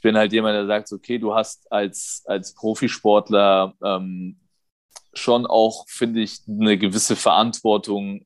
bin 0.05 0.17
halt 0.17 0.34
jemand, 0.34 0.53
der 0.53 0.67
sagt, 0.67 0.91
okay, 0.91 1.17
du 1.17 1.34
hast 1.34 1.71
als, 1.71 2.21
als 2.28 2.53
Profisportler 2.53 3.73
ähm, 3.84 4.38
schon 5.15 5.47
auch, 5.47 5.86
finde 5.88 6.21
ich, 6.21 6.41
eine 6.47 6.78
gewisse 6.78 7.15
Verantwortung, 7.15 8.23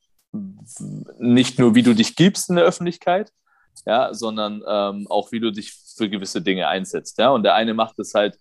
nicht 1.19 1.57
nur 1.57 1.75
wie 1.75 1.81
du 1.81 1.95
dich 1.95 2.17
gibst 2.17 2.49
in 2.49 2.57
der 2.57 2.65
Öffentlichkeit, 2.65 3.31
ja, 3.85 4.13
sondern 4.13 4.61
ähm, 4.67 5.07
auch 5.09 5.31
wie 5.31 5.39
du 5.39 5.53
dich 5.53 5.71
für 5.95 6.09
gewisse 6.09 6.41
Dinge 6.41 6.67
einsetzt. 6.67 7.17
Ja? 7.17 7.29
Und 7.29 7.43
der 7.43 7.55
eine 7.55 7.73
macht 7.73 7.97
es 7.99 8.13
halt 8.13 8.37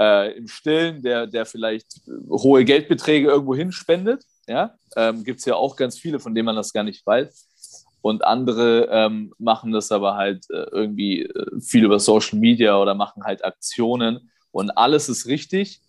äh, 0.00 0.34
im 0.34 0.48
Stillen, 0.48 1.02
der, 1.02 1.26
der 1.26 1.44
vielleicht 1.44 2.00
hohe 2.30 2.64
Geldbeträge 2.64 3.28
irgendwo 3.28 3.54
hinspendet. 3.54 4.24
Ja? 4.46 4.74
Ähm, 4.96 5.24
Gibt 5.24 5.40
es 5.40 5.44
ja 5.44 5.54
auch 5.54 5.76
ganz 5.76 5.98
viele, 5.98 6.20
von 6.20 6.34
denen 6.34 6.46
man 6.46 6.56
das 6.56 6.72
gar 6.72 6.84
nicht 6.84 7.06
weiß. 7.06 7.48
Und 8.00 8.24
andere 8.24 8.88
ähm, 8.90 9.32
machen 9.38 9.70
das 9.70 9.92
aber 9.92 10.16
halt 10.16 10.50
äh, 10.50 10.64
irgendwie 10.72 11.22
äh, 11.22 11.60
viel 11.60 11.84
über 11.84 12.00
Social 12.00 12.38
Media 12.38 12.76
oder 12.76 12.94
machen 12.94 13.22
halt 13.22 13.44
Aktionen. 13.44 14.30
Und 14.50 14.70
alles 14.70 15.08
ist 15.08 15.26
richtig. 15.26 15.80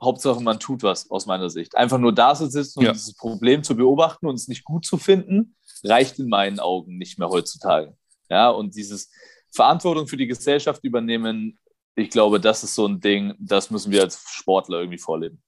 Hauptsache, 0.00 0.42
man 0.42 0.58
tut 0.58 0.82
was 0.82 1.10
aus 1.10 1.26
meiner 1.26 1.50
Sicht. 1.50 1.76
Einfach 1.76 1.98
nur 1.98 2.12
da 2.12 2.34
zu 2.34 2.48
sitzen 2.48 2.80
und 2.80 2.86
ja. 2.86 2.92
dieses 2.92 3.14
Problem 3.14 3.62
zu 3.62 3.76
beobachten 3.76 4.26
und 4.26 4.34
es 4.34 4.48
nicht 4.48 4.64
gut 4.64 4.84
zu 4.84 4.96
finden, 4.96 5.54
reicht 5.84 6.18
in 6.18 6.28
meinen 6.28 6.58
Augen 6.58 6.96
nicht 6.96 7.18
mehr 7.18 7.28
heutzutage. 7.28 7.96
Ja, 8.28 8.48
und 8.48 8.74
dieses 8.74 9.10
Verantwortung 9.50 10.08
für 10.08 10.16
die 10.16 10.26
Gesellschaft 10.26 10.82
übernehmen, 10.82 11.58
ich 11.94 12.10
glaube, 12.10 12.40
das 12.40 12.64
ist 12.64 12.74
so 12.74 12.86
ein 12.86 13.00
Ding, 13.00 13.34
das 13.38 13.70
müssen 13.70 13.92
wir 13.92 14.02
als 14.02 14.24
Sportler 14.26 14.78
irgendwie 14.78 14.98
vorleben. 14.98 15.42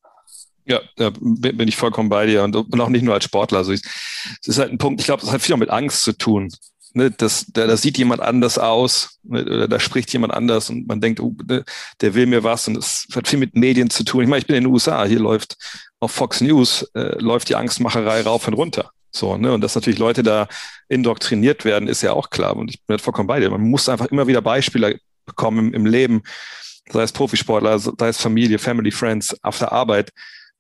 Ja, 0.67 0.81
da 0.97 1.11
bin 1.11 1.69
ich 1.69 1.77
vollkommen 1.77 2.09
bei 2.09 2.27
dir 2.27 2.43
und, 2.43 2.57
auch 2.57 2.89
nicht 2.89 3.03
nur 3.03 3.15
als 3.15 3.25
Sportler. 3.25 3.59
Also 3.59 3.73
es 3.73 3.83
ist 4.45 4.59
halt 4.59 4.73
ein 4.73 4.79
Punkt, 4.79 5.01
ich 5.01 5.07
glaube, 5.07 5.21
das 5.21 5.31
hat 5.31 5.43
viel 5.43 5.57
mit 5.57 5.71
Angst 5.71 6.03
zu 6.03 6.12
tun. 6.17 6.51
Ne, 6.97 7.11
das, 7.11 7.47
da, 7.53 7.67
da 7.67 7.77
sieht 7.77 7.99
jemand 7.99 8.21
anders 8.23 8.57
aus 8.57 9.19
ne, 9.25 9.45
oder 9.45 9.67
da 9.67 9.81
spricht 9.81 10.12
jemand 10.12 10.33
anders 10.33 10.71
und 10.71 10.87
man 10.87 11.01
denkt, 11.01 11.19
oh, 11.19 11.35
ne, 11.49 11.65
der 12.01 12.15
will 12.15 12.27
mir 12.27 12.45
was 12.45 12.69
und 12.69 12.77
es 12.77 13.09
hat 13.15 13.27
viel 13.27 13.41
mit 13.41 13.57
Medien 13.57 13.91
zu 13.91 14.05
tun. 14.05 14.23
Ich 14.23 14.29
meine, 14.29 14.39
ich 14.39 14.47
bin 14.47 14.55
in 14.55 14.62
den 14.62 14.73
USA, 14.73 15.05
hier 15.05 15.19
läuft 15.19 15.57
auf 15.99 16.12
Fox 16.12 16.41
News 16.41 16.83
äh, 16.95 17.19
läuft 17.19 17.49
die 17.49 17.57
Angstmacherei 17.57 18.23
rauf 18.23 18.47
und 18.47 18.55
runter. 18.55 18.93
So, 19.11 19.37
ne? 19.37 19.53
Und 19.53 19.61
dass 19.61 19.75
natürlich 19.75 19.99
Leute 19.99 20.23
da 20.23 20.47
indoktriniert 20.89 21.65
werden, 21.65 21.89
ist 21.89 22.03
ja 22.03 22.12
auch 22.12 22.31
klar. 22.31 22.57
Und 22.57 22.71
ich 22.71 22.85
bin 22.85 22.95
halt 22.95 23.01
vollkommen 23.01 23.27
bei 23.27 23.41
dir. 23.41 23.51
Man 23.51 23.62
muss 23.62 23.89
einfach 23.89 24.07
immer 24.07 24.27
wieder 24.27 24.43
Beispiele 24.43 24.99
bekommen 25.27 25.69
im, 25.69 25.75
im 25.75 25.87
Leben, 25.87 26.23
sei 26.91 27.03
es 27.03 27.12
Profisportler, 27.12 27.79
sei 27.79 28.09
es 28.09 28.21
Familie, 28.21 28.59
Family, 28.59 28.91
Friends, 28.91 29.37
auf 29.43 29.59
der 29.59 29.73
Arbeit, 29.73 30.12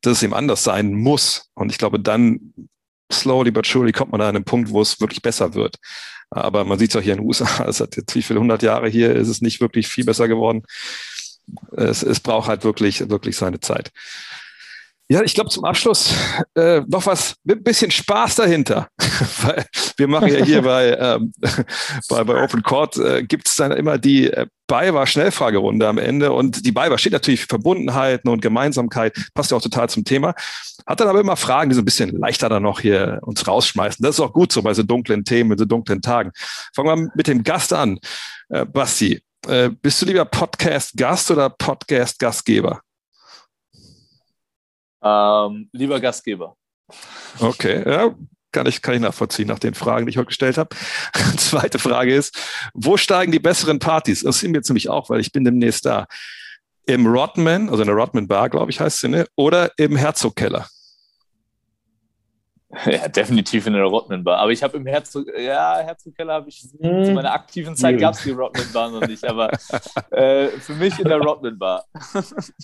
dass 0.06 0.18
es 0.18 0.22
eben 0.22 0.34
anders 0.34 0.64
sein 0.64 0.92
muss. 0.92 1.50
Und 1.54 1.70
ich 1.70 1.78
glaube, 1.78 1.98
dann 2.00 2.52
slowly 3.12 3.50
but 3.50 3.66
surely 3.66 3.92
kommt 3.92 4.12
man 4.12 4.20
an 4.20 4.36
einen 4.36 4.44
Punkt, 4.44 4.70
wo 4.70 4.80
es 4.80 5.00
wirklich 5.00 5.22
besser 5.22 5.54
wird. 5.54 5.76
Aber 6.30 6.64
man 6.64 6.78
sieht 6.78 6.90
es 6.90 6.96
auch 6.96 7.02
hier 7.02 7.14
in 7.14 7.20
den 7.20 7.26
USA, 7.26 7.64
es 7.68 7.80
hat 7.80 7.96
jetzt 7.96 8.14
wie 8.14 8.22
viele 8.22 8.40
hundert 8.40 8.62
Jahre 8.62 8.88
hier, 8.88 9.14
ist 9.14 9.28
es 9.28 9.40
nicht 9.40 9.60
wirklich 9.60 9.88
viel 9.88 10.04
besser 10.04 10.28
geworden. 10.28 10.62
Es, 11.76 12.02
es 12.02 12.20
braucht 12.20 12.48
halt 12.48 12.64
wirklich, 12.64 13.08
wirklich 13.10 13.36
seine 13.36 13.60
Zeit. 13.60 13.92
Ja, 15.08 15.22
ich 15.22 15.34
glaube 15.34 15.50
zum 15.50 15.64
Abschluss 15.64 16.14
äh, 16.54 16.80
noch 16.86 17.04
was 17.04 17.34
mit 17.44 17.58
ein 17.58 17.62
bisschen 17.62 17.90
Spaß 17.90 18.36
dahinter. 18.36 18.88
Weil 19.42 19.66
wir 19.98 20.08
machen 20.08 20.28
ja 20.28 20.42
hier 20.42 20.62
bei, 20.62 20.96
ähm, 20.98 21.32
bei, 22.08 22.24
bei 22.24 22.42
Open 22.42 22.62
Court 22.62 22.96
äh, 22.96 23.22
gibt 23.22 23.48
es 23.48 23.56
dann 23.56 23.72
immer 23.72 23.98
die 23.98 24.30
äh, 24.30 24.46
BayWa 24.66 25.06
Schnellfragerunde 25.06 25.86
am 25.86 25.98
Ende 25.98 26.32
und 26.32 26.64
die 26.64 26.72
BayWa 26.72 26.96
steht 26.96 27.12
natürlich 27.12 27.42
für 27.42 27.48
Verbundenheiten 27.48 28.30
und 28.30 28.40
Gemeinsamkeit, 28.40 29.14
passt 29.34 29.50
ja 29.50 29.58
auch 29.58 29.62
total 29.62 29.90
zum 29.90 30.04
Thema. 30.04 30.34
Hat 30.86 31.00
dann 31.00 31.08
aber 31.08 31.20
immer 31.20 31.36
Fragen, 31.36 31.68
die 31.68 31.76
so 31.76 31.82
ein 31.82 31.84
bisschen 31.84 32.16
leichter 32.16 32.48
dann 32.48 32.62
noch 32.62 32.80
hier 32.80 33.18
uns 33.22 33.46
rausschmeißen. 33.46 34.02
Das 34.02 34.16
ist 34.16 34.20
auch 34.20 34.32
gut 34.32 34.52
so 34.52 34.62
bei 34.62 34.72
so 34.72 34.82
dunklen 34.82 35.22
Themen, 35.24 35.50
bei 35.50 35.56
so 35.58 35.66
dunklen 35.66 36.00
Tagen. 36.00 36.32
Fangen 36.74 36.88
wir 36.88 37.12
mit 37.14 37.26
dem 37.26 37.44
Gast 37.44 37.74
an. 37.74 37.98
Äh, 38.48 38.64
Basti, 38.64 39.20
äh, 39.46 39.68
bist 39.68 40.00
du 40.00 40.06
lieber 40.06 40.24
Podcast-Gast 40.24 41.30
oder 41.30 41.50
Podcast-Gastgeber? 41.50 42.80
Ähm, 45.04 45.68
lieber 45.72 46.00
Gastgeber. 46.00 46.56
Okay, 47.38 47.82
ja, 47.86 48.14
kann 48.52 48.66
ich, 48.66 48.80
kann 48.80 48.94
ich 48.94 49.00
nachvollziehen 49.00 49.48
nach 49.48 49.58
den 49.58 49.74
Fragen, 49.74 50.06
die 50.06 50.10
ich 50.10 50.16
heute 50.16 50.28
gestellt 50.28 50.56
habe. 50.56 50.74
Zweite 51.36 51.78
Frage 51.78 52.14
ist, 52.14 52.38
wo 52.72 52.96
steigen 52.96 53.32
die 53.32 53.38
besseren 53.38 53.78
Partys? 53.78 54.22
Das 54.22 54.40
sind 54.40 54.52
mir 54.52 54.62
ziemlich 54.62 54.88
auch, 54.88 55.10
weil 55.10 55.20
ich 55.20 55.32
bin 55.32 55.44
demnächst 55.44 55.84
da. 55.84 56.06
Im 56.86 57.06
Rodman, 57.06 57.70
also 57.70 57.82
in 57.82 57.88
der 57.88 57.96
Rodman 57.96 58.28
Bar, 58.28 58.50
glaube 58.50 58.70
ich, 58.70 58.78
heißt 58.78 59.00
sie, 59.00 59.08
ne? 59.08 59.26
oder 59.36 59.72
im 59.78 59.96
Herzogkeller? 59.96 60.68
Ja, 62.86 63.08
definitiv 63.08 63.66
in 63.66 63.74
der 63.74 63.84
Rodman 63.84 64.24
Bar. 64.24 64.38
Aber 64.38 64.50
ich 64.50 64.62
habe 64.62 64.76
im 64.76 64.86
Herzog, 64.86 65.26
ja, 65.38 65.78
Herzogkeller 65.78 66.34
habe 66.34 66.48
ich, 66.48 66.64
hm. 66.80 67.04
zu 67.04 67.12
meiner 67.12 67.32
aktiven 67.32 67.76
Zeit 67.76 67.98
gab 67.98 68.14
es 68.14 68.22
die 68.22 68.30
Rodman 68.30 68.72
Bar 68.72 68.90
noch 68.90 69.06
nicht, 69.06 69.24
aber 69.24 69.50
äh, 70.10 70.48
für 70.48 70.74
mich 70.74 70.98
in 70.98 71.08
der 71.08 71.18
Rodman 71.18 71.58
Bar. 71.58 71.84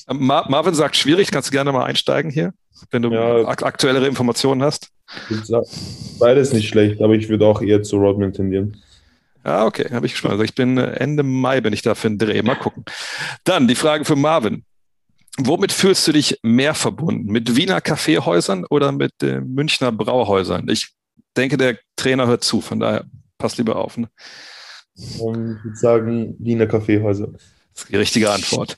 Mar 0.09 0.47
Marvin 0.49 0.75
sagt 0.75 0.97
schwierig, 0.97 1.31
kannst 1.31 1.49
du 1.49 1.53
gerne 1.53 1.73
mal 1.73 1.85
einsteigen 1.85 2.31
hier, 2.31 2.53
wenn 2.91 3.03
du 3.03 3.11
ja, 3.11 3.47
ak 3.47 3.63
aktuellere 3.63 4.07
Informationen 4.07 4.63
hast. 4.63 4.91
Beides 6.19 6.53
nicht 6.53 6.69
schlecht, 6.69 7.01
aber 7.03 7.15
ich 7.15 7.29
würde 7.29 7.47
auch 7.47 7.63
eher 7.63 7.83
zu 7.83 7.97
Rodman 7.97 8.33
tendieren. 8.33 8.77
Ah, 9.43 9.65
okay, 9.65 9.87
habe 9.91 10.07
ich 10.07 10.17
schon. 10.17 10.31
Also 10.31 10.43
ich 10.43 10.55
bin 10.55 10.77
äh, 10.77 10.93
Ende 10.97 11.23
Mai, 11.23 11.61
bin 11.61 11.73
ich 11.73 11.83
da 11.83 11.95
für 11.95 12.09
einen 12.09 12.19
Dreh. 12.19 12.43
Mal 12.43 12.57
gucken. 12.57 12.85
Dann 13.45 13.69
die 13.69 13.75
Frage 13.75 14.05
für 14.05 14.17
Marvin. 14.17 14.65
Womit 15.39 15.73
fühlst 15.73 16.07
du 16.07 16.13
dich 16.13 16.39
mehr 16.43 16.75
verbunden? 16.75 17.31
Mit 17.31 17.57
Wiener 17.57 17.81
Kaffeehäusern 17.81 18.65
oder 18.69 18.93
mit 18.93 19.23
äh, 19.23 19.41
Münchner 19.41 19.93
Brauhäusern? 19.93 20.69
Ich 20.69 20.93
denke, 21.37 21.57
der 21.57 21.79
Trainer 21.97 22.27
hört 22.27 22.45
zu, 22.45 22.61
von 22.61 22.81
daher 22.81 23.05
passt 23.39 23.59
lieber 23.59 23.77
auf. 23.77 23.97
Ne? 23.97 24.09
Um, 25.19 25.57
ich 25.57 25.65
würde 25.65 25.77
sagen, 25.77 26.37
Wiener 26.39 26.67
Kaffeehäuser. 26.67 27.29
Das 27.29 27.85
ist 27.85 27.89
die 27.91 27.97
richtige 27.97 28.31
Antwort. 28.31 28.77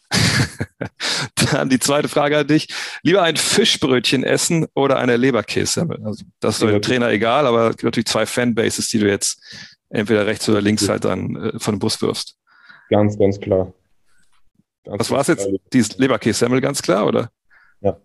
Dann 1.52 1.68
die 1.68 1.80
zweite 1.80 2.08
Frage 2.08 2.38
an 2.38 2.46
dich. 2.46 2.68
Lieber 3.02 3.22
ein 3.22 3.36
Fischbrötchen 3.36 4.22
essen 4.22 4.66
oder 4.74 4.98
eine 4.98 5.16
Leberkäse? 5.16 5.88
Also 6.04 6.24
das 6.40 6.60
ist 6.60 6.62
dem 6.62 6.82
Trainer 6.82 7.08
egal, 7.10 7.46
aber 7.46 7.70
es 7.70 7.76
gibt 7.76 7.84
natürlich 7.84 8.06
zwei 8.06 8.26
Fanbases, 8.26 8.88
die 8.88 8.98
du 8.98 9.08
jetzt 9.08 9.40
entweder 9.88 10.26
rechts 10.26 10.48
oder 10.48 10.60
links 10.60 10.88
halt 10.88 11.04
dann 11.04 11.36
äh, 11.36 11.58
von 11.58 11.74
dem 11.74 11.78
Bus 11.78 12.00
wirfst. 12.02 12.36
Ganz, 12.90 13.18
ganz 13.18 13.40
klar. 13.40 13.72
Ganz 14.84 15.00
Was 15.00 15.10
war 15.10 15.20
es 15.20 15.26
jetzt? 15.28 15.48
Die 15.72 15.84
Leberkäse-Semmel, 15.96 16.60
ganz 16.60 16.82
klar, 16.82 17.06
oder? 17.06 17.30
Ja. 17.80 17.96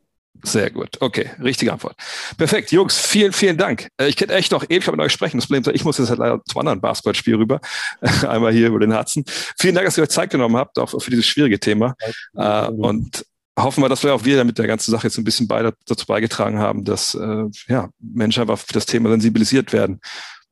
Sehr 0.44 0.70
gut. 0.70 0.98
Okay, 1.00 1.32
richtige 1.42 1.74
Antwort. 1.74 1.96
Perfekt. 2.38 2.72
Jungs, 2.72 3.00
vielen, 3.00 3.34
vielen 3.34 3.58
Dank. 3.58 3.90
Äh, 3.98 4.08
ich 4.08 4.16
könnte 4.16 4.36
echt 4.36 4.52
noch 4.52 4.64
ewig 4.70 4.86
mit 4.90 5.00
euch 5.00 5.12
sprechen. 5.12 5.38
Das 5.38 5.48
Problem 5.48 5.64
ist, 5.64 5.76
ich 5.76 5.84
muss 5.84 5.98
jetzt 5.98 6.10
halt 6.10 6.20
leider 6.20 6.42
zum 6.46 6.60
anderen 6.60 6.82
Basketballspiel 6.82 7.36
rüber. 7.36 7.60
Einmal 8.28 8.54
hier 8.54 8.68
über 8.68 8.80
den 8.80 8.92
Herzen. 8.92 9.24
Vielen 9.60 9.76
Dank, 9.76 9.86
dass 9.86 9.98
ihr 9.98 10.04
euch 10.04 10.10
Zeit 10.10 10.30
genommen 10.30 10.58
habt, 10.58 10.78
auch 10.78 10.90
für 11.02 11.10
dieses 11.10 11.26
schwierige 11.26 11.60
Thema. 11.60 11.96
Ja, 12.34 12.68
und 12.68 13.26
hoffen 13.58 13.84
wir, 13.84 13.90
dass 13.90 14.04
wir 14.04 14.14
auch 14.14 14.24
wir 14.24 14.44
mit 14.44 14.58
der 14.58 14.68
ganzen 14.68 14.92
Sache 14.92 15.08
jetzt 15.08 15.18
ein 15.18 15.24
bisschen 15.24 15.48
beide 15.48 15.74
dazu 15.88 16.06
beigetragen 16.06 16.60
haben, 16.60 16.86
dass 16.86 17.16
äh, 17.16 17.46
ja, 17.68 17.90
Menschen 18.00 18.42
einfach 18.42 18.60
für 18.60 18.74
das 18.74 18.86
Thema 18.86 19.10
sensibilisiert 19.10 19.74
werden 19.74 20.00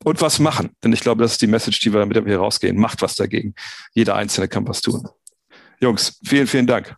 und 0.04 0.20
was 0.20 0.38
machen. 0.38 0.70
Denn 0.82 0.92
ich 0.92 1.00
glaube, 1.00 1.22
das 1.22 1.32
ist 1.32 1.42
die 1.42 1.46
Message, 1.46 1.80
die 1.80 1.92
wir 1.92 2.00
damit 2.00 2.24
hier 2.26 2.38
rausgehen. 2.38 2.76
Macht 2.76 3.02
was 3.02 3.14
dagegen. 3.14 3.54
Jeder 3.92 4.16
Einzelne 4.16 4.48
kann 4.48 4.66
was 4.66 4.80
tun. 4.80 5.06
Jungs, 5.80 6.18
vielen, 6.24 6.46
vielen 6.46 6.66
Dank. 6.66 6.96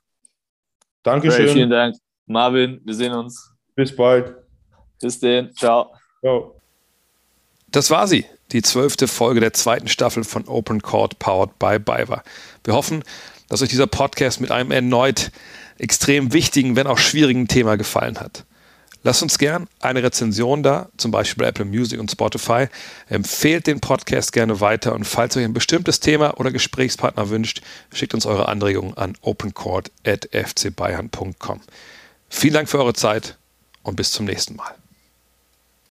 Dankeschön. 1.03 1.47
Hey, 1.47 1.55
vielen 1.55 1.71
Dank. 1.71 1.97
Marvin, 2.27 2.81
wir 2.85 2.95
sehen 2.95 3.13
uns. 3.13 3.51
Bis 3.75 3.95
bald. 3.95 4.35
Bis 5.01 5.19
denn. 5.19 5.55
Ciao. 5.55 5.95
Ciao. 6.21 6.61
Das 7.71 7.91
war 7.91 8.07
sie, 8.07 8.25
die 8.53 8.63
zwölfte 8.63 9.09
Folge 9.09 9.41
der 9.41 9.53
zweiten 9.53 9.89
Staffel 9.89 10.25
von 10.25 10.49
Open 10.49 10.83
Court 10.83 11.19
Powered 11.19 11.59
by 11.59 11.79
BayWa. 11.79 12.23
Wir 12.65 12.75
hoffen, 12.75 13.05
dass 13.49 13.63
euch 13.63 13.69
dieser 13.69 13.87
Podcast 13.87 14.41
mit 14.41 14.51
einem 14.51 14.71
erneut 14.71 15.31
extrem 15.79 16.33
wichtigen, 16.33 16.77
wenn 16.77 16.87
auch 16.87 16.99
schwierigen 16.99 17.47
Thema 17.47 17.77
gefallen 17.77 18.19
hat. 18.19 18.45
Lasst 19.09 19.23
uns 19.23 19.39
gern 19.39 19.69
eine 19.81 20.03
Rezension 20.03 20.63
da, 20.63 20.91
zum 20.99 21.13
Beispiel 21.13 21.43
bei 21.43 21.49
Apple 21.49 21.65
Music 21.65 21.99
und 21.99 22.11
Spotify. 22.11 22.67
Empfehlt 23.09 23.67
den 23.67 23.81
Podcast 23.81 24.35
gerne 24.35 24.61
weiter 24.61 24.95
und 24.95 25.05
falls 25.05 25.35
euch 25.35 25.45
ein 25.45 25.55
bestimmtes 25.55 26.01
Thema 26.01 26.39
oder 26.39 26.51
Gesprächspartner 26.51 27.31
wünscht, 27.31 27.63
schickt 27.91 28.13
uns 28.13 28.27
eure 28.27 28.49
Anregungen 28.49 28.99
an 28.99 29.17
opencourt.fcbayern.com. 29.23 31.61
Vielen 32.29 32.53
Dank 32.53 32.69
für 32.69 32.81
eure 32.81 32.93
Zeit 32.93 33.39
und 33.83 33.97
bis 33.97 34.13
zum 34.13 34.27
nächsten 34.27 34.57
Mal. 34.57 34.75